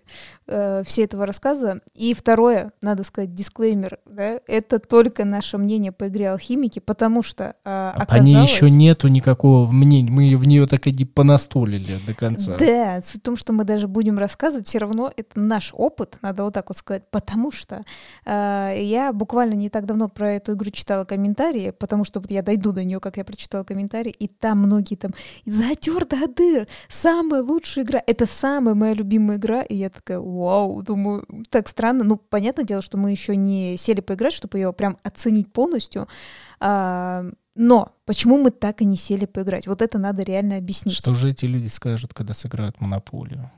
э, 0.47 0.83
все 0.85 1.03
этого 1.03 1.25
рассказа. 1.25 1.81
И 1.93 2.13
второе, 2.13 2.71
надо 2.81 3.03
сказать, 3.03 3.33
дисклеймер, 3.33 3.99
да, 4.05 4.39
это 4.47 4.79
только 4.79 5.25
наше 5.25 5.57
мнение 5.57 5.91
по 5.91 6.07
игре 6.07 6.29
«Алхимики», 6.29 6.79
потому 6.79 7.21
что 7.21 7.56
э, 7.65 7.69
А 7.95 8.05
по 8.05 8.15
ней 8.15 8.35
оказалось... 8.35 8.51
еще 8.51 8.71
нету 8.71 9.07
никакого 9.07 9.71
мнения. 9.71 10.11
Мы 10.11 10.35
в 10.37 10.45
нее 10.45 10.67
так 10.67 10.87
и 10.87 10.91
не 10.91 11.05
понастолили 11.05 11.97
до 12.05 12.13
конца. 12.13 12.57
Да, 12.57 13.01
суть 13.03 13.21
в 13.21 13.23
том, 13.23 13.37
что 13.37 13.53
мы 13.53 13.63
даже 13.63 13.87
будем 13.87 14.17
рассказывать, 14.17 14.67
все 14.67 14.79
равно 14.79 15.11
это 15.15 15.39
наш 15.39 15.73
опыт, 15.73 16.17
надо 16.21 16.43
вот 16.43 16.53
так 16.53 16.69
вот 16.69 16.77
сказать, 16.77 17.03
потому 17.11 17.51
что 17.51 17.81
э, 18.25 18.77
я 18.81 19.13
буквально 19.13 19.53
не 19.53 19.69
так 19.69 19.85
давно 19.85 20.09
про 20.09 20.33
эту 20.33 20.53
игру 20.53 20.71
читала 20.71 21.05
комментарии, 21.05 21.71
потому 21.71 22.03
что 22.03 22.19
вот 22.19 22.31
я 22.31 22.41
дойду 22.41 22.71
до 22.71 22.83
нее, 22.83 22.99
как 22.99 23.17
я 23.17 23.25
прочитала 23.25 23.63
комментарии, 23.63 24.11
и 24.11 24.27
там 24.27 24.59
многие 24.59 24.95
там 24.95 25.11
затер 25.45 26.05
до 26.05 26.27
дыр, 26.27 26.67
самая 26.89 27.41
лучшая 27.43 27.85
игра, 27.85 28.01
это 28.05 28.25
самая 28.25 28.75
моя 28.75 28.93
любимая 28.93 29.37
игра, 29.37 29.61
и 29.61 29.75
я 29.75 29.89
такая, 29.89 30.19
вау, 30.19 30.81
думаю, 30.81 31.25
так 31.49 31.67
странно, 31.67 32.03
ну, 32.03 32.17
понятное 32.17 32.65
дело, 32.65 32.81
что 32.81 32.97
мы 32.97 33.11
еще 33.11 33.35
не 33.35 33.77
сели 33.77 34.01
поиграть, 34.01 34.33
чтобы 34.33 34.57
ее 34.57 34.73
прям 34.73 34.97
оценить 35.03 35.51
полностью, 35.51 36.07
а, 36.59 37.25
но 37.57 37.95
почему 38.05 38.37
мы 38.37 38.51
так 38.51 38.81
и 38.81 38.85
не 38.85 38.95
сели 38.95 39.25
поиграть? 39.25 39.65
Вот 39.65 39.81
это 39.81 39.97
надо 39.97 40.21
реально 40.21 40.57
объяснить. 40.57 40.95
Что 40.95 41.15
же 41.15 41.31
эти 41.31 41.45
люди 41.45 41.67
скажут, 41.67 42.13
когда 42.13 42.35
сыграют 42.35 42.79
монополию? 42.79 43.51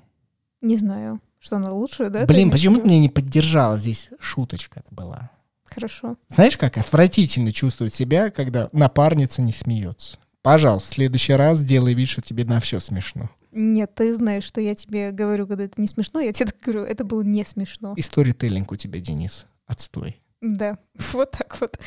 Не 0.61 0.77
знаю, 0.77 1.19
что 1.37 1.57
она 1.57 1.73
лучше, 1.73 2.09
да? 2.09 2.25
Блин, 2.25 2.49
почему 2.49 2.79
ты 2.79 2.87
меня 2.87 2.99
не 2.99 3.09
поддержала? 3.09 3.77
Здесь 3.77 4.09
шуточка 4.19 4.79
это 4.79 4.95
была. 4.95 5.31
Хорошо. 5.65 6.15
Знаешь, 6.29 6.57
как 6.57 6.77
отвратительно 6.77 7.51
чувствовать 7.51 7.93
себя, 7.93 8.31
когда 8.31 8.69
напарница 8.71 9.41
не 9.41 9.51
смеется? 9.51 10.17
Пожалуйста, 10.41 10.89
в 10.89 10.93
следующий 10.93 11.33
раз 11.33 11.59
сделай 11.59 11.93
вид, 11.93 12.07
что 12.07 12.21
тебе 12.21 12.45
на 12.45 12.61
все 12.61 12.79
смешно. 12.79 13.29
Нет, 13.51 13.93
ты 13.95 14.15
знаешь, 14.15 14.45
что 14.45 14.61
я 14.61 14.75
тебе 14.75 15.11
говорю, 15.11 15.45
когда 15.45 15.65
это 15.65 15.79
не 15.81 15.87
смешно, 15.87 16.21
я 16.21 16.31
тебе 16.31 16.51
так 16.51 16.61
говорю, 16.61 16.83
это 16.83 17.03
было 17.03 17.21
не 17.21 17.43
смешно. 17.43 17.95
И 17.97 18.01
сторителлинг 18.01 18.71
у 18.71 18.77
тебя, 18.77 19.01
Денис. 19.01 19.45
Отстой. 19.65 20.21
Да, 20.39 20.77
вот 21.11 21.31
так 21.31 21.59
вот. 21.59 21.77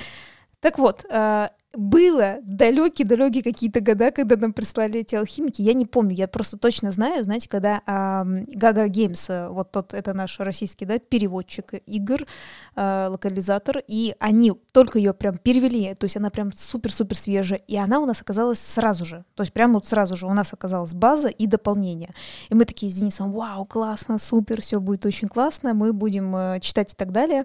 Так 0.60 0.78
вот, 0.78 1.06
а, 1.10 1.50
было 1.74 2.38
далекие-далекие 2.42 3.42
какие-то 3.42 3.80
года, 3.80 4.10
когда 4.10 4.36
нам 4.36 4.52
прислали 4.52 5.00
эти 5.00 5.14
алхимики. 5.14 5.62
Я 5.62 5.72
не 5.72 5.86
помню, 5.86 6.14
я 6.14 6.28
просто 6.28 6.58
точно 6.58 6.92
знаю, 6.92 7.24
знаете, 7.24 7.48
когда 7.48 7.82
Гага 7.86 8.88
Геймс, 8.88 9.28
вот 9.48 9.72
тот, 9.72 9.94
это 9.94 10.12
наш 10.12 10.38
российский, 10.40 10.84
да, 10.84 10.98
переводчик 10.98 11.74
игр, 11.86 12.26
а, 12.74 13.08
локализатор, 13.08 13.82
и 13.86 14.14
они 14.18 14.52
только 14.72 14.98
ее 14.98 15.14
прям 15.14 15.38
перевели, 15.38 15.94
то 15.94 16.04
есть 16.04 16.16
она 16.16 16.30
прям 16.30 16.52
супер-супер 16.52 17.16
свежая, 17.16 17.60
и 17.66 17.76
она 17.76 18.00
у 18.00 18.06
нас 18.06 18.20
оказалась 18.20 18.60
сразу 18.60 19.04
же, 19.04 19.24
то 19.34 19.42
есть 19.42 19.52
прям 19.52 19.74
вот 19.74 19.86
сразу 19.86 20.16
же 20.16 20.26
у 20.26 20.32
нас 20.32 20.52
оказалась 20.52 20.92
база 20.92 21.28
и 21.28 21.46
дополнение. 21.46 22.14
И 22.48 22.54
мы 22.54 22.64
такие 22.64 22.90
с 22.90 22.94
Денисом, 22.94 23.32
вау, 23.32 23.64
классно, 23.66 24.18
супер, 24.18 24.60
все 24.60 24.80
будет 24.80 25.06
очень 25.06 25.28
классно, 25.28 25.74
мы 25.74 25.92
будем 25.92 26.34
э, 26.34 26.60
читать 26.60 26.92
и 26.92 26.96
так 26.96 27.12
далее. 27.12 27.44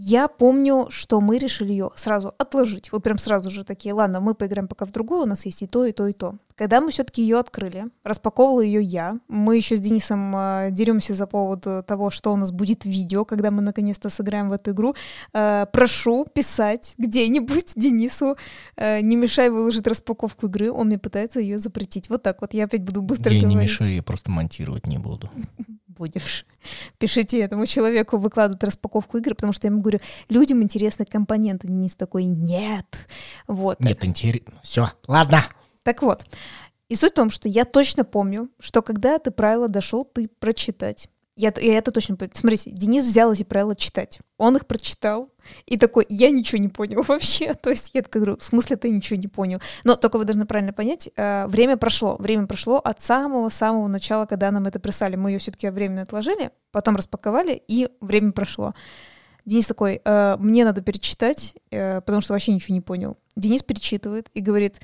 Я 0.00 0.28
помню, 0.28 0.86
что 0.90 1.20
мы 1.20 1.38
решили 1.38 1.72
ее 1.72 1.90
сразу 1.96 2.32
отложить. 2.38 2.92
Вот 2.92 3.02
прям 3.02 3.18
сразу 3.18 3.50
же 3.50 3.64
такие, 3.64 3.92
ладно, 3.92 4.20
мы 4.20 4.34
поиграем 4.34 4.68
пока 4.68 4.86
в 4.86 4.92
другую, 4.92 5.22
у 5.22 5.26
нас 5.26 5.44
есть 5.44 5.62
и 5.62 5.66
то, 5.66 5.84
и 5.84 5.90
то, 5.90 6.06
и 6.06 6.12
то. 6.12 6.36
Когда 6.58 6.80
мы 6.80 6.90
все-таки 6.90 7.22
ее 7.22 7.38
открыли, 7.38 7.86
распаковывала 8.02 8.62
ее 8.62 8.82
я. 8.82 9.20
Мы 9.28 9.56
еще 9.56 9.76
с 9.76 9.80
Денисом 9.80 10.34
э, 10.34 10.68
деремся 10.72 11.14
за 11.14 11.28
повод 11.28 11.86
того, 11.86 12.10
что 12.10 12.32
у 12.32 12.36
нас 12.36 12.50
будет 12.50 12.84
видео, 12.84 13.24
когда 13.24 13.52
мы 13.52 13.62
наконец-то 13.62 14.10
сыграем 14.10 14.48
в 14.48 14.52
эту 14.52 14.72
игру. 14.72 14.96
Э, 15.32 15.66
прошу 15.72 16.26
писать 16.26 16.94
где-нибудь 16.98 17.74
Денису, 17.76 18.36
э, 18.76 19.00
не 19.02 19.14
мешай 19.14 19.50
выложить 19.50 19.86
распаковку 19.86 20.46
игры, 20.46 20.72
он 20.72 20.88
мне 20.88 20.98
пытается 20.98 21.38
ее 21.38 21.60
запретить. 21.60 22.10
Вот 22.10 22.24
так 22.24 22.40
вот, 22.40 22.52
я 22.54 22.64
опять 22.64 22.82
буду 22.82 23.02
быстро 23.02 23.32
я 23.32 23.40
говорить. 23.40 23.56
не 23.56 23.62
мешаю, 23.62 23.94
я 23.94 24.02
просто 24.02 24.32
монтировать 24.32 24.88
не 24.88 24.98
буду. 24.98 25.30
будешь. 25.86 26.44
Пишите 26.98 27.40
этому 27.40 27.66
человеку, 27.66 28.18
выкладывать 28.18 28.64
распаковку 28.64 29.18
игры, 29.18 29.36
потому 29.36 29.52
что 29.52 29.66
я 29.66 29.70
ему 29.70 29.80
говорю, 29.80 30.00
людям 30.28 30.62
интересны 30.62 31.04
компоненты. 31.04 31.68
Денис 31.68 31.94
такой, 31.94 32.24
нет. 32.24 33.06
Вот. 33.46 33.78
Нет, 33.80 34.04
интересно. 34.04 34.54
Все, 34.62 34.90
ладно. 35.06 35.44
Так 35.88 36.02
вот. 36.02 36.26
И 36.90 36.94
суть 36.94 37.12
в 37.12 37.14
том, 37.14 37.30
что 37.30 37.48
я 37.48 37.64
точно 37.64 38.04
помню, 38.04 38.50
что 38.60 38.82
когда 38.82 39.18
ты 39.18 39.30
правила 39.30 39.70
дошел 39.70 40.04
ты 40.04 40.28
прочитать, 40.28 41.08
я, 41.34 41.50
я 41.56 41.78
это 41.78 41.92
точно 41.92 42.16
помню. 42.16 42.34
Смотрите, 42.34 42.70
Денис 42.72 43.04
взял 43.04 43.32
эти 43.32 43.42
правила 43.42 43.74
читать. 43.74 44.20
Он 44.36 44.54
их 44.54 44.66
прочитал. 44.66 45.30
И 45.64 45.78
такой, 45.78 46.04
я 46.10 46.30
ничего 46.30 46.58
не 46.58 46.68
понял 46.68 47.02
вообще. 47.08 47.54
То 47.54 47.70
есть 47.70 47.92
я 47.94 48.02
так 48.02 48.12
говорю, 48.12 48.36
в 48.36 48.44
смысле 48.44 48.76
ты 48.76 48.90
ничего 48.90 49.18
не 49.18 49.28
понял? 49.28 49.60
Но 49.82 49.96
только 49.96 50.18
вы 50.18 50.26
должны 50.26 50.44
правильно 50.44 50.74
понять, 50.74 51.08
э, 51.16 51.46
время 51.46 51.78
прошло. 51.78 52.16
Время 52.18 52.46
прошло 52.46 52.76
от 52.76 53.02
самого-самого 53.02 53.88
начала, 53.88 54.26
когда 54.26 54.50
нам 54.50 54.66
это 54.66 54.78
прислали. 54.78 55.16
Мы 55.16 55.30
ее 55.30 55.38
все-таки 55.38 55.70
временно 55.70 56.02
отложили, 56.02 56.50
потом 56.70 56.96
распаковали, 56.96 57.62
и 57.66 57.88
время 58.02 58.32
прошло. 58.32 58.74
Денис 59.46 59.66
такой, 59.66 60.02
э, 60.04 60.36
мне 60.38 60.66
надо 60.66 60.82
перечитать, 60.82 61.54
э, 61.70 62.02
потому 62.02 62.20
что 62.20 62.34
вообще 62.34 62.52
ничего 62.52 62.74
не 62.74 62.82
понял. 62.82 63.16
Денис 63.36 63.62
перечитывает 63.62 64.28
и 64.34 64.42
говорит, 64.42 64.82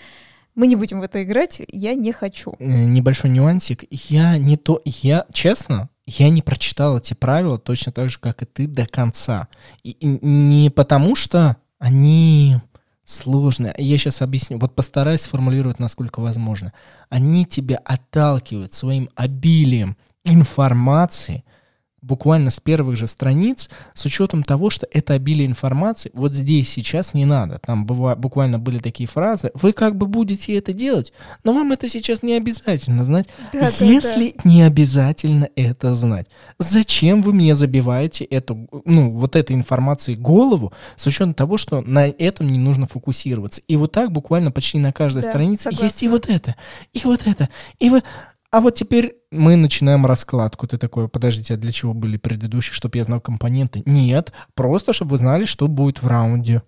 мы 0.54 0.66
не 0.66 0.76
будем 0.76 1.00
в 1.00 1.02
это 1.02 1.22
играть, 1.22 1.60
я 1.68 1.94
не 1.94 2.12
хочу. 2.12 2.54
Небольшой 2.58 3.30
нюансик. 3.30 3.84
Я 3.90 4.38
не 4.38 4.56
то, 4.56 4.80
я, 4.84 5.26
честно, 5.32 5.88
я 6.06 6.28
не 6.28 6.42
прочитал 6.42 6.98
эти 6.98 7.14
правила 7.14 7.58
точно 7.58 7.92
так 7.92 8.10
же, 8.10 8.18
как 8.18 8.42
и 8.42 8.46
ты, 8.46 8.66
до 8.66 8.86
конца. 8.86 9.48
И, 9.82 9.96
не 10.00 10.70
потому 10.70 11.16
что 11.16 11.56
они 11.78 12.58
сложные. 13.04 13.74
Я 13.78 13.98
сейчас 13.98 14.22
объясню. 14.22 14.58
Вот 14.58 14.74
постараюсь 14.74 15.22
сформулировать, 15.22 15.78
насколько 15.78 16.20
возможно. 16.20 16.72
Они 17.08 17.44
тебя 17.44 17.76
отталкивают 17.84 18.74
своим 18.74 19.10
обилием 19.14 19.96
информации, 20.24 21.44
буквально 22.04 22.50
с 22.50 22.60
первых 22.60 22.96
же 22.96 23.06
страниц, 23.06 23.70
с 23.94 24.04
учетом 24.04 24.42
того, 24.42 24.70
что 24.70 24.86
это 24.92 25.14
обилие 25.14 25.46
информации 25.46 26.10
вот 26.12 26.32
здесь 26.32 26.68
сейчас 26.68 27.14
не 27.14 27.24
надо. 27.24 27.58
Там 27.64 27.86
быва, 27.86 28.14
буквально 28.14 28.58
были 28.58 28.78
такие 28.78 29.08
фразы, 29.08 29.50
вы 29.54 29.72
как 29.72 29.96
бы 29.96 30.06
будете 30.06 30.56
это 30.56 30.72
делать, 30.72 31.12
но 31.44 31.52
вам 31.52 31.72
это 31.72 31.88
сейчас 31.88 32.22
не 32.22 32.34
обязательно 32.34 33.04
знать. 33.04 33.28
Да, 33.52 33.68
Если 33.80 34.34
да, 34.36 34.42
да. 34.44 34.50
не 34.50 34.62
обязательно 34.62 35.48
это 35.56 35.94
знать, 35.94 36.26
зачем 36.58 37.22
вы 37.22 37.32
мне 37.32 37.54
забиваете 37.54 38.24
эту, 38.24 38.68
ну, 38.84 39.10
вот 39.10 39.34
этой 39.36 39.56
информацией 39.56 40.16
голову, 40.16 40.72
с 40.96 41.06
учетом 41.06 41.34
того, 41.34 41.56
что 41.56 41.80
на 41.80 42.06
этом 42.06 42.48
не 42.48 42.58
нужно 42.58 42.86
фокусироваться. 42.86 43.62
И 43.66 43.76
вот 43.76 43.92
так 43.92 44.12
буквально 44.12 44.50
почти 44.50 44.78
на 44.78 44.92
каждой 44.92 45.22
да, 45.22 45.28
странице 45.30 45.64
согласна. 45.64 45.84
есть 45.86 46.02
и 46.02 46.08
вот 46.08 46.28
это, 46.28 46.54
и 46.92 47.00
вот 47.04 47.26
это, 47.26 47.48
и 47.78 47.90
вы... 47.90 48.02
А 48.54 48.60
вот 48.60 48.76
теперь 48.76 49.16
мы 49.32 49.56
начинаем 49.56 50.06
раскладку. 50.06 50.68
Ты 50.68 50.78
такой, 50.78 51.08
подождите, 51.08 51.54
а 51.54 51.56
для 51.56 51.72
чего 51.72 51.92
были 51.92 52.18
предыдущие, 52.18 52.72
чтобы 52.72 52.98
я 52.98 53.02
знал 53.02 53.20
компоненты? 53.20 53.82
Нет, 53.84 54.32
просто 54.54 54.92
чтобы 54.92 55.10
вы 55.10 55.18
знали, 55.18 55.44
что 55.44 55.66
будет 55.66 56.00
в 56.00 56.06
раунде. 56.06 56.62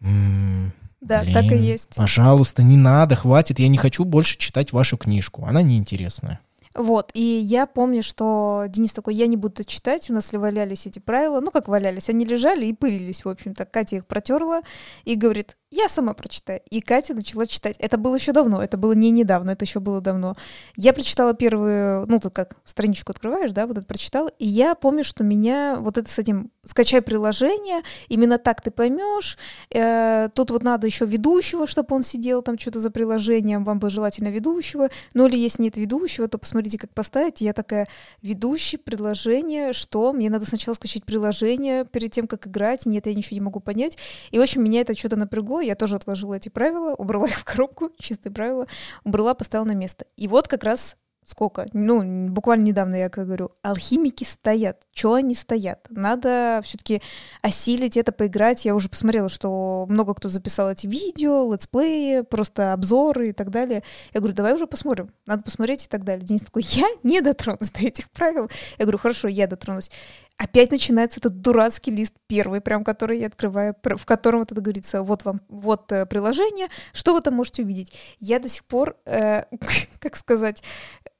М-м, 0.00 0.72
да, 1.00 1.22
блин, 1.22 1.34
так 1.34 1.44
и 1.46 1.56
есть. 1.56 1.96
Пожалуйста, 1.96 2.62
не 2.62 2.76
надо, 2.76 3.16
хватит. 3.16 3.58
Я 3.58 3.66
не 3.66 3.78
хочу 3.78 4.04
больше 4.04 4.38
читать 4.38 4.72
вашу 4.72 4.96
книжку. 4.96 5.44
Она 5.44 5.60
неинтересная. 5.60 6.38
Вот, 6.76 7.10
и 7.14 7.20
я 7.20 7.66
помню, 7.66 8.04
что 8.04 8.66
Денис 8.68 8.92
такой, 8.92 9.16
я 9.16 9.26
не 9.26 9.36
буду 9.36 9.64
читать, 9.64 10.08
у 10.10 10.12
нас 10.12 10.32
ли 10.32 10.38
валялись 10.38 10.86
эти 10.86 11.00
правила, 11.00 11.40
ну 11.40 11.50
как 11.50 11.66
валялись, 11.66 12.08
они 12.08 12.24
лежали 12.24 12.66
и 12.66 12.72
пылились, 12.72 13.24
в 13.24 13.28
общем-то. 13.28 13.64
Катя 13.64 13.96
их 13.96 14.06
протерла 14.06 14.60
и 15.04 15.16
говорит, 15.16 15.56
я 15.70 15.88
сама 15.88 16.14
прочитаю. 16.14 16.60
И 16.70 16.80
Катя 16.80 17.14
начала 17.14 17.46
читать. 17.46 17.76
Это 17.78 17.98
было 17.98 18.14
еще 18.14 18.32
давно, 18.32 18.62
это 18.62 18.76
было 18.76 18.92
не 18.92 19.10
недавно, 19.10 19.50
это 19.50 19.64
еще 19.64 19.80
было 19.80 20.00
давно. 20.00 20.36
Я 20.76 20.92
прочитала 20.92 21.34
первую, 21.34 22.06
ну, 22.06 22.20
тут 22.20 22.34
как 22.34 22.56
страничку 22.64 23.12
открываешь, 23.12 23.52
да, 23.52 23.66
вот 23.66 23.76
это 23.78 23.86
прочитала, 23.86 24.28
и 24.38 24.46
я 24.46 24.74
помню, 24.74 25.04
что 25.04 25.24
меня 25.24 25.76
вот 25.78 25.98
это 25.98 26.10
с 26.10 26.18
этим 26.18 26.50
скачай 26.64 27.02
приложение, 27.02 27.82
именно 28.08 28.38
так 28.38 28.60
ты 28.60 28.70
поймешь. 28.70 29.38
Э, 29.70 30.28
тут 30.34 30.50
вот 30.50 30.62
надо 30.62 30.86
еще 30.86 31.06
ведущего, 31.06 31.66
чтобы 31.66 31.96
он 31.96 32.04
сидел 32.04 32.42
там 32.42 32.58
что-то 32.58 32.80
за 32.80 32.90
приложением, 32.90 33.64
вам 33.64 33.78
бы 33.78 33.90
желательно 33.90 34.28
ведущего. 34.28 34.90
Ну 35.14 35.26
или 35.26 35.36
если 35.36 35.62
нет 35.62 35.76
ведущего, 35.76 36.28
то 36.28 36.38
посмотрите, 36.38 36.78
как 36.78 36.92
поставить. 36.92 37.40
Я 37.40 37.52
такая, 37.52 37.88
ведущий, 38.22 38.76
предложение, 38.76 39.72
что? 39.72 40.12
Мне 40.12 40.30
надо 40.30 40.46
сначала 40.46 40.74
скачать 40.74 41.04
приложение 41.04 41.84
перед 41.84 42.12
тем, 42.12 42.26
как 42.26 42.46
играть. 42.46 42.86
Нет, 42.86 43.06
я 43.06 43.14
ничего 43.14 43.34
не 43.36 43.40
могу 43.40 43.60
понять. 43.60 43.96
И, 44.30 44.38
в 44.38 44.42
общем, 44.42 44.62
меня 44.62 44.82
это 44.82 44.96
что-то 44.96 45.16
напрягло, 45.16 45.57
я 45.60 45.74
тоже 45.74 45.96
отложила 45.96 46.34
эти 46.34 46.48
правила, 46.48 46.94
убрала 46.94 47.26
их 47.28 47.38
в 47.38 47.44
коробку, 47.44 47.90
чистые 47.98 48.32
правила, 48.32 48.66
убрала, 49.04 49.34
поставила 49.34 49.66
на 49.66 49.74
место. 49.74 50.06
И 50.16 50.28
вот 50.28 50.48
как 50.48 50.64
раз 50.64 50.96
сколько, 51.28 51.66
ну, 51.74 52.28
буквально 52.28 52.64
недавно 52.64 52.94
я 52.94 53.10
как 53.10 53.26
говорю, 53.26 53.52
алхимики 53.62 54.24
стоят. 54.24 54.86
Чего 54.92 55.14
они 55.14 55.34
стоят? 55.34 55.86
Надо 55.90 56.60
все-таки 56.64 57.02
осилить 57.42 57.96
это, 57.96 58.12
поиграть. 58.12 58.64
Я 58.64 58.74
уже 58.74 58.88
посмотрела, 58.88 59.28
что 59.28 59.84
много 59.88 60.14
кто 60.14 60.30
записал 60.30 60.70
эти 60.70 60.86
видео, 60.86 61.52
летсплеи, 61.52 62.22
просто 62.22 62.72
обзоры 62.72 63.28
и 63.28 63.32
так 63.32 63.50
далее. 63.50 63.82
Я 64.14 64.20
говорю, 64.20 64.34
давай 64.34 64.54
уже 64.54 64.66
посмотрим. 64.66 65.12
Надо 65.26 65.42
посмотреть 65.42 65.84
и 65.84 65.88
так 65.88 66.02
далее. 66.02 66.24
Денис 66.24 66.42
такой, 66.42 66.62
я 66.68 66.88
не 67.02 67.20
дотронусь 67.20 67.70
до 67.70 67.86
этих 67.86 68.10
правил. 68.10 68.50
Я 68.78 68.86
говорю, 68.86 68.98
хорошо, 68.98 69.28
я 69.28 69.46
дотронусь 69.46 69.90
опять 70.38 70.70
начинается 70.70 71.20
этот 71.20 71.40
дурацкий 71.40 71.90
лист 71.90 72.14
первый, 72.26 72.60
прям 72.60 72.84
который 72.84 73.18
я 73.18 73.26
открываю, 73.26 73.74
в 73.82 74.06
котором 74.06 74.42
это 74.42 74.54
говорится, 74.54 75.02
вот 75.02 75.24
вам, 75.24 75.40
вот 75.48 75.92
э, 75.92 76.06
приложение, 76.06 76.68
что 76.92 77.12
вы 77.12 77.20
там 77.20 77.34
можете 77.34 77.62
увидеть. 77.62 77.92
Я 78.20 78.38
до 78.38 78.48
сих 78.48 78.64
пор, 78.64 78.96
э, 79.04 79.42
как 80.00 80.16
сказать, 80.16 80.62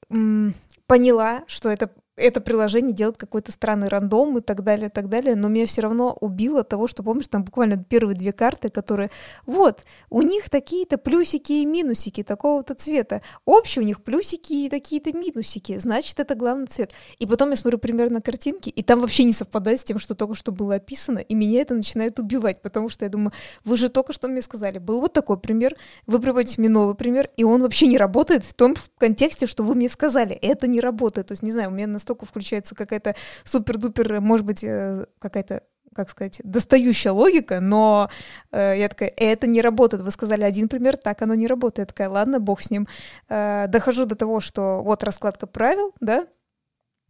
поняла, 0.08 1.42
что 1.46 1.68
это 1.68 1.90
это 2.18 2.40
приложение 2.40 2.92
делает 2.92 3.16
какой-то 3.16 3.52
странный 3.52 3.88
рандом 3.88 4.38
и 4.38 4.40
так 4.40 4.62
далее, 4.62 4.88
и 4.88 4.90
так 4.90 5.08
далее, 5.08 5.34
но 5.36 5.48
меня 5.48 5.66
все 5.66 5.82
равно 5.82 6.16
убило 6.20 6.64
того, 6.64 6.86
что, 6.86 7.02
помнишь, 7.02 7.28
там 7.28 7.44
буквально 7.44 7.82
первые 7.82 8.16
две 8.16 8.32
карты, 8.32 8.70
которые, 8.70 9.10
вот, 9.46 9.82
у 10.10 10.22
них 10.22 10.50
такие-то 10.50 10.98
плюсики 10.98 11.52
и 11.52 11.66
минусики 11.66 12.22
такого-то 12.22 12.74
цвета, 12.74 13.22
общие 13.44 13.82
у 13.82 13.86
них 13.86 14.02
плюсики 14.02 14.52
и 14.52 14.68
такие-то 14.68 15.12
минусики, 15.12 15.78
значит, 15.78 16.18
это 16.20 16.34
главный 16.34 16.66
цвет. 16.66 16.92
И 17.18 17.26
потом 17.26 17.50
я 17.50 17.56
смотрю 17.56 17.78
примерно 17.78 18.20
картинки, 18.20 18.68
и 18.68 18.82
там 18.82 19.00
вообще 19.00 19.24
не 19.24 19.32
совпадает 19.32 19.80
с 19.80 19.84
тем, 19.84 19.98
что 19.98 20.14
только 20.14 20.34
что 20.34 20.52
было 20.52 20.76
описано, 20.76 21.18
и 21.18 21.34
меня 21.34 21.62
это 21.62 21.74
начинает 21.74 22.18
убивать, 22.18 22.62
потому 22.62 22.88
что 22.88 23.04
я 23.04 23.10
думаю, 23.10 23.32
вы 23.64 23.76
же 23.76 23.88
только 23.88 24.12
что 24.12 24.28
мне 24.28 24.42
сказали, 24.42 24.78
был 24.78 25.00
вот 25.00 25.12
такой 25.12 25.38
пример, 25.38 25.76
вы 26.06 26.18
приводите 26.20 26.60
мне 26.60 26.68
новый 26.68 26.94
пример, 26.94 27.30
и 27.36 27.44
он 27.44 27.62
вообще 27.62 27.86
не 27.86 27.98
работает 27.98 28.44
в 28.44 28.54
том 28.54 28.74
контексте, 28.98 29.46
что 29.46 29.62
вы 29.62 29.74
мне 29.74 29.88
сказали, 29.88 30.34
это 30.34 30.66
не 30.66 30.80
работает, 30.80 31.28
то 31.28 31.32
есть, 31.32 31.42
не 31.42 31.52
знаю, 31.52 31.70
у 31.70 31.72
меня 31.72 31.86
на 31.86 31.98
настолько 32.08 32.26
включается 32.26 32.74
какая-то 32.74 33.14
супер-дупер, 33.44 34.20
может 34.20 34.46
быть, 34.46 34.64
э, 34.64 35.04
какая-то 35.18 35.62
как 35.94 36.10
сказать, 36.10 36.40
достающая 36.44 37.12
логика, 37.12 37.60
но 37.60 38.08
э, 38.52 38.74
я 38.78 38.88
такая, 38.88 39.12
это 39.16 39.48
не 39.48 39.60
работает. 39.60 40.02
Вы 40.02 40.10
сказали 40.12 40.42
один 40.42 40.68
пример, 40.68 40.96
так 40.96 41.22
оно 41.22 41.34
не 41.34 41.48
работает. 41.48 41.78
Я 41.78 41.86
такая, 41.86 42.08
ладно, 42.08 42.38
бог 42.38 42.60
с 42.60 42.70
ним. 42.70 42.86
Э, 43.28 43.66
дохожу 43.68 44.06
до 44.06 44.14
того, 44.14 44.40
что 44.40 44.82
вот 44.84 45.02
раскладка 45.02 45.46
правил, 45.46 45.92
да, 46.00 46.26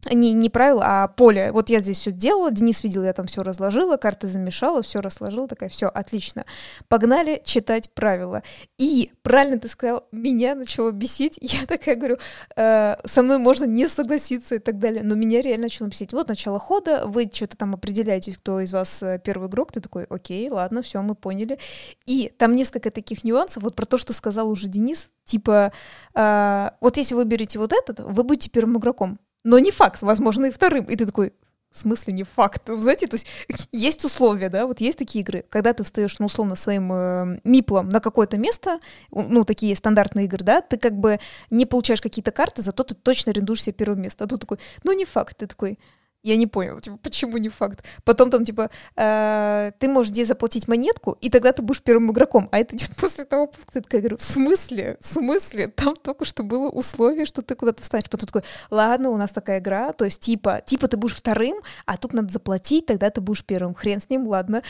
не, 0.05 0.31
не 0.31 0.49
правила, 0.49 0.83
а 0.85 1.07
поле. 1.09 1.51
Вот 1.51 1.69
я 1.69 1.81
здесь 1.81 1.99
все 1.99 2.11
делала, 2.11 2.51
Денис 2.51 2.83
видел, 2.83 3.03
я 3.03 3.11
там 3.11 3.27
все 3.27 3.43
разложила, 3.43 3.97
карты 3.97 4.27
замешала, 4.27 4.81
все 4.81 5.01
разложила, 5.01 5.47
такая, 5.47 5.69
все, 5.69 5.87
отлично. 5.87 6.45
Погнали 6.87 7.41
читать 7.43 7.93
правила. 7.93 8.41
И, 8.77 9.11
правильно 9.23 9.59
ты 9.59 9.67
сказал, 9.67 10.07
меня 10.13 10.55
начало 10.55 10.91
бесить. 10.91 11.37
Я 11.41 11.65
такая 11.65 11.97
говорю, 11.97 12.17
э, 12.55 12.95
со 13.03 13.21
мной 13.21 13.39
можно 13.39 13.65
не 13.65 13.89
согласиться 13.89 14.55
и 14.55 14.59
так 14.59 14.79
далее, 14.79 15.03
но 15.03 15.15
меня 15.15 15.41
реально 15.41 15.63
начало 15.63 15.87
бесить. 15.87 16.13
Вот 16.13 16.29
начало 16.29 16.59
хода, 16.59 17.03
вы 17.05 17.29
что-то 17.31 17.57
там 17.57 17.73
определяете, 17.73 18.31
кто 18.31 18.61
из 18.61 18.71
вас 18.71 19.03
э, 19.03 19.19
первый 19.21 19.49
игрок, 19.49 19.73
ты 19.73 19.81
такой, 19.81 20.05
окей, 20.05 20.49
ладно, 20.49 20.81
все, 20.81 21.01
мы 21.01 21.15
поняли. 21.15 21.59
И 22.05 22.31
там 22.37 22.55
несколько 22.55 22.89
таких 22.89 23.25
нюансов, 23.25 23.63
вот 23.63 23.75
про 23.75 23.85
то, 23.85 23.97
что 23.97 24.13
сказал 24.13 24.49
уже 24.49 24.67
Денис, 24.67 25.09
типа, 25.25 25.73
э, 26.15 26.69
вот 26.79 26.95
если 26.95 27.15
вы 27.15 27.25
берете 27.25 27.59
вот 27.59 27.73
этот, 27.73 27.99
вы 27.99 28.23
будете 28.23 28.49
первым 28.49 28.77
игроком 28.77 29.19
но 29.43 29.59
не 29.59 29.71
факт, 29.71 30.01
возможно, 30.01 30.47
и 30.47 30.51
вторым. 30.51 30.85
И 30.85 30.95
ты 30.95 31.05
такой, 31.05 31.33
в 31.71 31.77
смысле 31.77 32.13
не 32.13 32.23
факт? 32.23 32.63
Знаете, 32.67 33.07
то 33.07 33.15
есть 33.15 33.27
есть 33.71 34.03
условия, 34.03 34.49
да, 34.49 34.65
вот 34.65 34.81
есть 34.81 34.97
такие 34.97 35.21
игры, 35.21 35.45
когда 35.49 35.73
ты 35.73 35.83
встаешь, 35.83 36.17
ну, 36.19 36.25
условно, 36.25 36.55
своим 36.55 36.91
э, 36.91 37.39
миплом 37.43 37.89
на 37.89 37.99
какое-то 37.99 38.37
место, 38.37 38.79
ну, 39.11 39.45
такие 39.45 39.75
стандартные 39.75 40.25
игры, 40.25 40.43
да, 40.43 40.61
ты 40.61 40.77
как 40.77 40.97
бы 40.97 41.19
не 41.51 41.65
получаешь 41.65 42.01
какие-то 42.01 42.31
карты, 42.31 42.63
зато 42.63 42.83
ты 42.83 42.95
точно 42.95 43.31
арендуешь 43.31 43.63
себе 43.63 43.73
первое 43.73 43.97
место. 43.97 44.23
А 44.23 44.27
тут 44.27 44.41
такой, 44.41 44.57
ну, 44.83 44.93
не 44.93 45.05
факт, 45.05 45.37
ты 45.37 45.47
такой, 45.47 45.77
я 46.23 46.35
не 46.35 46.47
понял, 46.47 46.79
типа, 46.79 46.97
почему 46.97 47.37
не 47.37 47.49
факт. 47.49 47.83
Потом 48.03 48.29
там, 48.29 48.43
типа, 48.43 48.69
э, 48.95 49.71
ты 49.79 49.87
можешь 49.87 50.11
здесь 50.11 50.27
заплатить 50.27 50.67
монетку, 50.67 51.17
и 51.21 51.29
тогда 51.29 51.53
ты 51.53 51.61
будешь 51.61 51.81
первым 51.81 52.11
игроком. 52.11 52.49
А 52.51 52.59
это 52.59 52.75
идет 52.75 52.95
после 52.99 53.23
того 53.23 53.47
пункта. 53.47 53.81
Я 53.91 53.99
говорю, 53.99 54.17
в 54.17 54.23
смысле? 54.23 54.97
В 54.99 55.05
смысле? 55.05 55.67
Там 55.67 55.95
только 55.95 56.25
что 56.25 56.43
было 56.43 56.69
условие, 56.69 57.25
что 57.25 57.41
ты 57.41 57.55
куда-то 57.55 57.83
встанешь. 57.83 58.09
Потом 58.09 58.27
такой, 58.27 58.43
ладно, 58.69 59.09
у 59.09 59.17
нас 59.17 59.31
такая 59.31 59.59
игра, 59.59 59.93
то 59.93 60.05
есть, 60.05 60.21
типа, 60.21 60.61
типа 60.65 60.87
ты 60.87 60.97
будешь 60.97 61.15
вторым, 61.15 61.57
а 61.85 61.97
тут 61.97 62.13
надо 62.13 62.33
заплатить, 62.33 62.85
тогда 62.85 63.09
ты 63.09 63.21
будешь 63.21 63.45
первым. 63.45 63.73
Хрен 63.73 64.01
с 64.01 64.09
ним, 64.09 64.27
ладно. 64.27 64.61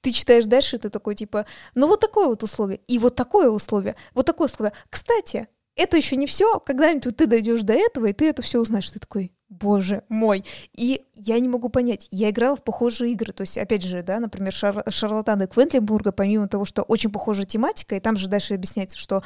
Ты 0.00 0.10
читаешь 0.10 0.44
дальше, 0.44 0.76
и 0.76 0.78
ты 0.78 0.90
такой, 0.90 1.14
типа, 1.14 1.46
ну 1.74 1.86
вот 1.86 2.00
такое 2.00 2.26
вот 2.26 2.42
условие, 2.42 2.80
и 2.88 2.98
вот 2.98 3.14
такое 3.14 3.48
условие, 3.48 3.96
вот 4.14 4.26
такое 4.26 4.48
условие. 4.48 4.74
Кстати, 4.90 5.48
это 5.76 5.96
еще 5.96 6.16
не 6.16 6.26
все. 6.26 6.60
Когда-нибудь 6.60 7.16
ты 7.16 7.26
дойдешь 7.26 7.62
до 7.62 7.72
этого, 7.72 8.06
и 8.06 8.12
ты 8.12 8.28
это 8.28 8.42
все 8.42 8.60
узнаешь. 8.60 8.90
Ты 8.90 9.00
такой, 9.00 9.32
боже 9.60 10.02
мой. 10.08 10.44
И 10.74 11.04
я 11.14 11.38
не 11.38 11.48
могу 11.48 11.68
понять, 11.68 12.08
я 12.10 12.30
играла 12.30 12.56
в 12.56 12.64
похожие 12.64 13.12
игры, 13.12 13.32
то 13.32 13.42
есть, 13.42 13.56
опять 13.58 13.82
же, 13.82 14.02
да, 14.02 14.20
например, 14.20 14.52
Шар 14.52 14.82
Шарлатаны 14.88 15.46
Квентлибурга, 15.46 16.12
помимо 16.12 16.48
того, 16.48 16.64
что 16.64 16.82
очень 16.82 17.10
похожая 17.10 17.46
тематика, 17.46 17.96
и 17.96 18.00
там 18.00 18.16
же 18.16 18.28
дальше 18.28 18.54
объясняется, 18.54 18.98
что 18.98 19.22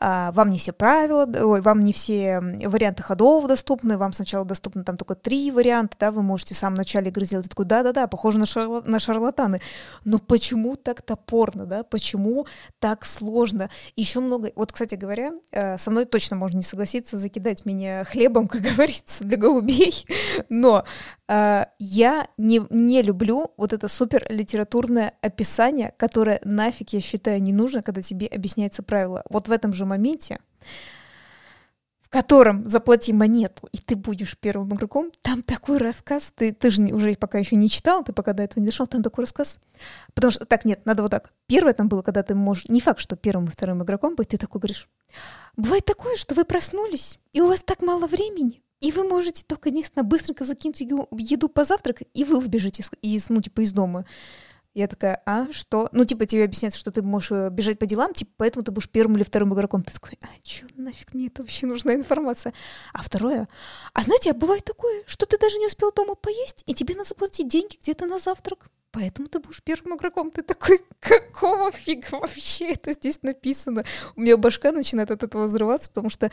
вам 0.00 0.50
не 0.50 0.58
все 0.58 0.72
правила, 0.72 1.28
ой, 1.42 1.60
вам 1.60 1.80
не 1.80 1.92
все 1.92 2.40
варианты 2.40 3.02
ходов 3.02 3.46
доступны, 3.46 3.98
вам 3.98 4.14
сначала 4.14 4.46
доступны 4.46 4.82
там 4.82 4.96
только 4.96 5.14
три 5.14 5.50
варианта, 5.50 5.96
да, 6.00 6.10
вы 6.10 6.22
можете 6.22 6.54
в 6.54 6.58
самом 6.58 6.76
начале 6.76 7.10
игры 7.10 7.26
сделать 7.26 7.50
такой, 7.50 7.66
да-да-да, 7.66 8.06
похоже 8.06 8.38
на, 8.38 8.46
шарла 8.46 8.82
на 8.86 8.98
шарлатаны, 8.98 9.60
но 10.04 10.18
почему 10.18 10.76
так 10.76 11.02
топорно, 11.02 11.66
да, 11.66 11.82
почему 11.82 12.46
так 12.78 13.04
сложно? 13.04 13.68
Еще 13.94 14.20
много, 14.20 14.52
вот, 14.56 14.72
кстати 14.72 14.94
говоря, 14.94 15.32
э, 15.50 15.76
со 15.76 15.90
мной 15.90 16.06
точно 16.06 16.36
можно 16.36 16.56
не 16.56 16.62
согласиться 16.62 17.18
закидать 17.18 17.66
меня 17.66 18.04
хлебом, 18.04 18.48
как 18.48 18.62
говорится, 18.74 19.24
для 19.24 19.36
голубей, 19.36 20.06
но 20.48 20.84
э, 21.28 21.64
я 21.78 22.26
не, 22.38 22.62
не 22.70 23.02
люблю 23.02 23.52
вот 23.58 23.74
это 23.74 23.88
супер 23.88 24.24
литературное 24.30 25.12
описание, 25.20 25.92
которое 25.98 26.40
нафиг, 26.44 26.94
я 26.94 27.02
считаю, 27.02 27.42
не 27.42 27.52
нужно, 27.52 27.82
когда 27.82 28.00
тебе 28.00 28.26
объясняется 28.28 28.82
правило. 28.82 29.22
Вот 29.28 29.48
в 29.48 29.52
этом 29.52 29.74
же 29.74 29.84
моменте, 29.90 30.38
в 32.00 32.08
котором 32.08 32.68
заплати 32.68 33.12
монету, 33.12 33.68
и 33.70 33.78
ты 33.78 33.94
будешь 33.94 34.36
первым 34.36 34.74
игроком, 34.74 35.12
там 35.22 35.42
такой 35.42 35.78
рассказ, 35.78 36.32
ты, 36.34 36.52
ты 36.52 36.70
же 36.70 36.82
уже 36.82 37.14
пока 37.14 37.38
еще 37.38 37.54
не 37.54 37.70
читал, 37.70 38.02
ты 38.02 38.12
пока 38.12 38.32
до 38.32 38.42
этого 38.42 38.60
не 38.60 38.66
дошел, 38.66 38.86
там 38.86 39.02
такой 39.02 39.24
рассказ. 39.24 39.60
Потому 40.14 40.32
что, 40.32 40.44
так, 40.44 40.64
нет, 40.64 40.84
надо 40.86 41.02
вот 41.02 41.12
так. 41.12 41.32
Первое 41.46 41.72
там 41.72 41.88
было, 41.88 42.02
когда 42.02 42.24
ты 42.24 42.34
можешь, 42.34 42.68
не 42.68 42.80
факт, 42.80 42.98
что 42.98 43.14
первым 43.14 43.46
и 43.46 43.50
вторым 43.50 43.82
игроком 43.84 44.16
быть, 44.16 44.28
ты 44.28 44.38
такой 44.38 44.60
говоришь, 44.60 44.88
бывает 45.56 45.84
такое, 45.84 46.16
что 46.16 46.34
вы 46.34 46.44
проснулись, 46.44 47.20
и 47.32 47.40
у 47.40 47.46
вас 47.46 47.62
так 47.62 47.80
мало 47.80 48.08
времени, 48.08 48.60
и 48.80 48.90
вы 48.92 49.04
можете 49.04 49.44
только, 49.46 49.68
единственно, 49.68 50.02
быстренько 50.02 50.44
закинуть 50.44 50.80
еду 50.80 51.48
позавтракать, 51.48 52.08
и 52.12 52.24
вы 52.24 52.40
выбежите 52.40 52.82
из, 52.82 52.90
из, 53.02 53.28
ну, 53.28 53.40
типа, 53.40 53.60
из 53.60 53.72
дома. 53.72 54.04
Я 54.72 54.86
такая, 54.86 55.20
а 55.26 55.50
что? 55.52 55.88
Ну, 55.90 56.04
типа, 56.04 56.26
тебе 56.26 56.44
объясняют, 56.44 56.76
что 56.76 56.92
ты 56.92 57.02
можешь 57.02 57.32
э, 57.32 57.50
бежать 57.50 57.78
по 57.78 57.86
делам, 57.86 58.14
типа, 58.14 58.30
поэтому 58.36 58.64
ты 58.64 58.70
будешь 58.70 58.88
первым 58.88 59.16
или 59.16 59.24
вторым 59.24 59.52
игроком. 59.52 59.82
Ты 59.82 59.92
такой, 59.92 60.16
а 60.22 60.28
чё, 60.42 60.66
нафиг 60.76 61.12
мне 61.12 61.26
это 61.26 61.42
вообще 61.42 61.66
нужна 61.66 61.94
информация? 61.94 62.54
А 62.92 63.02
второе, 63.02 63.48
а 63.94 64.02
знаете, 64.02 64.30
а 64.30 64.34
бывает 64.34 64.64
такое, 64.64 65.02
что 65.06 65.26
ты 65.26 65.38
даже 65.38 65.58
не 65.58 65.66
успел 65.66 65.90
дома 65.92 66.14
поесть, 66.14 66.62
и 66.66 66.74
тебе 66.74 66.94
надо 66.94 67.08
заплатить 67.08 67.48
деньги 67.48 67.78
где-то 67.80 68.06
на 68.06 68.20
завтрак 68.20 68.68
поэтому 68.92 69.28
ты 69.28 69.38
будешь 69.38 69.62
первым 69.62 69.96
игроком. 69.96 70.30
Ты 70.30 70.42
такой, 70.42 70.80
какого 71.00 71.70
фига 71.72 72.06
вообще 72.12 72.72
это 72.72 72.92
здесь 72.92 73.22
написано? 73.22 73.84
У 74.16 74.20
меня 74.20 74.36
башка 74.36 74.72
начинает 74.72 75.10
от 75.10 75.22
этого 75.22 75.44
взрываться, 75.44 75.88
потому 75.90 76.10
что 76.10 76.30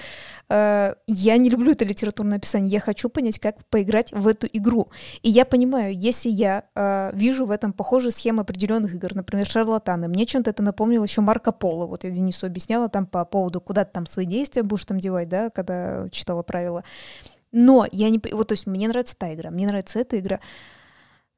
э, 0.49 0.95
я 1.08 1.38
не 1.38 1.49
люблю 1.49 1.72
это 1.72 1.86
литературное 1.86 2.38
описание. 2.38 2.72
Я 2.72 2.80
хочу 2.80 3.10
понять, 3.10 3.39
как 3.39 3.66
поиграть 3.68 4.12
в 4.12 4.28
эту 4.28 4.47
игру. 4.51 4.89
И 5.22 5.30
я 5.30 5.45
понимаю, 5.45 5.95
если 5.95 6.30
я 6.30 6.64
э, 6.76 7.12
вижу 7.14 7.45
в 7.45 7.51
этом 7.51 7.74
похожие 7.74 8.12
схемы 8.12 8.41
определенных 8.41 8.95
игр, 8.95 9.16
например, 9.16 9.45
шарлатаны, 9.45 10.08
мне 10.08 10.26
чем-то 10.26 10.49
это 10.49 10.64
напомнило 10.64 11.03
еще 11.03 11.22
Марко 11.22 11.51
Поло. 11.51 11.86
Вот 11.86 12.03
я 12.03 12.10
Денису 12.10 12.45
объясняла 12.45 12.89
там 12.89 13.05
по 13.05 13.24
поводу, 13.26 13.62
куда 13.62 13.86
ты 13.86 13.91
там 13.93 14.05
свои 14.05 14.26
действия 14.26 14.64
будешь 14.64 14.86
там 14.86 14.99
девать, 14.99 15.30
да, 15.30 15.49
когда 15.49 16.10
читала 16.10 16.43
правила. 16.43 16.84
Но 17.51 17.88
я 17.91 18.10
не... 18.10 18.22
Вот, 18.32 18.49
то 18.49 18.53
есть 18.53 18.68
мне 18.68 18.88
нравится 18.88 19.16
та 19.18 19.34
игра, 19.34 19.51
мне 19.51 19.68
нравится 19.68 19.99
эта 19.99 20.20
игра. 20.20 20.39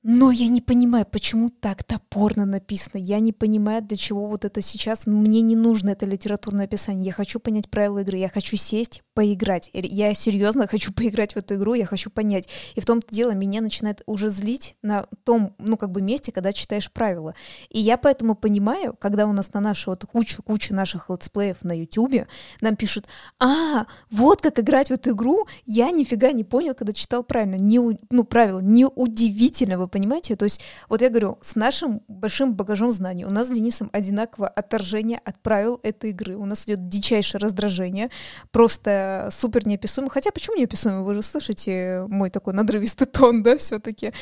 Но 0.01 0.31
я 0.31 0.47
не 0.47 0.61
понимаю, 0.61 1.05
почему 1.05 1.49
так 1.49 1.83
топорно 1.83 2.45
написано. 2.45 3.01
Я 3.01 3.19
не 3.19 3.33
понимаю, 3.33 3.81
для 3.81 3.97
чего 3.97 4.27
вот 4.27 4.45
это 4.45 4.61
сейчас. 4.61 5.05
Мне 5.05 5.41
не 5.41 5.57
нужно 5.57 5.89
это 5.89 6.05
литературное 6.05 6.65
описание. 6.65 7.07
Я 7.07 7.11
хочу 7.11 7.41
понять 7.41 7.69
правила 7.69 7.99
игры. 7.99 8.17
Я 8.17 8.29
хочу 8.29 8.55
сесть, 8.55 9.03
поиграть. 9.13 9.69
Я 9.73 10.13
серьезно 10.13 10.67
хочу 10.69 10.93
поиграть 10.93 11.33
в 11.33 11.37
эту 11.37 11.55
игру. 11.55 11.73
Я 11.73 11.85
хочу 11.85 12.09
понять. 12.09 12.47
И 12.75 12.79
в 12.79 12.85
том-то 12.85 13.13
дело, 13.13 13.31
меня 13.31 13.59
начинает 13.59 14.01
уже 14.05 14.29
злить 14.29 14.77
на 14.81 15.05
том, 15.25 15.53
ну, 15.57 15.75
как 15.75 15.91
бы 15.91 16.01
месте, 16.01 16.31
когда 16.31 16.53
читаешь 16.53 16.89
правила. 16.89 17.35
И 17.67 17.81
я 17.81 17.97
поэтому 17.97 18.35
понимаю, 18.35 18.95
когда 18.97 19.27
у 19.27 19.33
нас 19.33 19.51
на 19.51 19.59
нашу 19.59 19.89
вот 19.89 20.05
кучу-кучу 20.05 20.73
наших 20.73 21.09
летсплеев 21.09 21.61
на 21.65 21.77
Ютубе 21.77 22.27
нам 22.61 22.77
пишут, 22.77 23.05
а, 23.37 23.85
вот 24.09 24.41
как 24.41 24.59
играть 24.59 24.87
в 24.87 24.91
эту 24.91 25.11
игру, 25.11 25.45
я 25.65 25.91
нифига 25.91 26.31
не 26.31 26.45
понял, 26.45 26.73
когда 26.73 26.93
читал 26.93 27.21
правильно. 27.21 27.55
Не, 27.55 27.81
ну, 28.09 28.23
правила, 28.23 28.59
неудивительно, 28.59 29.77
вы 29.77 29.88
понимаете? 29.89 30.35
То 30.35 30.45
есть, 30.45 30.61
вот 30.87 31.01
я 31.01 31.09
говорю, 31.09 31.37
с 31.41 31.55
нашим 31.55 32.01
большим 32.07 32.53
багажом 32.53 32.91
знаний 32.91 33.25
у 33.25 33.31
нас 33.31 33.47
с 33.47 33.49
Денисом 33.49 33.89
одинаково 33.93 34.47
отторжение 34.47 35.19
от 35.25 35.41
правил 35.41 35.79
этой 35.83 36.11
игры. 36.11 36.35
У 36.37 36.45
нас 36.45 36.65
идет 36.65 36.87
дичайшее 36.87 37.39
раздражение, 37.39 38.09
просто 38.51 39.29
супер 39.31 39.67
неописуемо. 39.67 40.09
Хотя 40.09 40.31
почему 40.31 40.57
неописуемо? 40.57 41.03
Вы 41.03 41.15
же 41.15 41.23
слышите 41.23 42.05
мой 42.07 42.29
такой 42.29 42.53
надрывистый 42.53 43.07
тон, 43.07 43.43
да, 43.43 43.57
все-таки. 43.57 44.13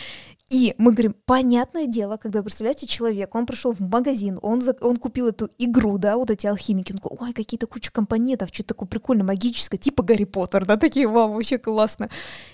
И 0.49 0.73
мы 0.77 0.93
говорим, 0.93 1.13
понятное 1.25 1.87
дело, 1.87 2.15
когда, 2.15 2.41
представляете, 2.41 2.87
человек, 2.87 3.35
он 3.35 3.45
пришел 3.45 3.73
в 3.73 3.81
магазин, 3.81 4.39
он, 4.41 4.61
за, 4.61 4.73
он 4.79 4.95
купил 4.95 5.27
эту 5.27 5.49
игру, 5.57 5.97
да, 5.97 6.15
вот 6.15 6.29
эти 6.29 6.47
алхимики, 6.47 6.93
он 6.93 6.99
такой, 6.99 7.17
ой, 7.19 7.33
какие-то 7.33 7.67
куча 7.67 7.91
компонентов, 7.91 8.49
что-то 8.53 8.69
такое 8.69 8.87
прикольное, 8.87 9.25
магическое, 9.25 9.77
типа 9.77 10.03
Гарри 10.03 10.23
Поттер, 10.23 10.65
да, 10.65 10.77
такие, 10.77 11.07
вау, 11.07 11.33
вообще 11.33 11.57
классно. 11.57 12.09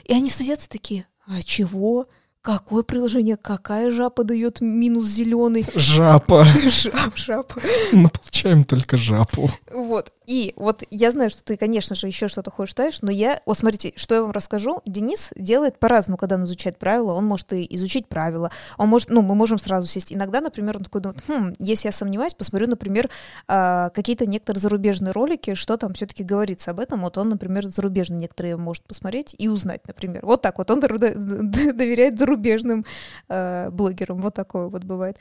И 0.05 0.14
они 0.14 0.30
садятся 0.30 0.70
такие, 0.70 1.05
а 1.28 1.43
чего? 1.43 2.07
Какое 2.43 2.83
приложение? 2.83 3.37
Какая 3.37 3.89
жапа 3.89 4.25
дает 4.25 4.59
минус 4.59 5.07
зеленый? 5.07 5.65
Жапа. 5.75 6.43
Жап, 6.65 7.15
жапа. 7.15 7.61
Мы 7.93 8.09
получаем 8.09 8.65
только 8.65 8.97
жапу. 8.97 9.49
Вот. 9.73 10.11
И 10.26 10.53
вот 10.55 10.84
я 10.89 11.11
знаю, 11.11 11.30
что 11.30 11.43
ты, 11.43 11.57
конечно 11.57 11.95
же, 11.95 12.07
еще 12.07 12.28
что-то 12.28 12.51
хочешь 12.51 12.71
ставишь, 12.71 13.01
но 13.01 13.11
я... 13.11 13.41
Вот 13.45 13.57
смотрите, 13.57 13.93
что 13.95 14.15
я 14.15 14.21
вам 14.21 14.32
расскажу. 14.32 14.82
Денис 14.86 15.32
делает 15.36 15.80
по-разному, 15.80 16.17
когда 16.17 16.36
он 16.36 16.45
изучает 16.45 16.78
правила. 16.78 17.13
Он 17.13 17.26
может 17.26 17.51
и 17.53 17.67
изучить 17.76 18.07
правила. 18.07 18.51
Он 18.78 18.88
может... 18.88 19.09
Ну, 19.09 19.21
мы 19.21 19.36
можем 19.36 19.57
сразу 19.57 19.88
сесть. 19.88 20.13
Иногда, 20.13 20.41
например, 20.41 20.78
он 20.78 20.84
такой 20.84 21.01
думает, 21.01 21.24
хм, 21.28 21.53
если 21.59 21.88
я 21.88 21.91
сомневаюсь, 21.91 22.34
посмотрю, 22.34 22.67
например, 22.67 23.09
а, 23.47 23.89
какие-то 23.89 24.26
некоторые 24.26 24.61
зарубежные 24.61 25.11
ролики, 25.11 25.53
что 25.53 25.78
там 25.78 25.93
все-таки 25.93 26.24
говорится 26.24 26.71
об 26.71 26.80
этом. 26.80 27.01
Вот 27.01 27.17
он, 27.17 27.30
например, 27.30 27.65
зарубежные 27.65 28.19
некоторые 28.19 28.57
может 28.57 28.84
посмотреть 28.84 29.36
и 29.38 29.47
узнать, 29.47 29.88
например. 29.88 30.26
Вот 30.26 30.41
так 30.41 30.57
вот. 30.57 30.71
Он 30.71 30.80
доверяет 30.80 32.17
зарубежным 32.17 32.86
э, 33.30 33.69
блогерам. 33.71 34.21
Вот 34.21 34.34
такое 34.34 34.67
вот 34.67 34.84
бывает. 34.84 35.17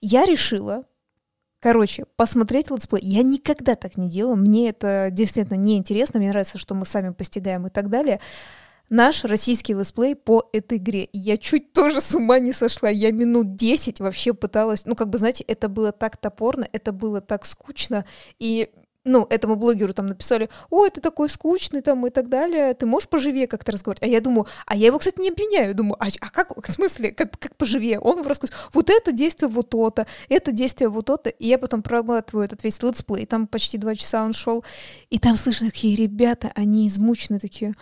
Я 0.00 0.24
решила 0.24 0.84
Короче, 1.62 2.06
посмотреть 2.16 2.72
летсплей. 2.72 3.02
Я 3.04 3.22
никогда 3.22 3.76
так 3.76 3.96
не 3.96 4.10
делала. 4.10 4.34
Мне 4.34 4.70
это 4.70 5.10
действительно 5.12 5.56
не 5.56 5.76
интересно. 5.76 6.18
Мне 6.18 6.30
нравится, 6.30 6.58
что 6.58 6.74
мы 6.74 6.84
сами 6.84 7.10
постигаем 7.10 7.68
и 7.68 7.70
так 7.70 7.88
далее. 7.88 8.18
Наш 8.90 9.24
российский 9.24 9.72
летсплей 9.72 10.16
по 10.16 10.50
этой 10.52 10.78
игре. 10.78 11.08
я 11.12 11.36
чуть 11.36 11.72
тоже 11.72 12.00
с 12.00 12.16
ума 12.16 12.40
не 12.40 12.52
сошла. 12.52 12.90
Я 12.90 13.12
минут 13.12 13.54
10 13.54 14.00
вообще 14.00 14.34
пыталась... 14.34 14.86
Ну, 14.86 14.96
как 14.96 15.08
бы, 15.08 15.18
знаете, 15.18 15.44
это 15.44 15.68
было 15.68 15.92
так 15.92 16.16
топорно, 16.16 16.66
это 16.72 16.90
было 16.90 17.20
так 17.20 17.46
скучно. 17.46 18.04
И 18.40 18.68
ну, 19.04 19.26
этому 19.30 19.56
блогеру 19.56 19.92
там 19.94 20.06
написали, 20.06 20.48
ой, 20.70 20.90
ты 20.90 21.00
такой 21.00 21.28
скучный 21.28 21.80
там 21.80 22.06
и 22.06 22.10
так 22.10 22.28
далее, 22.28 22.74
ты 22.74 22.86
можешь 22.86 23.08
поживее 23.08 23.46
как-то 23.46 23.72
разговаривать? 23.72 24.02
А 24.02 24.06
я 24.06 24.20
думаю, 24.20 24.46
а 24.66 24.76
я 24.76 24.86
его, 24.86 24.98
кстати, 24.98 25.20
не 25.20 25.30
обвиняю, 25.30 25.74
думаю, 25.74 25.96
а, 26.00 26.06
а 26.20 26.30
как, 26.30 26.56
в 26.56 26.72
смысле, 26.72 27.10
как, 27.10 27.38
как 27.38 27.56
поживее? 27.56 27.98
Он 27.98 28.24
рассказывает, 28.26 28.70
вот 28.72 28.90
это 28.90 29.12
действие 29.12 29.48
вот 29.48 29.70
то-то, 29.70 30.06
это 30.28 30.52
действие 30.52 30.88
вот 30.88 31.06
то-то, 31.06 31.30
и 31.30 31.48
я 31.48 31.58
потом 31.58 31.82
прорабатываю 31.82 32.44
этот 32.44 32.62
весь 32.62 32.82
летсплей, 32.82 33.26
там 33.26 33.46
почти 33.46 33.78
два 33.78 33.94
часа 33.94 34.24
он 34.24 34.32
шел, 34.32 34.64
и 35.10 35.18
там 35.18 35.36
слышно, 35.36 35.70
какие 35.70 35.96
ребята, 35.96 36.52
они 36.54 36.86
измучены 36.86 37.38
такие, 37.40 37.74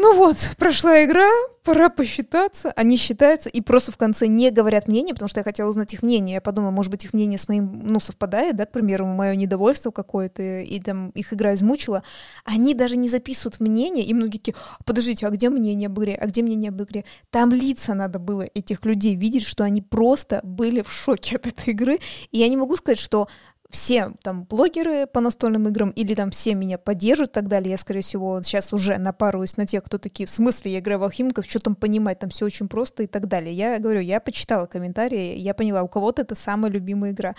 ну 0.00 0.16
вот, 0.16 0.54
прошла 0.58 1.04
игра, 1.04 1.28
пора 1.64 1.88
посчитаться. 1.88 2.70
Они 2.76 2.96
считаются 2.96 3.48
и 3.48 3.60
просто 3.60 3.90
в 3.90 3.96
конце 3.96 4.28
не 4.28 4.50
говорят 4.50 4.86
мнение, 4.86 5.12
потому 5.12 5.28
что 5.28 5.40
я 5.40 5.44
хотела 5.44 5.68
узнать 5.68 5.92
их 5.92 6.02
мнение. 6.02 6.34
Я 6.34 6.40
подумала, 6.40 6.70
может 6.70 6.90
быть, 6.90 7.04
их 7.04 7.12
мнение 7.12 7.36
с 7.36 7.48
моим, 7.48 7.82
ну, 7.84 7.98
совпадает, 7.98 8.54
да, 8.54 8.64
к 8.64 8.70
примеру, 8.70 9.06
мое 9.06 9.34
недовольство 9.34 9.90
какое-то, 9.90 10.60
и 10.60 10.80
там 10.80 11.10
их 11.10 11.32
игра 11.32 11.52
измучила. 11.54 12.04
Они 12.44 12.74
даже 12.74 12.96
не 12.96 13.08
записывают 13.08 13.58
мнение, 13.58 14.04
и 14.04 14.14
многие 14.14 14.38
такие, 14.38 14.54
подождите, 14.86 15.26
а 15.26 15.30
где 15.30 15.50
мнение 15.50 15.88
об 15.88 15.98
игре, 15.98 16.14
а 16.14 16.26
где 16.26 16.42
мнение 16.42 16.68
об 16.68 16.80
игре? 16.80 17.04
Там 17.30 17.50
лица 17.50 17.92
надо 17.94 18.20
было 18.20 18.46
этих 18.54 18.84
людей 18.84 19.16
видеть, 19.16 19.44
что 19.44 19.64
они 19.64 19.82
просто 19.82 20.40
были 20.44 20.82
в 20.82 20.92
шоке 20.92 21.36
от 21.36 21.46
этой 21.48 21.70
игры. 21.70 21.98
И 22.30 22.38
я 22.38 22.48
не 22.48 22.56
могу 22.56 22.76
сказать, 22.76 22.98
что 22.98 23.26
все 23.70 24.14
там 24.22 24.44
блогеры 24.44 25.06
по 25.06 25.20
настольным 25.20 25.68
играм 25.68 25.90
или 25.90 26.14
там 26.14 26.30
все 26.30 26.54
меня 26.54 26.78
поддержат 26.78 27.30
и 27.30 27.32
так 27.32 27.48
далее. 27.48 27.72
Я, 27.72 27.78
скорее 27.78 28.00
всего, 28.00 28.42
сейчас 28.42 28.72
уже 28.72 28.96
напарываюсь 28.96 29.56
на 29.56 29.66
тех, 29.66 29.84
кто 29.84 29.98
такие, 29.98 30.26
в 30.26 30.30
смысле, 30.30 30.72
я 30.72 30.78
играю 30.78 31.00
в 31.00 31.02
алхимиков, 31.02 31.44
что 31.44 31.60
там 31.60 31.74
понимать, 31.74 32.18
там 32.18 32.30
все 32.30 32.46
очень 32.46 32.68
просто 32.68 33.02
и 33.02 33.06
так 33.06 33.28
далее. 33.28 33.52
Я 33.52 33.78
говорю, 33.78 34.00
я 34.00 34.20
почитала 34.20 34.66
комментарии, 34.66 35.36
я 35.36 35.52
поняла, 35.52 35.82
у 35.82 35.88
кого-то 35.88 36.22
это 36.22 36.34
самая 36.34 36.70
любимая 36.70 37.12
игра. 37.12 37.34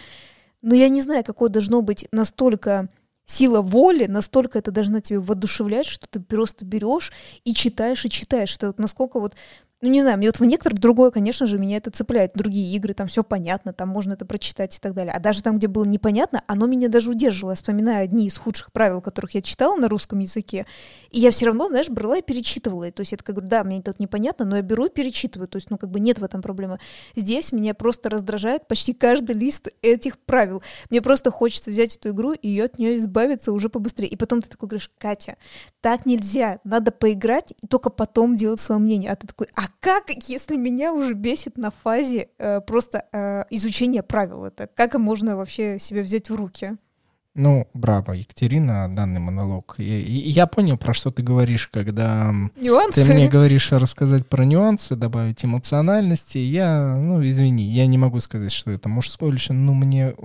Но 0.61 0.75
я 0.75 0.89
не 0.89 1.01
знаю, 1.01 1.23
какое 1.23 1.49
должно 1.49 1.81
быть 1.81 2.07
настолько 2.11 2.89
сила 3.25 3.61
воли, 3.61 4.05
настолько 4.05 4.59
это 4.59 4.71
должна 4.71 5.01
тебе 5.01 5.19
воодушевлять, 5.19 5.85
что 5.85 6.07
ты 6.07 6.19
просто 6.19 6.65
берешь 6.65 7.11
и 7.43 7.53
читаешь, 7.53 8.05
и 8.05 8.09
читаешь. 8.09 8.55
Это 8.55 8.67
вот 8.67 8.79
насколько 8.79 9.19
вот 9.19 9.35
ну, 9.81 9.89
не 9.89 10.01
знаю, 10.01 10.17
мне 10.17 10.27
вот 10.27 10.39
в 10.39 10.43
некоторых 10.43 10.77
другое, 10.77 11.09
конечно 11.09 11.45
же, 11.45 11.57
меня 11.57 11.77
это 11.77 11.89
цепляет. 11.89 12.31
Другие 12.35 12.75
игры, 12.75 12.93
там 12.93 13.07
все 13.07 13.23
понятно, 13.23 13.71
там 13.71 13.87
можно 13.87 14.13
это 14.13 14.25
прочитать 14.25 14.75
и 14.75 14.79
так 14.79 14.93
далее. 14.93 15.13
А 15.13 15.19
даже 15.19 15.41
там, 15.41 15.57
где 15.57 15.67
было 15.67 15.85
непонятно, 15.85 16.43
оно 16.47 16.67
меня 16.67 16.89
даже 16.89 17.11
удерживало. 17.11 17.53
Я 17.53 17.55
вспоминаю 17.55 18.03
одни 18.03 18.27
из 18.27 18.37
худших 18.37 18.73
правил, 18.73 18.99
которых 18.99 19.35
я 19.35 19.41
читала 19.41 19.77
на 19.77 19.87
русском 19.87 20.19
языке. 20.19 20.65
И 21.11 21.21
я 21.21 21.31
все 21.31 21.45
равно, 21.45 21.69
знаешь, 21.69 21.87
брала 21.87 22.17
и 22.17 22.21
перечитывала. 22.21 22.91
То 22.91 23.01
есть 23.01 23.13
я 23.13 23.17
такая 23.17 23.33
говорю, 23.33 23.49
да, 23.49 23.63
мне 23.63 23.81
тут 23.81 23.99
непонятно, 23.99 24.43
но 24.43 24.57
я 24.57 24.61
беру 24.61 24.87
и 24.87 24.89
перечитываю. 24.89 25.47
То 25.47 25.55
есть, 25.55 25.69
ну, 25.69 25.77
как 25.77 25.89
бы 25.89 26.01
нет 26.01 26.19
в 26.19 26.25
этом 26.25 26.41
проблемы. 26.41 26.79
Здесь 27.15 27.53
меня 27.53 27.73
просто 27.73 28.09
раздражает 28.09 28.67
почти 28.67 28.93
каждый 28.93 29.35
лист 29.37 29.69
этих 29.81 30.19
правил. 30.19 30.61
Мне 30.89 31.01
просто 31.01 31.31
хочется 31.31 31.71
взять 31.71 31.95
эту 31.95 32.09
игру 32.09 32.33
и 32.33 32.49
ее 32.49 32.65
от 32.65 32.79
нее 32.79 32.97
избавиться 32.97 33.53
уже 33.53 33.69
побыстрее. 33.69 34.09
И 34.09 34.17
потом 34.17 34.41
ты 34.41 34.49
такой 34.49 34.67
говоришь, 34.67 34.91
Катя, 34.97 35.37
так 35.79 36.05
нельзя, 36.05 36.59
надо 36.65 36.91
поиграть 36.91 37.53
и 37.61 37.67
только 37.67 37.89
потом 37.89 38.35
делать 38.35 38.59
свое 38.59 38.81
мнение. 38.81 39.11
А 39.11 39.15
ты 39.15 39.25
такой, 39.25 39.47
а 39.55 39.68
как, 39.79 40.09
если 40.27 40.57
меня 40.57 40.93
уже 40.93 41.13
бесит 41.13 41.57
на 41.57 41.71
фазе 41.71 42.29
э, 42.37 42.61
просто 42.61 43.05
э, 43.11 43.43
изучения 43.49 44.03
правил 44.03 44.45
это? 44.45 44.67
Как 44.67 44.95
можно 44.95 45.35
вообще 45.35 45.79
себя 45.79 46.01
взять 46.01 46.29
в 46.29 46.35
руки? 46.35 46.77
Ну, 47.35 47.67
браво, 47.73 48.13
Екатерина, 48.13 48.93
данный 48.93 49.19
монолог. 49.19 49.75
И, 49.77 49.83
и 49.83 50.29
я 50.29 50.47
понял, 50.47 50.77
про 50.77 50.93
что 50.93 51.11
ты 51.11 51.23
говоришь, 51.23 51.67
когда 51.67 52.33
нюансы. 52.57 53.05
ты 53.05 53.13
мне 53.13 53.29
говоришь 53.29 53.71
рассказать 53.71 54.27
про 54.27 54.43
нюансы, 54.43 54.95
добавить 54.95 55.45
эмоциональности. 55.45 56.37
Я, 56.37 56.97
ну, 56.97 57.23
извини, 57.23 57.63
я 57.63 57.87
не 57.87 57.97
могу 57.97 58.19
сказать, 58.19 58.51
что 58.51 58.71
это 58.71 58.89
мужское 58.89 59.31
лишь, 59.31 59.49
ну, 59.49 59.73
мне... 59.73 60.15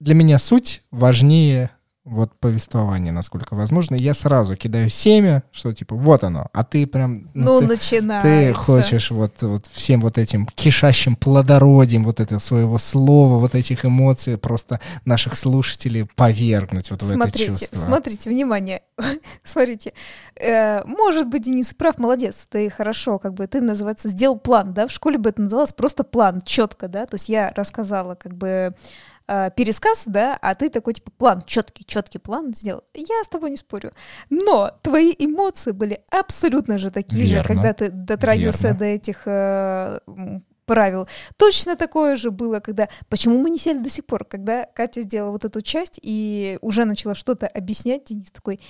Для 0.00 0.14
меня 0.14 0.38
суть 0.38 0.82
важнее 0.90 1.70
вот 2.04 2.34
повествование, 2.40 3.12
насколько 3.12 3.54
возможно, 3.54 3.94
я 3.94 4.14
сразу 4.14 4.56
кидаю 4.56 4.90
семя, 4.90 5.44
что 5.52 5.72
типа 5.72 5.94
вот 5.94 6.24
оно, 6.24 6.48
а 6.52 6.64
ты 6.64 6.84
прям... 6.84 7.30
Ну, 7.32 7.44
ну 7.44 7.60
ты, 7.60 7.66
начинается. 7.66 8.28
Ты 8.28 8.52
хочешь 8.54 9.10
вот, 9.12 9.40
вот 9.42 9.66
всем 9.66 10.00
вот 10.00 10.18
этим 10.18 10.46
кишащим 10.46 11.14
плодородием 11.14 12.02
вот 12.02 12.18
этого 12.18 12.40
своего 12.40 12.78
слова, 12.78 13.38
вот 13.38 13.54
этих 13.54 13.84
эмоций 13.84 14.36
просто 14.36 14.80
наших 15.04 15.36
слушателей 15.36 16.06
повергнуть 16.16 16.90
вот 16.90 17.02
смотрите, 17.02 17.50
в 17.50 17.52
это 17.52 17.60
чувство. 17.60 17.76
Смотрите, 17.76 18.30
внимание, 18.30 18.82
смотрите, 19.44 19.92
э, 20.40 20.84
может 20.84 21.28
быть, 21.28 21.42
Денис 21.42 21.72
прав, 21.72 21.98
молодец, 21.98 22.48
ты 22.50 22.68
хорошо, 22.68 23.20
как 23.20 23.34
бы 23.34 23.46
ты, 23.46 23.60
называется, 23.60 24.08
сделал 24.08 24.36
план, 24.36 24.74
да, 24.74 24.88
в 24.88 24.90
школе 24.90 25.18
бы 25.18 25.30
это 25.30 25.42
называлось 25.42 25.72
просто 25.72 26.02
план, 26.02 26.40
четко, 26.40 26.88
да, 26.88 27.06
то 27.06 27.14
есть 27.14 27.28
я 27.28 27.52
рассказала 27.54 28.16
как 28.16 28.34
бы 28.36 28.74
э, 29.28 29.50
пересказ, 29.56 30.04
да, 30.06 30.38
а 30.40 30.54
ты 30.54 30.70
такой 30.70 30.94
типа 30.94 31.10
план, 31.12 31.42
четкий, 31.46 31.84
четкий 31.84 32.18
план 32.18 32.52
сделал. 32.54 32.84
Я 32.94 33.22
с 33.24 33.28
тобой 33.28 33.50
не 33.50 33.56
спорю. 33.56 33.92
Но 34.30 34.70
твои 34.82 35.14
эмоции 35.18 35.72
были 35.72 36.02
абсолютно 36.10 36.78
же 36.78 36.90
такие 36.90 37.26
Верно. 37.26 37.42
же, 37.42 37.48
когда 37.48 37.72
ты 37.72 37.90
дотрагивался 37.90 38.68
Верно. 38.68 38.78
до 38.78 38.84
этих 38.84 39.22
э, 39.26 39.98
правил. 40.66 41.08
Точно 41.36 41.76
такое 41.76 42.16
же 42.16 42.30
было, 42.30 42.60
когда... 42.60 42.88
Почему 43.08 43.38
мы 43.38 43.50
не 43.50 43.58
сели 43.58 43.78
до 43.78 43.90
сих 43.90 44.06
пор? 44.06 44.24
Когда 44.24 44.64
Катя 44.64 45.02
сделала 45.02 45.32
вот 45.32 45.44
эту 45.44 45.60
часть 45.60 45.98
и 46.02 46.58
уже 46.60 46.84
начала 46.84 47.14
что-то 47.14 47.46
объяснять, 47.46 48.04
Денис 48.04 48.30
такой, 48.30 48.60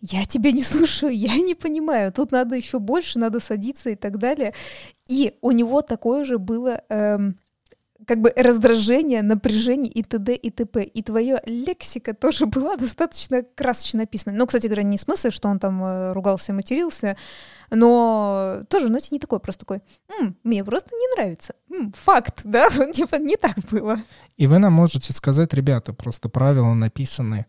я 0.00 0.24
тебя 0.24 0.50
не 0.50 0.64
слушаю, 0.64 1.16
я 1.16 1.36
не 1.36 1.54
понимаю, 1.54 2.12
тут 2.12 2.32
надо 2.32 2.56
еще 2.56 2.78
больше, 2.78 3.18
надо 3.18 3.40
садиться 3.40 3.90
и 3.90 3.94
так 3.94 4.18
далее. 4.18 4.54
И 5.08 5.34
у 5.40 5.52
него 5.52 5.82
такое 5.82 6.24
же 6.24 6.38
было... 6.38 6.82
Эм, 6.88 7.36
как 8.06 8.20
бы 8.20 8.32
раздражение, 8.36 9.22
напряжение 9.22 9.90
и 9.90 10.02
т.д. 10.02 10.34
и 10.34 10.50
т.п. 10.50 10.82
И 10.84 11.02
твоя 11.02 11.40
лексика 11.46 12.14
тоже 12.14 12.46
была 12.46 12.76
достаточно 12.76 13.42
красочно 13.42 14.00
написана. 14.00 14.36
Ну, 14.36 14.46
кстати 14.46 14.66
говоря, 14.66 14.82
не 14.82 14.98
смысл, 14.98 15.30
что 15.30 15.48
он 15.48 15.58
там 15.58 15.82
э, 15.82 16.12
ругался, 16.12 16.52
матерился, 16.52 17.16
но 17.70 18.62
тоже, 18.68 18.88
знаете, 18.88 19.08
не 19.12 19.18
такой, 19.18 19.40
просто 19.40 19.60
такой, 19.60 19.82
М, 20.20 20.36
мне 20.42 20.64
просто 20.64 20.90
не 20.92 21.14
нравится. 21.16 21.54
М, 21.70 21.92
факт, 21.92 22.40
да, 22.44 22.68
типа 22.92 23.16
не 23.16 23.36
так 23.36 23.56
было. 23.70 24.00
И 24.36 24.46
вы 24.46 24.58
нам 24.58 24.72
можете 24.72 25.12
сказать, 25.12 25.54
ребята, 25.54 25.92
просто 25.92 26.28
правила 26.28 26.74
написаны 26.74 27.46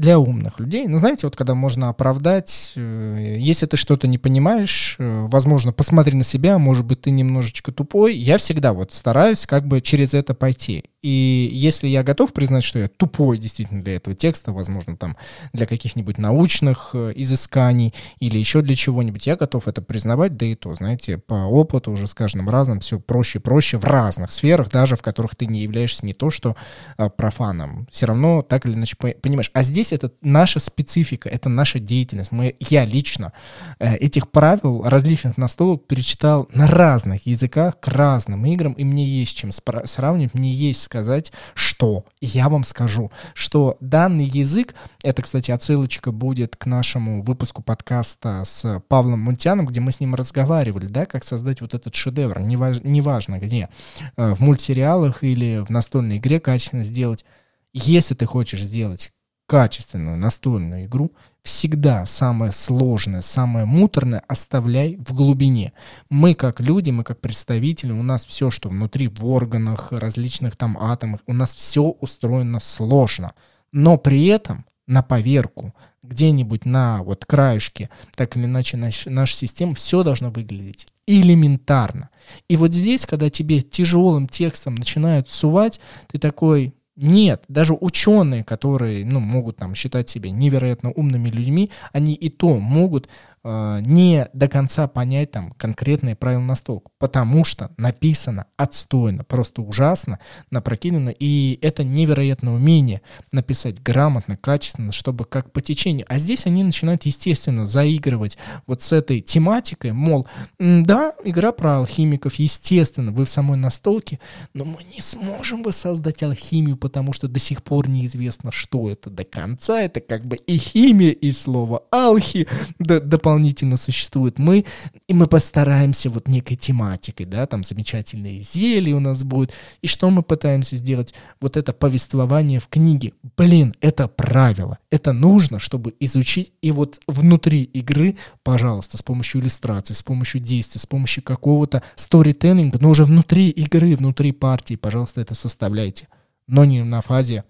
для 0.00 0.18
умных 0.18 0.58
людей. 0.58 0.88
Ну, 0.88 0.98
знаете, 0.98 1.26
вот 1.26 1.36
когда 1.36 1.54
можно 1.54 1.88
оправдать, 1.90 2.72
э, 2.74 3.36
если 3.38 3.66
ты 3.66 3.76
что-то 3.76 4.08
не 4.08 4.18
понимаешь, 4.18 4.96
э, 4.98 5.26
возможно, 5.28 5.72
посмотри 5.72 6.16
на 6.16 6.24
себя, 6.24 6.58
может 6.58 6.84
быть, 6.84 7.02
ты 7.02 7.10
немножечко 7.10 7.70
тупой. 7.70 8.16
Я 8.16 8.38
всегда 8.38 8.72
вот 8.72 8.92
стараюсь 8.92 9.46
как 9.46 9.66
бы 9.66 9.80
через 9.80 10.14
это 10.14 10.34
пойти. 10.34 10.84
И 11.02 11.48
если 11.52 11.88
я 11.88 12.02
готов 12.02 12.32
признать, 12.34 12.62
что 12.62 12.78
я 12.78 12.88
тупой 12.88 13.38
действительно 13.38 13.82
для 13.82 13.96
этого 13.96 14.14
текста, 14.14 14.52
возможно, 14.52 14.96
там 14.96 15.16
для 15.52 15.66
каких-нибудь 15.66 16.18
научных 16.18 16.90
э, 16.92 17.12
изысканий 17.16 17.94
или 18.18 18.36
еще 18.36 18.60
для 18.60 18.76
чего-нибудь, 18.76 19.26
я 19.26 19.36
готов 19.36 19.66
это 19.66 19.80
признавать, 19.80 20.36
да 20.36 20.44
и 20.44 20.54
то, 20.54 20.74
знаете, 20.74 21.16
по 21.16 21.46
опыту 21.46 21.92
уже 21.92 22.06
с 22.06 22.14
каждым 22.14 22.50
разом 22.50 22.80
все 22.80 23.00
проще 23.00 23.38
и 23.38 23.42
проще 23.42 23.78
в 23.78 23.84
разных 23.84 24.30
сферах, 24.30 24.70
даже 24.70 24.94
в 24.96 25.02
которых 25.02 25.36
ты 25.36 25.46
не 25.46 25.60
являешься 25.60 26.04
не 26.04 26.12
то 26.12 26.28
что 26.28 26.54
а, 26.98 27.08
профаном, 27.08 27.86
все 27.90 28.06
равно 28.06 28.42
так 28.42 28.66
или 28.66 28.74
иначе 28.74 28.96
понимаешь. 28.96 29.50
А 29.54 29.62
здесь 29.62 29.92
это 29.92 30.12
наша 30.20 30.58
специфика, 30.58 31.30
это 31.30 31.48
наша 31.48 31.78
деятельность. 31.78 32.30
Мы, 32.30 32.56
я 32.60 32.84
лично 32.84 33.32
э, 33.78 33.96
этих 33.96 34.30
правил 34.30 34.82
различных 34.82 35.38
настолок 35.38 35.86
перечитал 35.86 36.46
на 36.52 36.68
разных 36.68 37.26
языках 37.26 37.80
к 37.80 37.88
разным 37.88 38.44
играм, 38.44 38.74
и 38.74 38.84
мне 38.84 39.06
есть 39.06 39.36
чем 39.36 39.50
сравнивать, 39.52 40.34
мне 40.34 40.52
есть 40.52 40.89
сказать, 40.90 41.32
что 41.54 42.04
я 42.20 42.48
вам 42.48 42.64
скажу, 42.64 43.12
что 43.32 43.76
данный 43.80 44.24
язык, 44.24 44.74
это, 45.04 45.22
кстати, 45.22 45.52
отсылочка 45.52 46.10
будет 46.10 46.56
к 46.56 46.66
нашему 46.66 47.22
выпуску 47.22 47.62
подкаста 47.62 48.42
с 48.44 48.82
Павлом 48.88 49.20
Мунтяном, 49.20 49.66
где 49.66 49.78
мы 49.78 49.92
с 49.92 50.00
ним 50.00 50.16
разговаривали, 50.16 50.86
да, 50.86 51.06
как 51.06 51.22
создать 51.22 51.60
вот 51.60 51.74
этот 51.74 51.94
шедевр, 51.94 52.40
неважно, 52.40 52.88
неважно 52.88 53.38
где, 53.38 53.68
э, 54.16 54.34
в 54.34 54.40
мультсериалах 54.40 55.22
или 55.22 55.64
в 55.64 55.70
настольной 55.70 56.16
игре 56.16 56.40
качественно 56.40 56.82
сделать. 56.82 57.24
Если 57.72 58.16
ты 58.16 58.26
хочешь 58.26 58.60
сделать 58.60 59.12
качественную 59.50 60.16
настольную 60.16 60.84
игру, 60.84 61.10
всегда 61.42 62.06
самое 62.06 62.52
сложное, 62.52 63.20
самое 63.20 63.66
муторное 63.66 64.22
оставляй 64.28 64.94
в 65.04 65.12
глубине. 65.12 65.72
Мы 66.08 66.34
как 66.34 66.60
люди, 66.60 66.90
мы 66.90 67.02
как 67.02 67.20
представители, 67.20 67.90
у 67.90 68.04
нас 68.04 68.24
все, 68.24 68.52
что 68.52 68.68
внутри 68.68 69.08
в 69.08 69.26
органах, 69.26 69.90
различных 69.90 70.54
там 70.54 70.78
атомах, 70.78 71.22
у 71.26 71.32
нас 71.32 71.56
все 71.56 71.82
устроено 71.82 72.60
сложно. 72.60 73.32
Но 73.72 73.98
при 73.98 74.26
этом 74.26 74.66
на 74.86 75.02
поверку, 75.02 75.74
где-нибудь 76.04 76.64
на 76.64 77.02
вот 77.02 77.24
краешке, 77.24 77.90
так 78.14 78.36
или 78.36 78.44
иначе 78.44 78.76
наш, 78.76 79.06
наша 79.06 79.34
система, 79.34 79.74
все 79.74 80.04
должно 80.04 80.30
выглядеть 80.30 80.86
элементарно. 81.08 82.10
И 82.48 82.56
вот 82.56 82.72
здесь, 82.72 83.04
когда 83.04 83.30
тебе 83.30 83.62
тяжелым 83.62 84.28
текстом 84.28 84.76
начинают 84.76 85.28
сувать, 85.28 85.80
ты 86.06 86.20
такой, 86.20 86.72
нет, 86.96 87.44
даже 87.48 87.74
ученые, 87.74 88.44
которые 88.44 89.04
ну, 89.04 89.20
могут 89.20 89.56
там, 89.56 89.74
считать 89.74 90.08
себя 90.08 90.30
невероятно 90.30 90.90
умными 90.90 91.30
людьми, 91.30 91.70
они 91.92 92.14
и 92.14 92.28
то 92.28 92.58
могут 92.58 93.08
не 93.42 94.28
до 94.34 94.48
конца 94.48 94.86
понять 94.86 95.30
там 95.30 95.52
конкретные 95.52 96.14
правила 96.14 96.42
настолок, 96.42 96.90
потому 96.98 97.44
что 97.44 97.70
написано 97.78 98.44
отстойно, 98.58 99.24
просто 99.24 99.62
ужасно, 99.62 100.18
напрокидано, 100.50 101.08
и 101.08 101.58
это 101.62 101.82
невероятное 101.82 102.52
умение 102.52 103.00
написать 103.32 103.82
грамотно, 103.82 104.36
качественно, 104.36 104.92
чтобы 104.92 105.24
как 105.24 105.52
по 105.52 105.62
течению. 105.62 106.04
А 106.08 106.18
здесь 106.18 106.44
они 106.44 106.62
начинают, 106.62 107.04
естественно, 107.04 107.66
заигрывать 107.66 108.36
вот 108.66 108.82
с 108.82 108.92
этой 108.92 109.22
тематикой, 109.22 109.92
мол, 109.92 110.26
да, 110.58 111.14
игра 111.24 111.52
про 111.52 111.78
алхимиков, 111.78 112.34
естественно, 112.34 113.10
вы 113.10 113.24
в 113.24 113.30
самой 113.30 113.56
настолке, 113.56 114.20
но 114.52 114.66
мы 114.66 114.82
не 114.94 115.00
сможем 115.00 115.62
воссоздать 115.62 116.22
алхимию, 116.22 116.76
потому 116.76 117.14
что 117.14 117.26
до 117.26 117.38
сих 117.38 117.62
пор 117.62 117.88
неизвестно, 117.88 118.52
что 118.52 118.90
это 118.90 119.08
до 119.08 119.24
конца, 119.24 119.80
это 119.80 120.00
как 120.00 120.26
бы 120.26 120.36
и 120.36 120.58
химия, 120.58 121.12
и 121.12 121.32
слово 121.32 121.84
алхи, 121.90 122.46
да, 122.78 123.00
дополнительно 123.00 123.29
дополнительно 123.30 123.76
существует 123.76 124.40
мы, 124.40 124.64
и 125.06 125.14
мы 125.14 125.26
постараемся 125.26 126.10
вот 126.10 126.26
некой 126.26 126.56
тематикой, 126.56 127.26
да, 127.26 127.46
там 127.46 127.62
замечательные 127.62 128.40
зелья 128.40 128.96
у 128.96 129.00
нас 129.00 129.22
будут, 129.22 129.52
и 129.82 129.86
что 129.86 130.10
мы 130.10 130.22
пытаемся 130.22 130.76
сделать? 130.76 131.14
Вот 131.40 131.56
это 131.56 131.72
повествование 131.72 132.58
в 132.58 132.66
книге. 132.66 133.12
Блин, 133.36 133.72
это 133.80 134.08
правило, 134.08 134.78
это 134.90 135.12
нужно, 135.12 135.60
чтобы 135.60 135.94
изучить, 136.00 136.52
и 136.60 136.72
вот 136.72 137.00
внутри 137.06 137.62
игры, 137.62 138.16
пожалуйста, 138.42 138.96
с 138.96 139.02
помощью 139.02 139.40
иллюстраций, 139.40 139.94
с 139.94 140.02
помощью 140.02 140.40
действий, 140.40 140.80
с 140.80 140.86
помощью 140.86 141.22
какого-то 141.22 141.84
сторителлинга, 141.94 142.78
но 142.80 142.90
уже 142.90 143.04
внутри 143.04 143.50
игры, 143.50 143.94
внутри 143.94 144.32
партии, 144.32 144.74
пожалуйста, 144.74 145.20
это 145.20 145.34
составляйте. 145.34 146.08
Но 146.48 146.64
не 146.64 146.82
на 146.82 147.00
фазе 147.00 147.44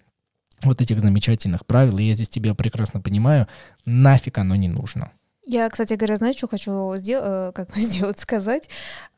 вот 0.61 0.79
этих 0.79 0.99
замечательных 0.99 1.65
правил, 1.65 1.97
и 1.97 2.03
я 2.03 2.13
здесь 2.13 2.29
тебя 2.29 2.53
прекрасно 2.53 3.01
понимаю, 3.01 3.47
нафиг 3.83 4.37
оно 4.37 4.55
не 4.55 4.67
нужно. 4.67 5.11
Я, 5.51 5.69
кстати 5.69 5.95
говоря, 5.95 6.15
знаю, 6.15 6.33
что 6.33 6.47
хочу 6.47 6.95
сделать, 6.95 7.25
э, 7.27 7.51
как 7.53 7.75
сделать, 7.75 8.17
сказать, 8.21 8.69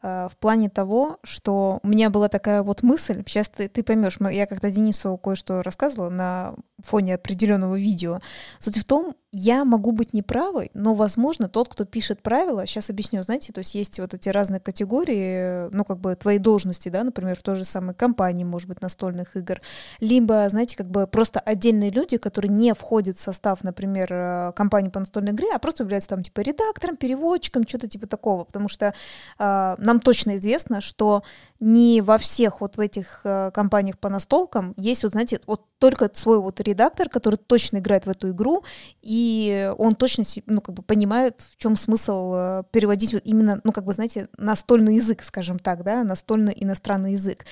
э, 0.02 0.30
в 0.32 0.38
плане 0.38 0.68
того, 0.68 1.20
что 1.24 1.80
у 1.84 1.88
меня 1.88 2.10
была 2.10 2.28
такая 2.28 2.64
вот 2.64 2.82
мысль, 2.82 3.24
сейчас 3.28 3.50
ты, 3.50 3.68
ты 3.68 3.84
поймешь, 3.84 4.18
я 4.32 4.48
когда 4.48 4.72
Денису 4.72 5.16
кое-что 5.18 5.62
рассказывала 5.62 6.10
на 6.10 6.56
фоне 6.84 7.16
определенного 7.16 7.80
видео. 7.80 8.20
Суть 8.60 8.78
в 8.78 8.86
том, 8.86 9.16
я 9.36 9.66
могу 9.66 9.92
быть 9.92 10.14
неправой, 10.14 10.70
но, 10.76 10.94
возможно, 10.94 11.50
тот, 11.50 11.68
кто 11.68 11.86
пишет 11.86 12.22
правила, 12.22 12.68
сейчас 12.68 12.92
объясню, 12.92 13.24
знаете, 13.24 13.52
то 13.52 13.60
есть 13.60 13.74
есть 13.74 14.00
вот 14.00 14.14
эти 14.14 14.30
разные 14.30 14.60
категории, 14.60 15.74
ну, 15.74 15.84
как 15.86 16.00
бы 16.00 16.16
твои 16.16 16.38
должности, 16.38 16.90
да, 16.90 17.04
например, 17.04 17.40
в 17.40 17.42
той 17.42 17.56
же 17.56 17.66
самой 17.66 17.96
компании, 17.96 18.44
может 18.44 18.68
быть, 18.68 18.80
настольных 18.82 19.36
игр, 19.36 19.60
либо, 20.00 20.48
знаете, 20.50 20.78
как 20.78 20.88
бы 20.88 21.08
просто 21.08 21.40
отдельные 21.40 21.90
люди, 21.90 22.18
которые 22.18 22.52
не 22.52 22.76
входят 22.76 23.18
в 23.18 23.22
состав, 23.22 23.64
например, 23.64 24.14
э, 24.14 24.52
компании 24.56 24.92
по 24.92 25.00
настольной 25.00 25.32
игре, 25.32 25.48
а 25.52 25.58
просто 25.58 25.84
являются 25.84 26.12
там, 26.12 26.22
типа, 26.22 26.42
редактором, 26.42 26.96
переводчиком, 26.96 27.68
что-то 27.68 27.88
типа 27.88 28.06
такого, 28.06 28.44
потому 28.44 28.70
что 28.70 28.94
э, 29.40 29.76
нам 29.80 30.00
точно 30.00 30.36
известно, 30.36 30.80
что 30.80 31.24
не 31.60 32.02
во 32.02 32.20
всех 32.20 32.62
вот 32.62 32.78
в 32.78 32.80
этих 32.80 33.22
э, 33.24 33.50
компаниях 33.52 33.98
по 33.98 34.10
настолкам 34.10 34.76
есть, 34.78 35.02
вот, 35.04 35.14
знаете, 35.14 35.40
вот 35.48 35.62
только 35.80 36.10
свой 36.14 36.40
вот 36.40 36.60
редактор, 36.62 37.10
который 37.10 37.36
точно 37.36 37.78
играет 37.78 38.06
в 38.06 38.10
эту 38.10 38.32
игру, 38.32 38.64
и 39.02 39.72
он 39.78 39.96
точно, 39.96 40.24
ну, 40.46 40.62
как 40.62 40.76
бы 40.76 40.84
понимает, 40.84 41.46
в 41.52 41.58
чем 41.58 41.76
смысл 41.76 42.34
э, 42.36 42.64
переводить 42.72 43.14
вот 43.14 43.22
именно, 43.26 43.60
ну, 43.64 43.72
как 43.72 43.86
бы, 43.86 43.94
знаете, 43.94 44.30
настольный 44.38 44.96
язык, 44.96 45.24
скажем 45.24 45.60
так, 45.60 45.84
да, 45.84 46.04
настольный 46.04 46.56
иностранный 46.56 47.14
язык. 47.14 47.46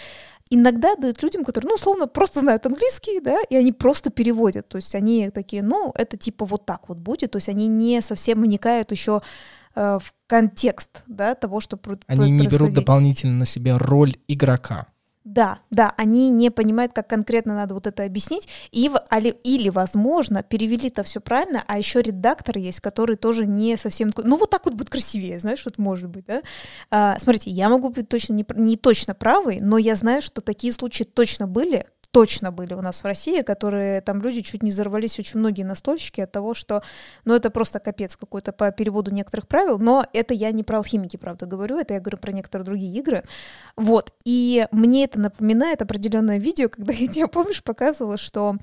Иногда 0.49 0.95
дают 0.95 1.23
людям, 1.23 1.43
которые, 1.43 1.69
ну, 1.69 1.75
условно, 1.75 2.07
просто 2.07 2.41
знают 2.41 2.65
английский, 2.65 3.19
да, 3.21 3.37
и 3.49 3.55
они 3.55 3.71
просто 3.71 4.09
переводят, 4.09 4.67
то 4.67 4.77
есть 4.77 4.95
они 4.95 5.29
такие, 5.29 5.63
ну, 5.63 5.91
это 5.95 6.17
типа 6.17 6.45
вот 6.45 6.65
так 6.65 6.89
вот 6.89 6.97
будет, 6.97 7.31
то 7.31 7.37
есть 7.37 7.49
они 7.49 7.67
не 7.67 8.01
совсем 8.01 8.41
вникают 8.41 8.91
еще 8.91 9.21
Э, 9.73 9.99
в 10.01 10.13
контекст 10.27 11.03
да, 11.07 11.35
того, 11.35 11.59
что 11.59 11.79
Они 12.07 12.31
не 12.31 12.47
берут 12.47 12.73
дополнительно 12.73 13.39
на 13.39 13.45
себя 13.45 13.77
роль 13.77 14.15
игрока. 14.27 14.87
Да, 15.23 15.59
да, 15.69 15.93
они 15.97 16.29
не 16.29 16.49
понимают, 16.49 16.93
как 16.93 17.07
конкретно 17.07 17.53
надо 17.53 17.75
вот 17.75 17.85
это 17.85 18.03
объяснить, 18.03 18.47
и, 18.71 18.89
или, 19.43 19.69
возможно, 19.69 20.41
перевели 20.41 20.87
это 20.87 21.03
все 21.03 21.21
правильно, 21.21 21.63
а 21.67 21.77
еще 21.77 22.01
редактор 22.01 22.57
есть, 22.57 22.79
который 22.79 23.17
тоже 23.17 23.45
не 23.45 23.77
совсем, 23.77 24.11
ну 24.17 24.37
вот 24.37 24.49
так 24.49 24.65
вот 24.65 24.73
будет 24.73 24.89
красивее, 24.89 25.39
знаешь, 25.39 25.63
вот 25.63 25.77
может 25.77 26.09
быть, 26.09 26.25
да. 26.25 26.41
А, 26.89 27.19
смотрите, 27.19 27.51
я 27.51 27.69
могу 27.69 27.89
быть 27.89 28.09
точно 28.09 28.33
не, 28.33 28.45
не 28.55 28.77
точно 28.77 29.13
правой, 29.13 29.59
но 29.61 29.77
я 29.77 29.95
знаю, 29.95 30.23
что 30.23 30.41
такие 30.41 30.73
случаи 30.73 31.03
точно 31.03 31.45
были, 31.47 31.85
точно 32.11 32.51
были 32.51 32.73
у 32.73 32.81
нас 32.81 33.01
в 33.01 33.05
России, 33.05 33.41
которые 33.41 34.01
там 34.01 34.21
люди 34.21 34.41
чуть 34.41 34.63
не 34.63 34.71
взорвались, 34.71 35.17
очень 35.17 35.39
многие 35.39 35.63
настольщики 35.63 36.21
от 36.21 36.31
того, 36.31 36.53
что, 36.53 36.83
ну, 37.25 37.33
это 37.33 37.49
просто 37.49 37.79
капец 37.79 38.15
какой-то 38.15 38.51
по 38.51 38.71
переводу 38.71 39.11
некоторых 39.11 39.47
правил, 39.47 39.79
но 39.79 40.05
это 40.13 40.33
я 40.33 40.51
не 40.51 40.63
про 40.63 40.77
алхимики, 40.77 41.17
правда, 41.17 41.45
говорю, 41.45 41.79
это 41.79 41.93
я 41.93 41.99
говорю 41.99 42.17
про 42.17 42.31
некоторые 42.31 42.65
другие 42.65 42.93
игры. 42.99 43.23
Вот, 43.75 44.13
и 44.25 44.67
мне 44.71 45.05
это 45.05 45.19
напоминает 45.19 45.81
определенное 45.81 46.37
видео, 46.37 46.69
когда 46.69 46.93
я 46.93 47.07
тебе, 47.07 47.27
помнишь, 47.27 47.63
показывала, 47.63 48.17
что 48.17 48.57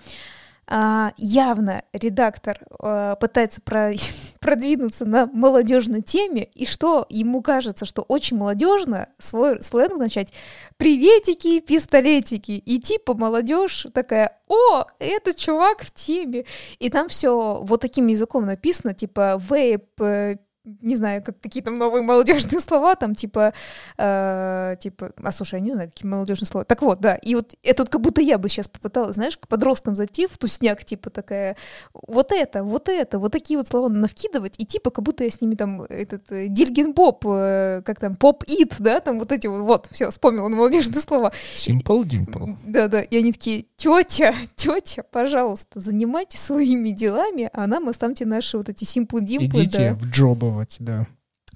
явно 1.17 1.83
редактор 1.95 2.61
а, 2.79 3.17
пытается 3.17 3.61
про, 3.63 3.93
продвинуться 4.41 5.07
на 5.07 5.27
молодежной 5.27 6.03
теме, 6.03 6.45
и 6.45 6.67
что 6.67 7.07
ему 7.09 7.43
кажется, 7.43 7.87
что 7.87 8.03
очень 8.03 8.37
молодежно 8.37 9.09
свой 9.19 9.63
сленг 9.63 9.97
начать 9.97 10.33
приветики, 10.77 11.61
пистолетики, 11.61 12.53
и 12.53 12.81
типа 12.81 13.15
молодежь 13.15 13.87
такая, 13.95 14.39
о, 14.47 14.85
этот 14.99 15.37
чувак 15.37 15.83
в 15.83 15.91
теме, 15.91 16.45
и 16.79 16.91
там 16.91 17.09
все 17.09 17.61
вот 17.63 17.81
таким 17.81 18.07
языком 18.07 18.45
написано, 18.45 18.93
типа 18.93 19.41
вейп, 19.49 20.01
э, 20.01 20.37
не 20.81 20.97
знаю, 20.97 21.23
как 21.23 21.41
какие 21.41 21.63
там 21.63 21.79
новые 21.79 22.03
молодежные 22.03 22.61
слова, 22.61 22.95
там 22.95 23.15
типа, 23.15 23.53
э, 23.97 24.77
типа, 24.81 25.13
а 25.23 25.33
слушай, 25.33 25.55
я 25.57 25.61
не 25.61 25.73
знаю, 25.73 25.89
какие 25.91 26.09
молодежные 26.09 26.47
слова. 26.47 26.65
Так 26.65 26.83
вот, 26.83 27.01
да, 27.01 27.17
и 27.17 27.35
вот 27.35 27.55
это 27.63 27.83
вот 27.83 27.91
как 27.91 28.01
будто 28.01 28.21
я 28.21 28.39
бы 28.39 28.49
сейчас 28.49 28.69
попыталась, 28.69 29.15
знаешь, 29.15 29.37
к 29.37 29.49
подросткам 29.49 29.95
зайти 29.95 30.27
в 30.27 30.37
тусняк, 30.39 30.85
типа 30.85 31.11
такая, 31.11 31.57
вот 31.95 32.33
это, 32.33 32.65
вот 32.65 32.89
это, 32.89 33.19
вот 33.19 33.33
такие 33.33 33.59
вот 33.59 33.69
слова 33.69 33.89
навкидывать, 33.89 34.55
и 34.59 34.67
типа 34.67 34.91
как 34.91 35.05
будто 35.05 35.25
я 35.25 35.31
с 35.31 35.41
ними 35.41 35.55
там 35.55 35.83
этот 35.83 36.31
э, 36.33 36.49
Дильгин 36.49 36.93
Поп, 36.95 37.25
э, 37.27 37.83
как 37.85 38.01
там, 38.01 38.17
Поп-Ит, 38.17 38.77
да, 38.79 39.01
там 39.01 39.19
вот 39.19 39.33
эти 39.33 39.47
вот, 39.47 39.61
вот, 39.61 39.89
все, 39.91 40.11
вспомнила 40.11 40.49
на 40.49 40.57
молодежные 40.57 41.01
слова. 41.01 41.33
Simple 41.55 42.03
Dimple. 42.05 42.57
Да, 42.65 42.89
да, 42.89 43.01
и 43.01 43.17
они 43.17 43.33
такие, 43.33 43.67
тетя, 43.79 44.35
тетя, 44.55 45.03
пожалуйста, 45.03 45.81
занимайтесь 45.81 46.41
своими 46.41 46.91
делами, 46.91 47.49
а 47.55 47.67
нам 47.67 47.89
оставьте 47.89 48.27
наши 48.27 48.59
вот 48.59 48.69
эти 48.69 48.85
Dimple. 48.85 49.47
Идите 49.47 49.79
да. 49.79 49.95
в 49.95 50.11
джобово 50.11 50.59
делать, 50.59 50.77
да. 50.81 51.07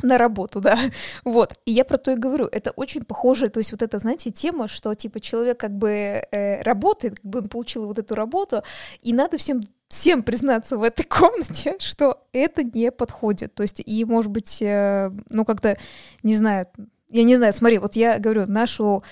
На 0.03 0.19
работу, 0.19 0.61
да. 0.61 0.79
Вот. 1.25 1.55
И 1.67 1.73
я 1.73 1.85
про 1.85 1.99
то 1.99 2.11
и 2.11 2.17
говорю. 2.17 2.47
Это 2.47 2.73
очень 2.73 3.05
похоже, 3.05 3.51
то 3.51 3.59
есть 3.59 3.73
вот 3.73 3.83
это, 3.83 3.99
знаете, 3.99 4.31
тема, 4.31 4.67
что 4.67 4.95
типа 4.95 5.21
человек 5.21 5.61
как 5.61 5.77
бы 5.77 5.91
э, 5.91 6.63
работает, 6.63 7.17
как 7.17 7.25
бы 7.25 7.39
он 7.41 7.49
получил 7.49 7.87
вот 7.87 7.99
эту 7.99 8.15
работу, 8.15 8.63
и 9.03 9.13
надо 9.13 9.37
всем 9.37 9.63
всем 9.89 10.23
признаться 10.23 10.79
в 10.79 10.83
этой 10.83 11.05
комнате, 11.05 11.77
что 11.79 12.27
это 12.33 12.65
не 12.65 12.91
подходит. 12.91 13.55
То 13.55 13.63
есть, 13.63 13.83
и, 13.85 14.05
может 14.07 14.31
быть, 14.31 14.63
э, 14.63 15.11
ну, 15.29 15.45
как-то, 15.45 15.77
не 16.23 16.35
знаю, 16.35 16.67
я 17.13 17.25
не 17.25 17.37
знаю, 17.37 17.53
смотри, 17.53 17.79
вот 17.79 17.97
я 17.97 18.19
говорю, 18.19 18.45
нашу 18.47 19.03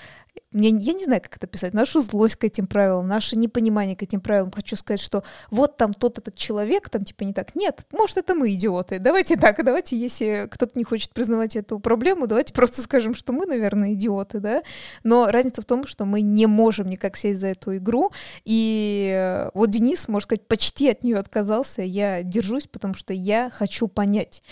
мне, 0.53 0.69
я 0.69 0.93
не 0.93 1.05
знаю, 1.05 1.21
как 1.21 1.37
это 1.37 1.47
писать, 1.47 1.73
нашу 1.73 2.01
злость 2.01 2.35
к 2.35 2.43
этим 2.43 2.67
правилам, 2.67 3.07
наше 3.07 3.37
непонимание 3.37 3.95
к 3.95 4.03
этим 4.03 4.19
правилам. 4.19 4.51
Хочу 4.51 4.75
сказать, 4.75 4.99
что 4.99 5.23
вот 5.49 5.77
там 5.77 5.93
тот 5.93 6.17
этот 6.17 6.35
человек, 6.35 6.89
там 6.89 7.03
типа 7.03 7.23
не 7.23 7.33
так. 7.33 7.55
Нет, 7.55 7.85
может, 7.93 8.17
это 8.17 8.35
мы 8.35 8.53
идиоты. 8.53 8.99
Давайте 8.99 9.37
так, 9.37 9.63
давайте, 9.63 9.97
если 9.97 10.49
кто-то 10.51 10.77
не 10.77 10.83
хочет 10.83 11.11
признавать 11.11 11.55
эту 11.55 11.79
проблему, 11.79 12.27
давайте 12.27 12.53
просто 12.53 12.81
скажем, 12.81 13.15
что 13.15 13.31
мы, 13.31 13.45
наверное, 13.45 13.93
идиоты, 13.93 14.39
да. 14.39 14.63
Но 15.03 15.31
разница 15.31 15.61
в 15.61 15.65
том, 15.65 15.87
что 15.87 16.03
мы 16.03 16.21
не 16.21 16.47
можем 16.47 16.89
никак 16.89 17.15
сесть 17.15 17.39
за 17.39 17.47
эту 17.47 17.77
игру. 17.77 18.11
И 18.43 19.47
вот 19.53 19.69
Денис, 19.69 20.07
можно 20.09 20.25
сказать, 20.25 20.47
почти 20.47 20.89
от 20.89 21.03
нее 21.03 21.17
отказался. 21.17 21.81
Я 21.81 22.23
держусь, 22.23 22.67
потому 22.67 22.93
что 22.93 23.13
я 23.13 23.49
хочу 23.49 23.87
понять. 23.87 24.43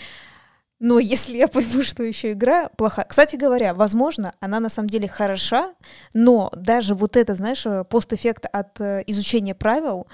Но 0.80 1.00
если 1.00 1.38
я 1.38 1.48
пойму, 1.48 1.84
что 1.84 2.04
еще 2.04 2.32
игра 2.32 2.70
плоха... 2.70 3.04
Кстати 3.04 3.36
говоря, 3.36 3.74
возможно, 3.74 4.34
она 4.40 4.60
на 4.60 4.70
самом 4.70 4.90
деле 4.90 5.08
хороша, 5.08 5.74
но 6.14 6.50
даже 6.56 6.96
вот 6.96 7.18
это, 7.18 7.36
знаешь, 7.36 7.66
э, 7.66 7.84
постэффект 7.84 8.46
от 8.52 8.80
э, 8.80 9.04
изучения 9.08 9.56
правил 9.56 10.08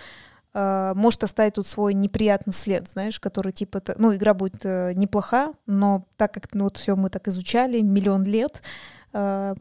э, 0.53 0.93
может 0.95 1.24
оставить 1.24 1.53
тут 1.53 1.68
свой 1.68 1.93
неприятный 1.93 2.53
след, 2.53 2.89
знаешь, 2.89 3.20
который 3.20 3.51
типа, 3.51 3.82
ну, 3.97 4.13
игра 4.16 4.34
будет 4.34 4.66
э, 4.66 4.93
неплоха, 4.95 5.53
но 5.68 6.07
так 6.18 6.34
как 6.34 6.53
ну, 6.53 6.66
вот 6.66 6.78
все 6.78 6.95
мы 6.95 7.09
так 7.09 7.28
изучали 7.28 7.82
миллион 7.82 8.24
лет, 8.24 8.61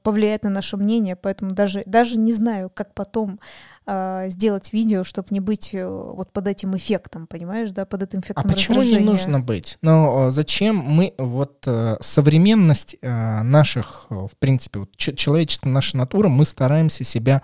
повлияет 0.02 0.42
на 0.42 0.50
наше 0.50 0.76
мнение, 0.76 1.14
поэтому 1.14 1.52
даже, 1.52 1.84
даже 1.86 2.18
не 2.18 2.32
знаю, 2.32 2.72
как 2.74 2.92
потом 2.92 3.38
э, 3.86 4.28
сделать 4.28 4.72
видео, 4.72 5.04
чтобы 5.04 5.28
не 5.30 5.40
быть 5.40 5.70
э, 5.72 5.86
вот 5.86 6.32
под 6.32 6.48
этим 6.48 6.76
эффектом, 6.76 7.26
понимаешь, 7.26 7.70
да, 7.70 7.84
под 7.84 8.02
этим 8.02 8.20
эффектом 8.20 8.44
А 8.44 8.48
почему 8.48 8.82
не 8.82 8.98
нужно 8.98 9.40
быть? 9.40 9.78
Ну, 9.82 10.30
зачем 10.30 10.76
мы, 10.76 11.14
вот 11.18 11.64
э, 11.66 11.96
современность 12.00 12.96
э, 13.00 13.42
наших, 13.42 14.06
в 14.10 14.32
принципе, 14.38 14.80
вот, 14.80 14.96
человеческая 14.96 15.70
наша 15.70 15.96
натура, 15.96 16.28
мы 16.28 16.44
стараемся 16.44 17.04
себя 17.04 17.42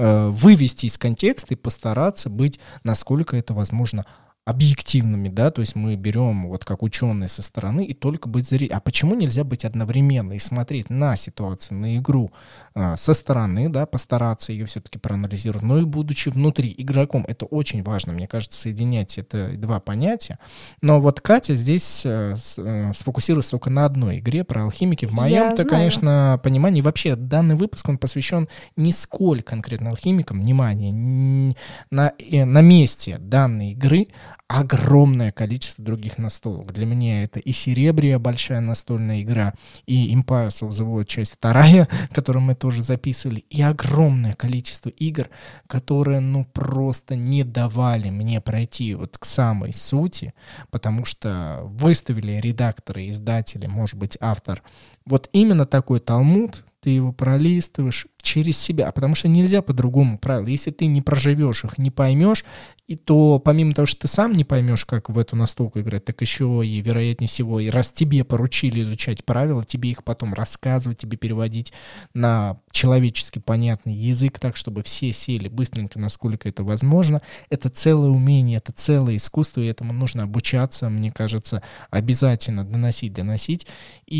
вывести 0.00 0.86
из 0.86 0.96
контекста 0.96 1.54
и 1.54 1.56
постараться 1.56 2.30
быть, 2.30 2.60
насколько 2.84 3.36
это 3.36 3.52
возможно, 3.52 4.06
объективными, 4.48 5.28
да, 5.28 5.50
то 5.50 5.60
есть 5.60 5.76
мы 5.76 5.94
берем 5.94 6.48
вот 6.48 6.64
как 6.64 6.82
ученые 6.82 7.28
со 7.28 7.42
стороны 7.42 7.84
и 7.84 7.92
только 7.92 8.30
быть 8.30 8.48
зрителем. 8.48 8.78
А 8.78 8.80
почему 8.80 9.14
нельзя 9.14 9.44
быть 9.44 9.66
одновременно 9.66 10.32
и 10.32 10.38
смотреть 10.38 10.88
на 10.88 11.16
ситуацию, 11.16 11.76
на 11.76 11.98
игру 11.98 12.32
а, 12.72 12.96
со 12.96 13.12
стороны, 13.12 13.68
да, 13.68 13.84
постараться 13.84 14.52
ее 14.52 14.64
все-таки 14.64 14.98
проанализировать, 14.98 15.62
но 15.62 15.78
и 15.78 15.84
будучи 15.84 16.30
внутри 16.30 16.74
игроком, 16.78 17.26
это 17.28 17.44
очень 17.44 17.82
важно, 17.82 18.14
мне 18.14 18.26
кажется, 18.26 18.58
соединять 18.58 19.18
это 19.18 19.50
два 19.58 19.80
понятия. 19.80 20.38
Но 20.80 20.98
вот 20.98 21.20
Катя 21.20 21.54
здесь 21.54 22.06
а, 22.06 22.36
с, 22.38 22.58
а, 22.58 22.92
сфокусируется 22.94 23.50
только 23.50 23.68
на 23.68 23.84
одной 23.84 24.18
игре 24.18 24.44
про 24.44 24.62
алхимики. 24.62 25.04
В 25.04 25.12
моем-то, 25.12 25.64
конечно, 25.64 26.40
понимании 26.42 26.80
вообще 26.80 27.16
данный 27.16 27.54
выпуск 27.54 27.86
он 27.86 27.98
посвящен 27.98 28.48
не 28.76 28.92
сколь 28.92 29.42
конкретно 29.42 29.90
алхимикам, 29.90 30.40
внимание, 30.40 31.54
на, 31.90 32.12
э, 32.18 32.46
на 32.46 32.62
месте 32.62 33.18
данной 33.18 33.72
игры, 33.72 34.06
огромное 34.46 35.32
количество 35.32 35.84
других 35.84 36.18
настолок. 36.18 36.72
Для 36.72 36.86
меня 36.86 37.22
это 37.24 37.40
и 37.40 37.52
Серебрия, 37.52 38.18
большая 38.18 38.60
настольная 38.60 39.22
игра, 39.22 39.52
и 39.86 40.14
Empires 40.14 40.60
of 40.62 40.70
the 40.70 40.86
World, 40.86 41.06
часть 41.06 41.34
вторая, 41.34 41.88
которую 42.12 42.42
мы 42.42 42.54
тоже 42.54 42.82
записывали, 42.82 43.40
и 43.50 43.60
огромное 43.60 44.34
количество 44.34 44.88
игр, 44.88 45.28
которые, 45.66 46.20
ну, 46.20 46.44
просто 46.46 47.16
не 47.16 47.44
давали 47.44 48.10
мне 48.10 48.40
пройти 48.40 48.94
вот 48.94 49.18
к 49.18 49.24
самой 49.24 49.72
сути, 49.72 50.32
потому 50.70 51.04
что 51.04 51.60
выставили 51.64 52.40
редакторы, 52.40 53.08
издатели, 53.08 53.66
может 53.66 53.98
быть, 53.98 54.16
автор, 54.20 54.62
вот 55.04 55.28
именно 55.32 55.66
такой 55.66 56.00
талмуд, 56.00 56.64
ты 56.80 56.90
его 56.90 57.12
пролистываешь 57.12 58.06
через 58.28 58.58
себя, 58.58 58.92
потому 58.92 59.14
что 59.14 59.26
нельзя 59.26 59.62
по-другому 59.62 60.18
правила. 60.18 60.48
Если 60.48 60.70
ты 60.70 60.84
не 60.84 61.00
проживешь 61.00 61.64
их, 61.64 61.78
не 61.78 61.90
поймешь, 61.90 62.44
и 62.86 62.94
то 62.94 63.38
помимо 63.38 63.72
того, 63.72 63.86
что 63.86 64.02
ты 64.02 64.08
сам 64.08 64.34
не 64.34 64.44
поймешь, 64.44 64.84
как 64.84 65.08
в 65.08 65.16
эту 65.16 65.34
настолку 65.34 65.80
играть, 65.80 66.04
так 66.04 66.20
еще 66.20 66.60
и, 66.62 66.82
вероятнее 66.82 67.26
всего, 67.26 67.58
и 67.58 67.70
раз 67.70 67.90
тебе 67.90 68.24
поручили 68.24 68.82
изучать 68.82 69.24
правила, 69.24 69.64
тебе 69.64 69.90
их 69.90 70.04
потом 70.04 70.34
рассказывать, 70.34 70.98
тебе 70.98 71.16
переводить 71.16 71.72
на 72.12 72.60
человечески 72.70 73.38
понятный 73.38 73.94
язык, 73.94 74.38
так, 74.38 74.56
чтобы 74.56 74.82
все 74.82 75.10
сели 75.10 75.48
быстренько, 75.48 75.98
насколько 75.98 76.50
это 76.50 76.64
возможно. 76.64 77.22
Это 77.48 77.70
целое 77.70 78.10
умение, 78.10 78.58
это 78.58 78.72
целое 78.72 79.16
искусство, 79.16 79.62
и 79.62 79.66
этому 79.68 79.94
нужно 79.94 80.24
обучаться, 80.24 80.90
мне 80.90 81.10
кажется, 81.10 81.62
обязательно 81.88 82.62
доносить, 82.62 83.14
доносить. 83.14 83.66
И 84.04 84.16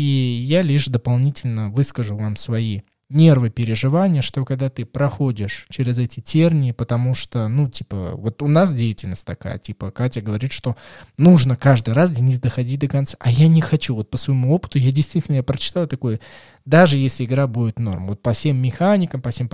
я 0.47 0.63
лишь 0.63 0.87
дополнительно 0.87 1.69
выскажу 1.69 2.17
вам 2.17 2.35
свои 2.35 2.81
нервы, 3.09 3.49
переживания, 3.49 4.21
что 4.21 4.45
когда 4.45 4.69
ты 4.69 4.85
проходишь 4.85 5.65
через 5.69 5.97
эти 5.97 6.19
тернии, 6.19 6.71
потому 6.71 7.15
что, 7.15 7.47
ну, 7.47 7.67
типа, 7.67 8.11
вот 8.13 8.41
у 8.43 8.47
нас 8.47 8.71
деятельность 8.71 9.25
такая, 9.25 9.57
типа, 9.57 9.91
Катя 9.91 10.21
говорит, 10.21 10.51
что 10.51 10.75
нужно 11.17 11.55
каждый 11.55 11.95
раз, 11.95 12.11
Денис, 12.11 12.39
доходить 12.39 12.79
до 12.79 12.87
конца, 12.87 13.17
а 13.19 13.31
я 13.31 13.47
не 13.47 13.61
хочу, 13.61 13.95
вот 13.95 14.09
по 14.11 14.17
своему 14.17 14.53
опыту, 14.53 14.77
я 14.77 14.91
действительно, 14.91 15.37
я 15.37 15.43
прочитал 15.43 15.87
такое, 15.87 16.19
даже 16.65 16.97
если 16.97 17.25
игра 17.25 17.47
будет 17.47 17.79
норм, 17.79 18.07
вот 18.07 18.21
по 18.21 18.33
всем 18.33 18.57
механикам, 18.57 19.21
по 19.21 19.31
всем... 19.31 19.49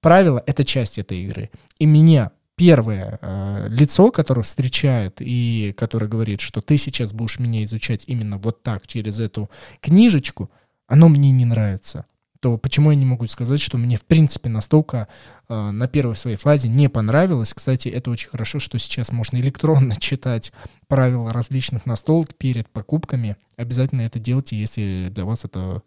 Правила— 0.00 0.42
это 0.46 0.64
часть 0.64 0.98
этой 0.98 1.22
игры. 1.22 1.50
И 1.78 1.86
меня 1.86 2.30
первое 2.56 3.18
э, 3.20 3.66
лицо, 3.68 4.10
которое 4.10 4.42
встречает 4.42 5.16
и 5.20 5.74
которое 5.76 6.06
говорит, 6.06 6.40
что 6.40 6.60
ты 6.60 6.76
сейчас 6.76 7.12
будешь 7.12 7.38
меня 7.38 7.64
изучать 7.64 8.04
именно 8.06 8.38
вот 8.38 8.62
так, 8.62 8.86
через 8.86 9.20
эту 9.20 9.50
книжечку, 9.80 10.50
оно 10.86 11.08
мне 11.08 11.30
не 11.30 11.44
нравится 11.44 12.06
то 12.46 12.56
почему 12.58 12.92
я 12.92 12.96
не 12.96 13.04
могу 13.04 13.26
сказать, 13.26 13.60
что 13.60 13.76
мне 13.76 13.96
в 13.96 14.04
принципе 14.04 14.48
настолько 14.48 15.08
э, 15.48 15.70
на 15.72 15.88
первой 15.88 16.14
своей 16.14 16.36
фазе 16.36 16.68
не 16.68 16.88
понравилось. 16.88 17.52
Кстати, 17.52 17.88
это 17.88 18.08
очень 18.08 18.28
хорошо, 18.28 18.60
что 18.60 18.78
сейчас 18.78 19.10
можно 19.10 19.36
электронно 19.38 19.96
читать 20.00 20.52
правила 20.86 21.32
различных 21.32 21.86
настолок 21.86 22.36
перед 22.36 22.68
покупками. 22.68 23.36
Обязательно 23.56 24.02
это 24.02 24.20
делайте, 24.20 24.54
если 24.54 25.08
для 25.10 25.24
вас 25.24 25.44
это 25.44 25.82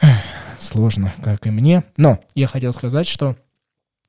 сложно, 0.58 1.12
как 1.22 1.46
и 1.46 1.50
мне. 1.50 1.84
Но 1.98 2.20
я 2.34 2.46
хотел 2.46 2.72
сказать, 2.72 3.06
что 3.06 3.36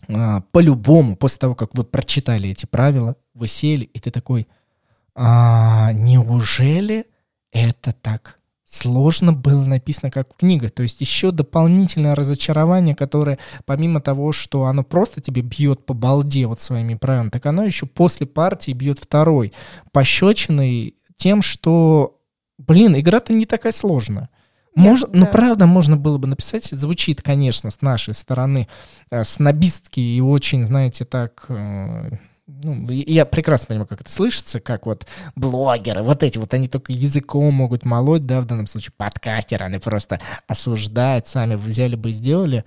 э, 0.07 0.41
по-любому, 0.53 1.17
после 1.17 1.39
того, 1.39 1.53
как 1.53 1.75
вы 1.75 1.83
прочитали 1.83 2.47
эти 2.47 2.65
правила, 2.65 3.17
вы 3.33 3.47
сели, 3.47 3.83
и 3.83 3.99
ты 3.99 4.09
такой, 4.09 4.47
а, 5.15 5.91
неужели 5.91 7.07
это 7.51 7.91
так 7.91 8.37
сложно 8.71 9.33
было 9.33 9.65
написано 9.65 10.09
как 10.09 10.35
книга. 10.37 10.69
То 10.69 10.81
есть 10.81 11.01
еще 11.01 11.31
дополнительное 11.31 12.15
разочарование, 12.15 12.95
которое 12.95 13.37
помимо 13.65 13.99
того, 13.99 14.31
что 14.31 14.65
оно 14.65 14.83
просто 14.83 15.21
тебе 15.21 15.41
бьет 15.41 15.85
по 15.85 15.93
балде 15.93 16.47
вот 16.47 16.61
своими 16.61 16.95
правилами, 16.95 17.29
так 17.29 17.45
оно 17.45 17.65
еще 17.65 17.85
после 17.85 18.25
партии 18.25 18.71
бьет 18.71 18.97
второй 18.97 19.51
пощечиной 19.91 20.95
тем, 21.17 21.41
что, 21.41 22.17
блин, 22.57 22.97
игра-то 22.97 23.33
не 23.33 23.45
такая 23.45 23.73
сложная. 23.73 24.29
Мож, 24.73 25.01
ну, 25.01 25.07
да. 25.07 25.19
Ну, 25.19 25.25
правда, 25.27 25.65
можно 25.65 25.97
было 25.97 26.17
бы 26.17 26.29
написать. 26.29 26.63
Звучит, 26.63 27.21
конечно, 27.21 27.71
с 27.71 27.81
нашей 27.81 28.13
стороны 28.13 28.69
э, 29.11 29.25
снобистки 29.25 29.99
и 29.99 30.21
очень, 30.21 30.65
знаете, 30.65 31.03
так... 31.03 31.45
Э, 31.49 32.11
ну, 32.63 32.89
я 32.89 33.25
прекрасно 33.25 33.67
понимаю, 33.67 33.87
как 33.87 34.01
это 34.01 34.11
слышится, 34.11 34.59
как 34.59 34.85
вот 34.85 35.05
блогеры, 35.35 36.03
вот 36.03 36.23
эти 36.23 36.37
вот, 36.37 36.53
они 36.53 36.67
только 36.67 36.91
языком 36.91 37.53
могут 37.53 37.85
молоть, 37.85 38.25
да, 38.25 38.41
в 38.41 38.45
данном 38.45 38.67
случае 38.67 38.93
подкастеры, 38.97 39.65
они 39.65 39.79
просто 39.79 40.19
осуждают, 40.47 41.27
сами 41.27 41.55
взяли 41.55 41.95
бы 41.95 42.09
и 42.09 42.13
сделали. 42.13 42.65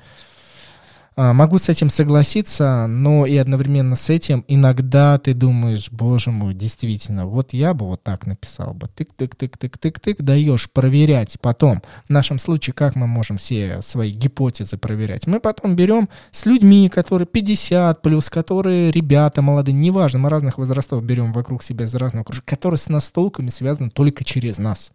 А, 1.17 1.33
могу 1.33 1.59
с 1.59 1.69
этим 1.69 1.91
согласиться, 1.91 2.87
но 2.89 3.25
и 3.25 3.37
одновременно 3.37 3.95
с 3.95 4.11
этим 4.11 4.45
иногда 4.49 5.17
ты 5.19 5.33
думаешь, 5.33 5.89
боже 5.93 6.33
мой, 6.33 6.55
действительно, 6.55 7.25
вот 7.25 7.53
я 7.53 7.73
бы 7.73 7.87
вот 7.87 8.03
так 8.03 8.27
написал 8.27 8.75
бы. 8.75 8.89
Тык-тык-тык-тык-тык-тык, 8.97 10.17
даешь 10.21 10.69
проверять 10.69 11.39
потом. 11.41 11.83
В 12.07 12.11
нашем 12.11 12.41
случае, 12.41 12.75
как 12.75 12.97
мы 12.97 13.07
можем 13.07 13.39
все 13.39 13.81
свои 13.83 14.11
гипотезы 14.11 14.77
проверять? 14.77 15.29
Мы 15.29 15.39
потом 15.39 15.77
берем 15.77 16.09
с 16.33 16.47
людьми, 16.47 16.89
которые 16.89 17.27
50 17.27 18.03
плюс, 18.03 18.29
которые 18.29 18.91
ребята 18.91 19.41
молодые, 19.41 19.75
неважно, 19.75 20.19
мы 20.19 20.31
разных 20.31 20.59
возрастов 20.59 21.05
берем 21.05 21.33
вокруг 21.33 21.63
себя 21.63 21.85
из 21.85 21.95
разных 21.95 22.23
окружений, 22.23 22.47
которые 22.47 22.79
с 22.79 22.89
настолками 22.89 23.51
связаны 23.51 23.91
только 23.91 24.25
через 24.25 24.59
нас. 24.59 24.91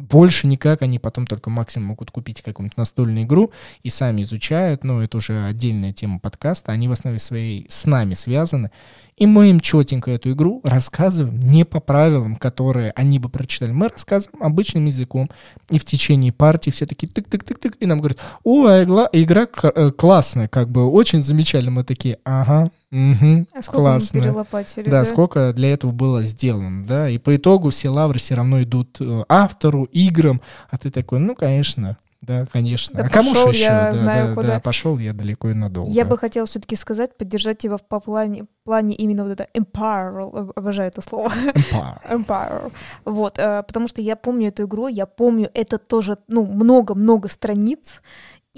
Больше 0.00 0.46
никак 0.46 0.80
они 0.80 0.98
потом 0.98 1.26
только 1.26 1.50
максимум 1.50 1.88
могут 1.88 2.10
купить 2.10 2.40
какую-нибудь 2.40 2.78
настольную 2.78 3.26
игру 3.26 3.52
и 3.82 3.90
сами 3.90 4.22
изучают, 4.22 4.82
но 4.82 5.02
это 5.02 5.18
уже 5.18 5.44
отдельная 5.44 5.92
тема 5.92 6.18
подкаста, 6.18 6.72
они 6.72 6.88
в 6.88 6.92
основе 6.92 7.18
своей 7.18 7.66
с 7.68 7.84
нами 7.84 8.14
связаны, 8.14 8.70
и 9.18 9.26
мы 9.26 9.50
им 9.50 9.60
четенько 9.60 10.10
эту 10.10 10.32
игру 10.32 10.62
рассказываем 10.64 11.38
не 11.38 11.66
по 11.66 11.80
правилам, 11.80 12.36
которые 12.36 12.92
они 12.92 13.18
бы 13.18 13.28
прочитали, 13.28 13.72
мы 13.72 13.88
рассказываем 13.88 14.42
обычным 14.42 14.86
языком, 14.86 15.28
и 15.68 15.78
в 15.78 15.84
течение 15.84 16.32
партии 16.32 16.70
все 16.70 16.86
такие 16.86 17.12
тык-тык-тык-тык, 17.12 17.76
и 17.78 17.84
нам 17.84 17.98
говорят, 17.98 18.20
о, 18.42 18.82
игра, 18.82 19.06
игра 19.12 19.46
э, 19.62 19.90
классная, 19.90 20.48
как 20.48 20.70
бы 20.70 20.90
очень 20.90 21.22
замечательно, 21.22 21.72
мы 21.72 21.84
такие, 21.84 22.16
ага, 22.24 22.70
Угу, 22.92 23.46
а 23.54 23.62
сколько 23.62 23.80
классно. 23.82 24.18
мы 24.18 24.24
перелопатили, 24.24 24.84
да, 24.84 24.90
да, 24.90 25.04
сколько 25.04 25.52
для 25.52 25.72
этого 25.72 25.92
было 25.92 26.24
сделано, 26.24 26.84
да, 26.84 27.08
и 27.08 27.18
по 27.18 27.36
итогу 27.36 27.70
все 27.70 27.88
лавры 27.88 28.18
все 28.18 28.34
равно 28.34 28.62
идут 28.62 29.00
э, 29.00 29.22
автору, 29.28 29.84
играм, 29.84 30.40
а 30.70 30.76
ты 30.76 30.90
такой, 30.90 31.20
ну, 31.20 31.36
конечно, 31.36 31.98
да, 32.22 32.46
конечно. 32.52 32.98
Да 32.98 33.06
а 33.06 33.08
кому 33.08 33.34
же 33.34 33.48
еще? 33.48 33.62
Я 33.62 33.92
да, 33.92 33.94
знаю, 33.94 34.28
да, 34.28 34.34
куда. 34.34 34.48
да, 34.48 34.60
пошел 34.60 34.98
я 34.98 35.14
далеко 35.14 35.50
и 35.50 35.54
надолго. 35.54 35.90
Я 35.90 36.04
бы 36.04 36.18
хотела 36.18 36.46
все-таки 36.46 36.76
сказать, 36.76 37.16
поддержать 37.16 37.58
тебя 37.58 37.78
в 37.78 37.82
по 37.82 37.98
плане, 37.98 38.44
плане 38.64 38.94
именно 38.94 39.24
вот 39.24 39.32
это 39.32 39.48
empire, 39.54 40.52
обожаю 40.54 40.88
это 40.88 41.00
слово. 41.00 41.32
Empire. 41.54 42.26
empire. 42.26 42.72
Вот, 43.06 43.38
э, 43.38 43.62
потому 43.66 43.88
что 43.88 44.02
я 44.02 44.16
помню 44.16 44.48
эту 44.48 44.64
игру, 44.64 44.88
я 44.88 45.06
помню 45.06 45.50
это 45.54 45.78
тоже, 45.78 46.18
ну, 46.28 46.44
много-много 46.44 47.28
страниц, 47.28 48.02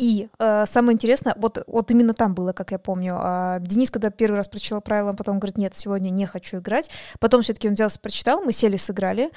и 0.02 0.28
э, 0.40 0.64
самое 0.66 0.94
интересное, 0.94 1.34
вот, 1.36 1.62
вот 1.68 1.90
именно 1.92 2.12
там 2.12 2.34
было, 2.34 2.52
как 2.52 2.72
я 2.72 2.80
помню. 2.80 3.20
Э, 3.22 3.58
Денис, 3.60 3.88
когда 3.88 4.10
первый 4.10 4.34
раз 4.34 4.48
прочитал 4.48 4.80
правила, 4.80 5.12
потом 5.12 5.38
говорит, 5.38 5.56
нет, 5.56 5.76
сегодня 5.76 6.10
не 6.10 6.26
хочу 6.26 6.58
играть. 6.58 6.90
Потом 7.20 7.42
все-таки 7.42 7.68
он 7.68 7.74
взялся, 7.74 8.00
прочитал, 8.00 8.42
мы 8.42 8.52
сели, 8.52 8.76
сыграли. 8.76 9.30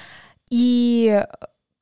И 0.50 1.22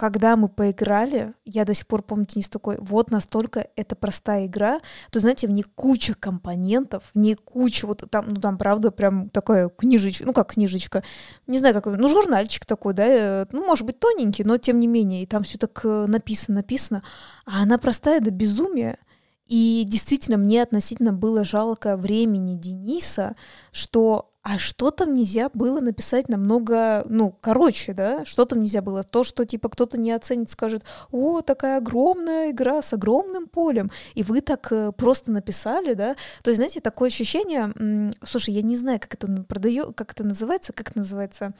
когда 0.05 0.37
мы 0.37 0.51
поиграли, 0.51 1.33
я 1.47 1.65
до 1.65 1.73
сих 1.73 1.87
пор 1.87 2.03
помню, 2.03 2.27
Денис 2.27 2.51
такой, 2.51 2.77
вот 2.79 3.11
настолько 3.11 3.69
это 3.75 3.97
простая 3.97 4.45
игра, 4.45 4.81
то, 5.11 5.19
знаете, 5.19 5.47
в 5.47 5.51
ней 5.51 5.63
куча 5.63 6.13
компонентов, 6.13 7.05
в 7.15 7.19
ней 7.19 7.37
куча, 7.37 7.87
вот 7.87 8.05
там, 8.11 8.27
ну 8.29 8.39
там, 8.39 8.59
правда, 8.59 8.91
прям 8.91 9.31
такая 9.31 9.71
книжечка, 9.71 10.27
ну 10.27 10.35
как 10.35 10.53
книжечка, 10.53 11.03
не 11.47 11.59
знаю, 11.59 11.75
как, 11.75 11.87
ну 11.87 12.07
журнальчик 12.07 12.67
такой, 12.67 12.93
да, 12.93 13.07
э, 13.07 13.47
ну, 13.51 13.65
может 13.65 13.87
быть, 13.87 13.99
тоненький, 13.99 14.45
но 14.45 14.59
тем 14.59 14.79
не 14.79 14.87
менее, 14.87 15.23
и 15.23 15.27
там 15.27 15.43
все 15.43 15.57
так 15.57 15.81
э, 15.85 16.05
написано, 16.07 16.57
написано, 16.57 17.03
а 17.47 17.63
она 17.63 17.79
простая 17.79 18.21
до 18.21 18.31
безумия, 18.31 18.99
и 19.47 19.85
действительно, 19.89 20.37
мне 20.37 20.63
относительно 20.63 21.15
было 21.15 21.47
жалко 21.47 21.97
времени 21.97 22.57
Дениса, 22.57 23.37
что 23.73 24.34
а 24.47 24.59
что 24.59 24.91
там 24.91 25.15
нельзя 25.15 25.49
было 25.55 25.81
написать 25.81 26.29
намного, 26.29 27.03
ну, 27.09 27.35
короче, 27.41 27.95
да? 27.95 28.27
Что 28.27 28.45
там 28.45 28.61
нельзя 28.61 28.83
было? 28.83 29.03
То, 29.03 29.25
что, 29.25 29.47
типа, 29.47 29.71
кто-то 29.71 29.99
не 29.99 30.13
оценит, 30.13 30.51
скажет, 30.51 30.85
о, 31.11 31.41
такая 31.41 31.79
огромная 31.79 32.51
игра 32.51 32.83
с 32.83 32.93
огромным 32.93 33.49
полем, 33.49 33.91
и 34.15 34.23
вы 34.23 34.43
так 34.43 34.71
э, 34.71 34.93
просто 34.93 35.33
написали, 35.33 35.95
да? 35.95 36.15
То 36.43 36.51
есть, 36.51 36.59
знаете, 36.59 36.83
такое 36.83 37.09
ощущение, 37.09 38.13
слушай, 38.23 38.53
я 38.53 38.61
не 38.61 38.77
знаю, 38.77 39.01
как 39.01 39.15
это 39.15 39.27
продаю, 39.45 39.95
как 39.95 40.13
это 40.13 40.25
называется, 40.25 40.75
как 40.75 40.91
это 40.91 40.99
называется, 40.99 41.55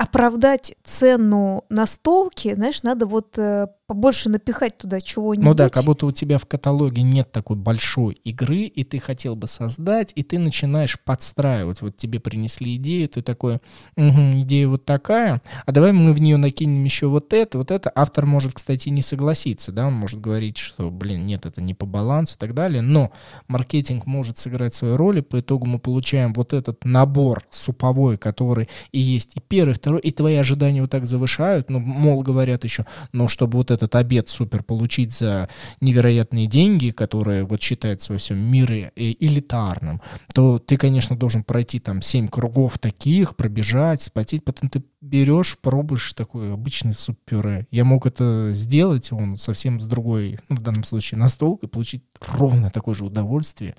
оправдать 0.00 0.72
цену 0.82 1.64
настолки, 1.68 2.54
знаешь, 2.54 2.82
надо 2.82 3.04
вот 3.04 3.36
э, 3.36 3.66
побольше 3.90 4.28
напихать 4.28 4.78
туда 4.78 5.00
чего-нибудь. 5.00 5.44
Ну 5.44 5.52
да, 5.52 5.68
как 5.68 5.82
будто 5.82 6.06
у 6.06 6.12
тебя 6.12 6.38
в 6.38 6.46
каталоге 6.46 7.02
нет 7.02 7.32
такой 7.32 7.56
большой 7.56 8.14
игры, 8.14 8.60
и 8.60 8.84
ты 8.84 9.00
хотел 9.00 9.34
бы 9.34 9.48
создать, 9.48 10.12
и 10.14 10.22
ты 10.22 10.38
начинаешь 10.38 10.96
подстраивать. 11.00 11.82
Вот 11.82 11.96
тебе 11.96 12.20
принесли 12.20 12.76
идею, 12.76 13.08
ты 13.08 13.20
такой, 13.20 13.56
угу, 13.96 14.42
идея 14.42 14.68
вот 14.68 14.84
такая, 14.84 15.42
а 15.66 15.72
давай 15.72 15.90
мы 15.90 16.12
в 16.12 16.20
нее 16.20 16.36
накинем 16.36 16.84
еще 16.84 17.08
вот 17.08 17.32
это, 17.32 17.58
вот 17.58 17.72
это. 17.72 17.90
Автор 17.92 18.26
может, 18.26 18.54
кстати, 18.54 18.90
не 18.90 19.02
согласиться, 19.02 19.72
да, 19.72 19.88
он 19.88 19.94
может 19.94 20.20
говорить, 20.20 20.56
что, 20.56 20.88
блин, 20.92 21.26
нет, 21.26 21.44
это 21.44 21.60
не 21.60 21.74
по 21.74 21.84
балансу 21.84 22.36
и 22.36 22.38
так 22.38 22.54
далее, 22.54 22.80
но 22.80 23.10
маркетинг 23.48 24.06
может 24.06 24.38
сыграть 24.38 24.72
свою 24.72 24.96
роль, 24.96 25.18
и 25.18 25.22
по 25.22 25.40
итогу 25.40 25.66
мы 25.66 25.80
получаем 25.80 26.32
вот 26.32 26.52
этот 26.52 26.84
набор 26.84 27.44
суповой, 27.50 28.18
который 28.18 28.68
и 28.92 29.00
есть 29.00 29.32
и 29.34 29.40
первый, 29.40 29.74
второй, 29.74 29.89
и 29.98 30.10
твои 30.10 30.36
ожидания 30.36 30.80
вот 30.82 30.90
так 30.90 31.06
завышают, 31.06 31.70
ну, 31.70 31.78
мол, 31.78 32.22
говорят 32.22 32.64
еще, 32.64 32.86
ну, 33.12 33.28
чтобы 33.28 33.58
вот 33.58 33.70
этот 33.70 33.94
обед 33.94 34.28
супер 34.28 34.62
получить 34.62 35.12
за 35.12 35.48
невероятные 35.80 36.46
деньги, 36.46 36.90
которые 36.90 37.44
вот 37.44 37.62
считаются 37.62 38.12
во 38.12 38.18
всем 38.18 38.38
мире 38.38 38.92
элитарным, 38.96 40.00
то 40.34 40.58
ты, 40.58 40.76
конечно, 40.76 41.16
должен 41.16 41.44
пройти 41.44 41.78
там 41.78 42.02
7 42.02 42.28
кругов 42.28 42.78
таких, 42.78 43.36
пробежать, 43.36 44.02
сплотить, 44.02 44.44
потом 44.44 44.68
ты 44.68 44.82
берешь, 45.00 45.56
пробуешь 45.58 46.12
такой 46.12 46.52
обычный 46.52 46.92
суп-пюре. 46.92 47.66
Я 47.70 47.84
мог 47.84 48.06
это 48.06 48.50
сделать, 48.52 49.12
он 49.12 49.36
совсем 49.36 49.80
с 49.80 49.84
другой, 49.84 50.38
ну, 50.48 50.56
в 50.56 50.62
данном 50.62 50.84
случае, 50.84 51.18
настолкой, 51.18 51.68
получить 51.68 52.04
ровно 52.20 52.70
такое 52.70 52.94
же 52.94 53.04
удовольствие, 53.04 53.74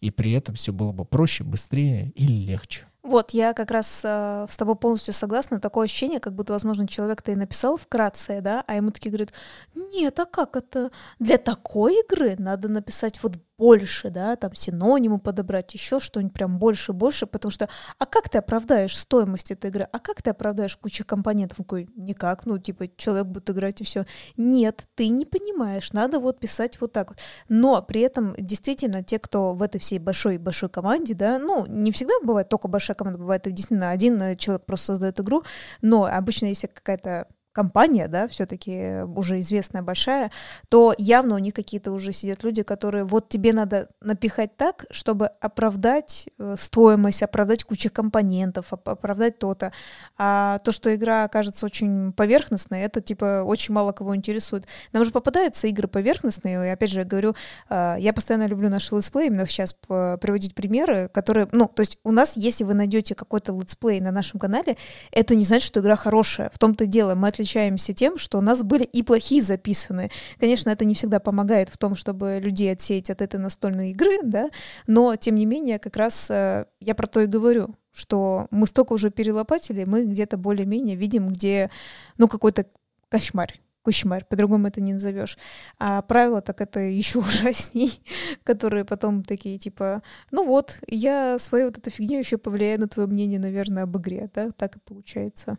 и 0.00 0.10
при 0.10 0.32
этом 0.32 0.56
все 0.56 0.72
было 0.72 0.92
бы 0.92 1.04
проще, 1.04 1.44
быстрее 1.44 2.12
и 2.16 2.26
легче. 2.26 2.86
Вот, 3.04 3.32
я 3.32 3.52
как 3.52 3.70
раз 3.70 4.00
э, 4.02 4.46
с 4.48 4.56
тобой 4.56 4.76
полностью 4.76 5.12
согласна. 5.12 5.60
Такое 5.60 5.84
ощущение, 5.84 6.20
как 6.20 6.34
будто, 6.34 6.54
возможно, 6.54 6.88
человек-то 6.88 7.32
и 7.32 7.36
написал 7.36 7.76
вкратце, 7.76 8.40
да, 8.40 8.64
а 8.66 8.76
ему 8.76 8.92
такие 8.92 9.10
говорят, 9.10 9.34
нет, 9.74 10.18
а 10.18 10.24
как 10.24 10.56
это? 10.56 10.90
Для 11.18 11.36
такой 11.36 12.00
игры 12.00 12.34
надо 12.38 12.68
написать 12.68 13.22
вот 13.22 13.34
больше, 13.58 14.10
да, 14.10 14.36
там 14.36 14.54
синонимы 14.54 15.18
подобрать, 15.18 15.72
еще 15.74 16.00
что-нибудь 16.00 16.34
прям 16.34 16.58
больше, 16.58 16.92
больше, 16.92 17.26
потому 17.26 17.50
что, 17.50 17.68
а 17.98 18.06
как 18.06 18.28
ты 18.28 18.38
оправдаешь 18.38 18.96
стоимость 18.96 19.50
этой 19.50 19.70
игры, 19.70 19.88
а 19.92 19.98
как 19.98 20.22
ты 20.22 20.30
оправдаешь 20.30 20.76
кучу 20.76 21.04
компонентов? 21.04 21.58
Такой, 21.58 21.88
никак, 21.96 22.46
ну, 22.46 22.58
типа, 22.58 22.88
человек 22.96 23.26
будет 23.26 23.50
играть 23.50 23.80
и 23.80 23.84
все. 23.84 24.06
Нет, 24.36 24.86
ты 24.94 25.08
не 25.08 25.24
понимаешь, 25.24 25.92
надо 25.92 26.18
вот 26.18 26.40
писать 26.40 26.80
вот 26.80 26.92
так 26.92 27.10
вот. 27.10 27.18
Но 27.48 27.80
при 27.82 28.00
этом, 28.00 28.34
действительно, 28.38 29.02
те, 29.02 29.18
кто 29.18 29.54
в 29.54 29.62
этой 29.62 29.80
всей 29.80 29.98
большой-большой 29.98 30.68
команде, 30.68 31.14
да, 31.14 31.38
ну, 31.38 31.66
не 31.66 31.92
всегда 31.92 32.14
бывает 32.22 32.48
только 32.48 32.68
большая 32.68 32.96
команда, 32.96 33.18
бывает 33.18 33.42
действительно 33.44 33.90
один 33.90 34.36
человек 34.36 34.64
просто 34.66 34.86
создает 34.86 35.20
игру, 35.20 35.44
но 35.80 36.04
обычно 36.04 36.46
если 36.46 36.66
какая-то 36.66 37.28
компания, 37.54 38.08
да, 38.08 38.28
все-таки 38.28 39.02
уже 39.16 39.38
известная, 39.38 39.80
большая, 39.80 40.30
то 40.68 40.92
явно 40.98 41.36
у 41.36 41.38
них 41.38 41.54
какие-то 41.54 41.92
уже 41.92 42.12
сидят 42.12 42.42
люди, 42.42 42.62
которые 42.62 43.04
вот 43.04 43.28
тебе 43.28 43.52
надо 43.52 43.88
напихать 44.00 44.56
так, 44.56 44.84
чтобы 44.90 45.26
оправдать 45.40 46.28
э, 46.38 46.56
стоимость, 46.58 47.22
оправдать 47.22 47.62
кучу 47.62 47.90
компонентов, 47.90 48.72
оправдать 48.72 49.38
то-то. 49.38 49.72
А 50.18 50.58
то, 50.58 50.72
что 50.72 50.94
игра 50.94 51.24
окажется 51.24 51.64
очень 51.64 52.12
поверхностной, 52.12 52.80
это 52.80 53.00
типа 53.00 53.44
очень 53.44 53.72
мало 53.72 53.92
кого 53.92 54.16
интересует. 54.16 54.66
Нам 54.92 55.04
же 55.04 55.12
попадаются 55.12 55.68
игры 55.68 55.86
поверхностные, 55.86 56.66
и 56.66 56.70
опять 56.70 56.90
же 56.90 56.98
я 57.00 57.04
говорю, 57.04 57.36
э, 57.70 57.96
я 58.00 58.12
постоянно 58.12 58.48
люблю 58.48 58.68
наши 58.68 58.94
летсплеи, 58.94 59.28
именно 59.28 59.46
сейчас 59.46 59.74
приводить 59.74 60.56
примеры, 60.56 61.08
которые, 61.08 61.48
ну, 61.52 61.68
то 61.68 61.80
есть 61.80 61.98
у 62.02 62.10
нас, 62.10 62.36
если 62.36 62.64
вы 62.64 62.74
найдете 62.74 63.14
какой-то 63.14 63.56
летсплей 63.56 64.00
на 64.00 64.10
нашем 64.10 64.40
канале, 64.40 64.76
это 65.12 65.36
не 65.36 65.44
значит, 65.44 65.68
что 65.68 65.78
игра 65.78 65.94
хорошая. 65.94 66.50
В 66.52 66.58
том-то 66.58 66.84
и 66.84 66.86
дело, 66.88 67.14
мы 67.14 67.28
отличаемся 67.28 67.43
отличаемся 67.44 67.92
тем, 67.92 68.16
что 68.16 68.38
у 68.38 68.40
нас 68.40 68.62
были 68.62 68.84
и 68.84 69.02
плохие 69.02 69.42
записаны. 69.42 70.10
Конечно, 70.40 70.70
это 70.70 70.84
не 70.84 70.94
всегда 70.94 71.20
помогает 71.20 71.68
в 71.68 71.76
том, 71.76 71.94
чтобы 71.94 72.38
людей 72.40 72.72
отсеять 72.72 73.10
от 73.10 73.20
этой 73.20 73.38
настольной 73.38 73.90
игры, 73.90 74.20
да, 74.22 74.48
но, 74.86 75.14
тем 75.16 75.34
не 75.34 75.44
менее, 75.44 75.78
как 75.78 75.96
раз 75.96 76.30
э, 76.30 76.64
я 76.80 76.94
про 76.94 77.06
то 77.06 77.20
и 77.20 77.26
говорю, 77.26 77.74
что 77.92 78.46
мы 78.50 78.66
столько 78.66 78.94
уже 78.94 79.10
перелопатили, 79.10 79.84
мы 79.84 80.04
где-то 80.06 80.38
более-менее 80.38 80.96
видим, 80.96 81.28
где, 81.28 81.70
ну, 82.16 82.28
какой-то 82.28 82.64
кошмар, 83.10 83.52
кошмар, 83.82 84.24
по-другому 84.24 84.68
это 84.68 84.80
не 84.80 84.94
назовешь. 84.94 85.36
А 85.78 86.00
правила 86.00 86.40
так 86.40 86.62
это 86.62 86.80
еще 86.80 87.18
ужасней, 87.20 88.00
которые 88.42 88.86
потом 88.86 89.22
такие 89.22 89.58
типа, 89.58 90.02
ну 90.30 90.46
вот, 90.46 90.78
я 90.88 91.38
своей 91.38 91.66
вот 91.66 91.76
этой 91.76 91.90
фигней 91.90 92.20
еще 92.20 92.38
повлияю 92.38 92.80
на 92.80 92.88
твое 92.88 93.06
мнение, 93.06 93.38
наверное, 93.38 93.82
об 93.82 93.96
игре, 93.98 94.30
да, 94.34 94.50
так 94.50 94.76
и 94.76 94.80
получается. 94.80 95.58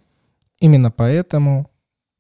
Именно 0.60 0.90
поэтому 0.90 1.70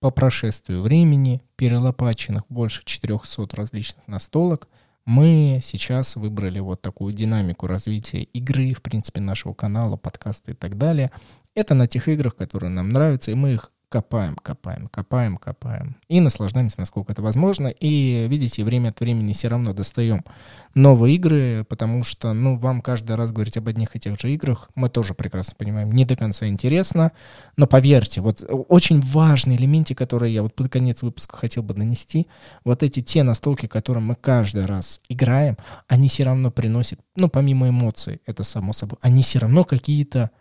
по 0.05 0.11
прошествию 0.11 0.83
времени, 0.83 1.41
перелопаченных 1.55 2.43
больше 2.47 2.83
400 2.85 3.47
различных 3.55 4.07
настолок, 4.07 4.67
мы 5.03 5.61
сейчас 5.63 6.15
выбрали 6.15 6.59
вот 6.59 6.79
такую 6.79 7.11
динамику 7.11 7.65
развития 7.65 8.21
игры, 8.21 8.75
в 8.75 8.83
принципе, 8.83 9.19
нашего 9.19 9.55
канала, 9.55 9.97
подкаста 9.97 10.51
и 10.51 10.53
так 10.53 10.77
далее. 10.77 11.09
Это 11.55 11.73
на 11.73 11.87
тех 11.87 12.07
играх, 12.07 12.35
которые 12.35 12.69
нам 12.69 12.89
нравятся, 12.89 13.31
и 13.31 13.33
мы 13.33 13.53
их 13.53 13.71
копаем, 13.95 14.35
копаем, 14.35 14.89
копаем, 14.89 15.37
копаем. 15.37 15.95
И 16.09 16.19
наслаждаемся, 16.19 16.81
насколько 16.81 17.13
это 17.13 17.21
возможно. 17.21 17.67
И, 17.67 18.27
видите, 18.27 18.65
время 18.65 18.89
от 18.89 18.99
времени 18.99 19.31
все 19.31 19.47
равно 19.47 19.71
достаем 19.71 20.25
новые 20.73 21.15
игры, 21.15 21.65
потому 21.69 22.03
что, 22.03 22.33
ну, 22.33 22.57
вам 22.57 22.81
каждый 22.81 23.15
раз 23.15 23.31
говорить 23.31 23.55
об 23.55 23.69
одних 23.69 23.95
и 23.95 23.99
тех 23.99 24.19
же 24.19 24.33
играх, 24.33 24.69
мы 24.75 24.89
тоже 24.89 25.13
прекрасно 25.13 25.55
понимаем, 25.57 25.93
не 25.93 26.03
до 26.03 26.17
конца 26.17 26.45
интересно. 26.45 27.13
Но 27.55 27.67
поверьте, 27.67 28.19
вот 28.19 28.43
очень 28.67 28.99
важный 28.99 29.55
элементик, 29.55 29.97
который 29.97 30.33
я 30.33 30.43
вот 30.43 30.53
под 30.53 30.69
конец 30.69 31.01
выпуска 31.01 31.37
хотел 31.37 31.63
бы 31.63 31.73
нанести, 31.73 32.27
вот 32.65 32.83
эти 32.83 33.01
те 33.01 33.23
настолки, 33.23 33.67
которые 33.67 34.03
мы 34.03 34.15
каждый 34.15 34.65
раз 34.65 34.99
играем, 35.07 35.55
они 35.87 36.09
все 36.09 36.25
равно 36.25 36.51
приносят, 36.51 36.99
ну, 37.15 37.29
помимо 37.29 37.69
эмоций, 37.69 38.19
это 38.25 38.43
само 38.43 38.73
собой, 38.73 38.97
они 39.01 39.21
все 39.21 39.39
равно 39.39 39.63
какие-то 39.63 40.31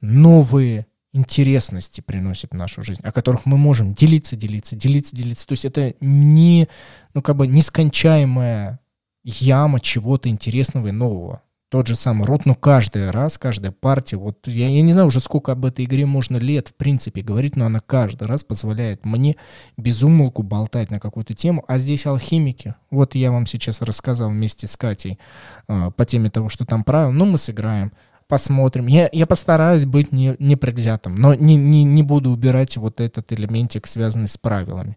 новые 0.00 0.87
интересности 1.12 2.00
приносит 2.00 2.50
в 2.50 2.54
нашу 2.54 2.82
жизнь, 2.82 3.00
о 3.02 3.12
которых 3.12 3.46
мы 3.46 3.56
можем 3.56 3.94
делиться, 3.94 4.36
делиться, 4.36 4.76
делиться, 4.76 5.16
делиться. 5.16 5.46
То 5.46 5.52
есть 5.52 5.64
это 5.64 5.94
не, 6.00 6.68
ну, 7.14 7.22
как 7.22 7.36
бы 7.36 7.46
нескончаемая 7.46 8.80
яма 9.24 9.80
чего-то 9.80 10.28
интересного 10.28 10.88
и 10.88 10.92
нового. 10.92 11.42
Тот 11.70 11.86
же 11.86 11.96
самый 11.96 12.24
рот, 12.24 12.46
но 12.46 12.54
каждый 12.54 13.10
раз, 13.10 13.36
каждая 13.36 13.72
партия, 13.72 14.16
вот 14.16 14.46
я, 14.46 14.70
я 14.70 14.80
не 14.80 14.92
знаю 14.92 15.08
уже 15.08 15.20
сколько 15.20 15.52
об 15.52 15.66
этой 15.66 15.84
игре 15.84 16.06
можно 16.06 16.38
лет, 16.38 16.68
в 16.68 16.74
принципе, 16.74 17.20
говорить, 17.20 17.56
но 17.56 17.66
она 17.66 17.80
каждый 17.80 18.26
раз 18.26 18.42
позволяет 18.42 19.04
мне 19.04 19.36
безумолку 19.76 20.42
болтать 20.42 20.90
на 20.90 20.98
какую-то 20.98 21.34
тему. 21.34 21.62
А 21.68 21.76
здесь 21.76 22.06
алхимики. 22.06 22.74
Вот 22.90 23.14
я 23.14 23.30
вам 23.30 23.44
сейчас 23.44 23.82
рассказал 23.82 24.30
вместе 24.30 24.66
с 24.66 24.78
Катей 24.78 25.18
э, 25.68 25.90
по 25.94 26.06
теме 26.06 26.30
того, 26.30 26.48
что 26.48 26.64
там 26.64 26.84
правил. 26.84 27.12
Ну, 27.12 27.26
мы 27.26 27.36
сыграем 27.36 27.92
посмотрим. 28.28 28.86
Я, 28.86 29.08
я 29.10 29.26
постараюсь 29.26 29.84
быть 29.84 30.12
не, 30.12 30.36
не 30.38 30.56
предвзятым, 30.56 31.16
но 31.16 31.34
не, 31.34 31.56
не, 31.56 31.82
не 31.82 32.02
буду 32.02 32.30
убирать 32.30 32.76
вот 32.76 33.00
этот 33.00 33.32
элементик, 33.32 33.86
связанный 33.86 34.28
с 34.28 34.36
правилами. 34.36 34.96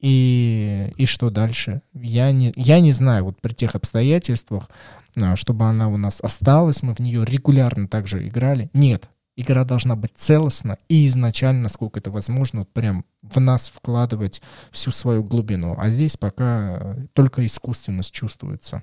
И, 0.00 0.92
и 0.96 1.06
что 1.06 1.30
дальше? 1.30 1.82
Я 1.94 2.30
не, 2.32 2.52
я 2.56 2.80
не 2.80 2.92
знаю, 2.92 3.24
вот 3.24 3.40
при 3.40 3.52
тех 3.52 3.74
обстоятельствах, 3.74 4.68
а, 5.16 5.36
чтобы 5.36 5.64
она 5.64 5.88
у 5.88 5.96
нас 5.96 6.20
осталась, 6.20 6.82
мы 6.82 6.94
в 6.94 7.00
нее 7.00 7.24
регулярно 7.24 7.88
также 7.88 8.26
играли. 8.26 8.70
Нет, 8.72 9.08
игра 9.36 9.64
должна 9.64 9.96
быть 9.96 10.12
целостна 10.16 10.78
и 10.88 11.06
изначально, 11.06 11.62
насколько 11.62 12.00
это 12.00 12.10
возможно, 12.10 12.60
вот 12.60 12.72
прям 12.72 13.04
в 13.22 13.40
нас 13.40 13.70
вкладывать 13.70 14.42
всю 14.70 14.90
свою 14.90 15.22
глубину. 15.24 15.74
А 15.78 15.90
здесь 15.90 16.16
пока 16.16 16.96
только 17.12 17.46
искусственность 17.46 18.12
чувствуется. 18.12 18.82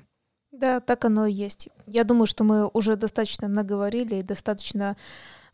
Да, 0.60 0.80
так 0.80 1.04
оно 1.06 1.26
и 1.26 1.34
есть. 1.34 1.68
Я 1.86 2.04
думаю, 2.04 2.28
что 2.28 2.44
мы 2.44 2.68
уже 2.68 2.96
достаточно 2.96 3.48
наговорили 3.48 4.16
и 4.16 4.24
достаточно 4.24 4.96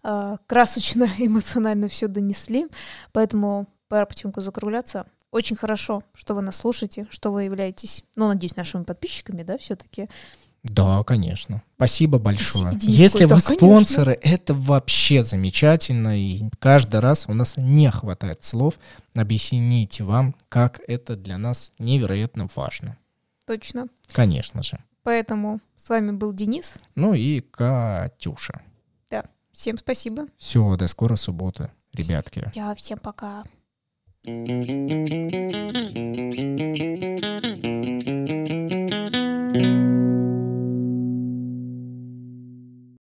э, 0.04 0.38
красочно, 0.46 1.10
эмоционально 1.18 1.88
все 1.88 2.08
донесли, 2.08 2.68
поэтому 3.12 3.68
пора 3.88 4.06
потихоньку 4.06 4.42
закругляться. 4.42 5.08
Очень 5.32 5.56
хорошо, 5.56 6.04
что 6.14 6.36
вы 6.36 6.42
нас 6.42 6.58
слушаете, 6.58 7.08
что 7.10 7.32
вы 7.32 7.44
являетесь, 7.44 8.04
ну, 8.16 8.28
надеюсь, 8.28 8.56
нашими 8.56 8.84
подписчиками, 8.84 9.44
да, 9.44 9.58
все-таки. 9.58 10.08
Да, 10.64 11.04
конечно. 11.04 11.64
Спасибо 11.78 12.20
большое. 12.20 12.76
Денис 12.76 13.00
Если 13.00 13.26
вы 13.26 13.40
спонсоры, 13.40 14.16
конечно. 14.16 14.36
это 14.36 14.54
вообще 14.54 15.24
замечательно. 15.24 16.20
И 16.20 16.44
каждый 16.60 17.00
раз 17.00 17.26
у 17.28 17.34
нас 17.34 17.58
не 17.58 17.90
хватает 17.90 18.44
слов 18.44 18.78
объяснить 19.16 20.00
вам, 20.02 20.36
как 20.50 20.80
это 20.88 21.16
для 21.16 21.40
нас 21.40 21.72
невероятно 21.80 22.48
важно. 22.56 22.98
Точно. 23.48 23.88
Конечно 24.12 24.62
же. 24.62 24.78
Поэтому 25.04 25.60
с 25.76 25.90
вами 25.90 26.12
был 26.12 26.34
Денис. 26.34 26.76
Ну 26.96 27.14
и 27.14 27.42
Катюша. 27.42 28.62
Да. 29.10 29.26
Всем 29.52 29.78
спасибо. 29.78 30.28
Все, 30.38 30.76
до 30.78 30.88
скорой 30.88 31.18
субботы, 31.18 31.72
ребятки. 31.94 32.52
Да, 32.56 32.76
всем 32.76 33.00
пока. 33.00 33.44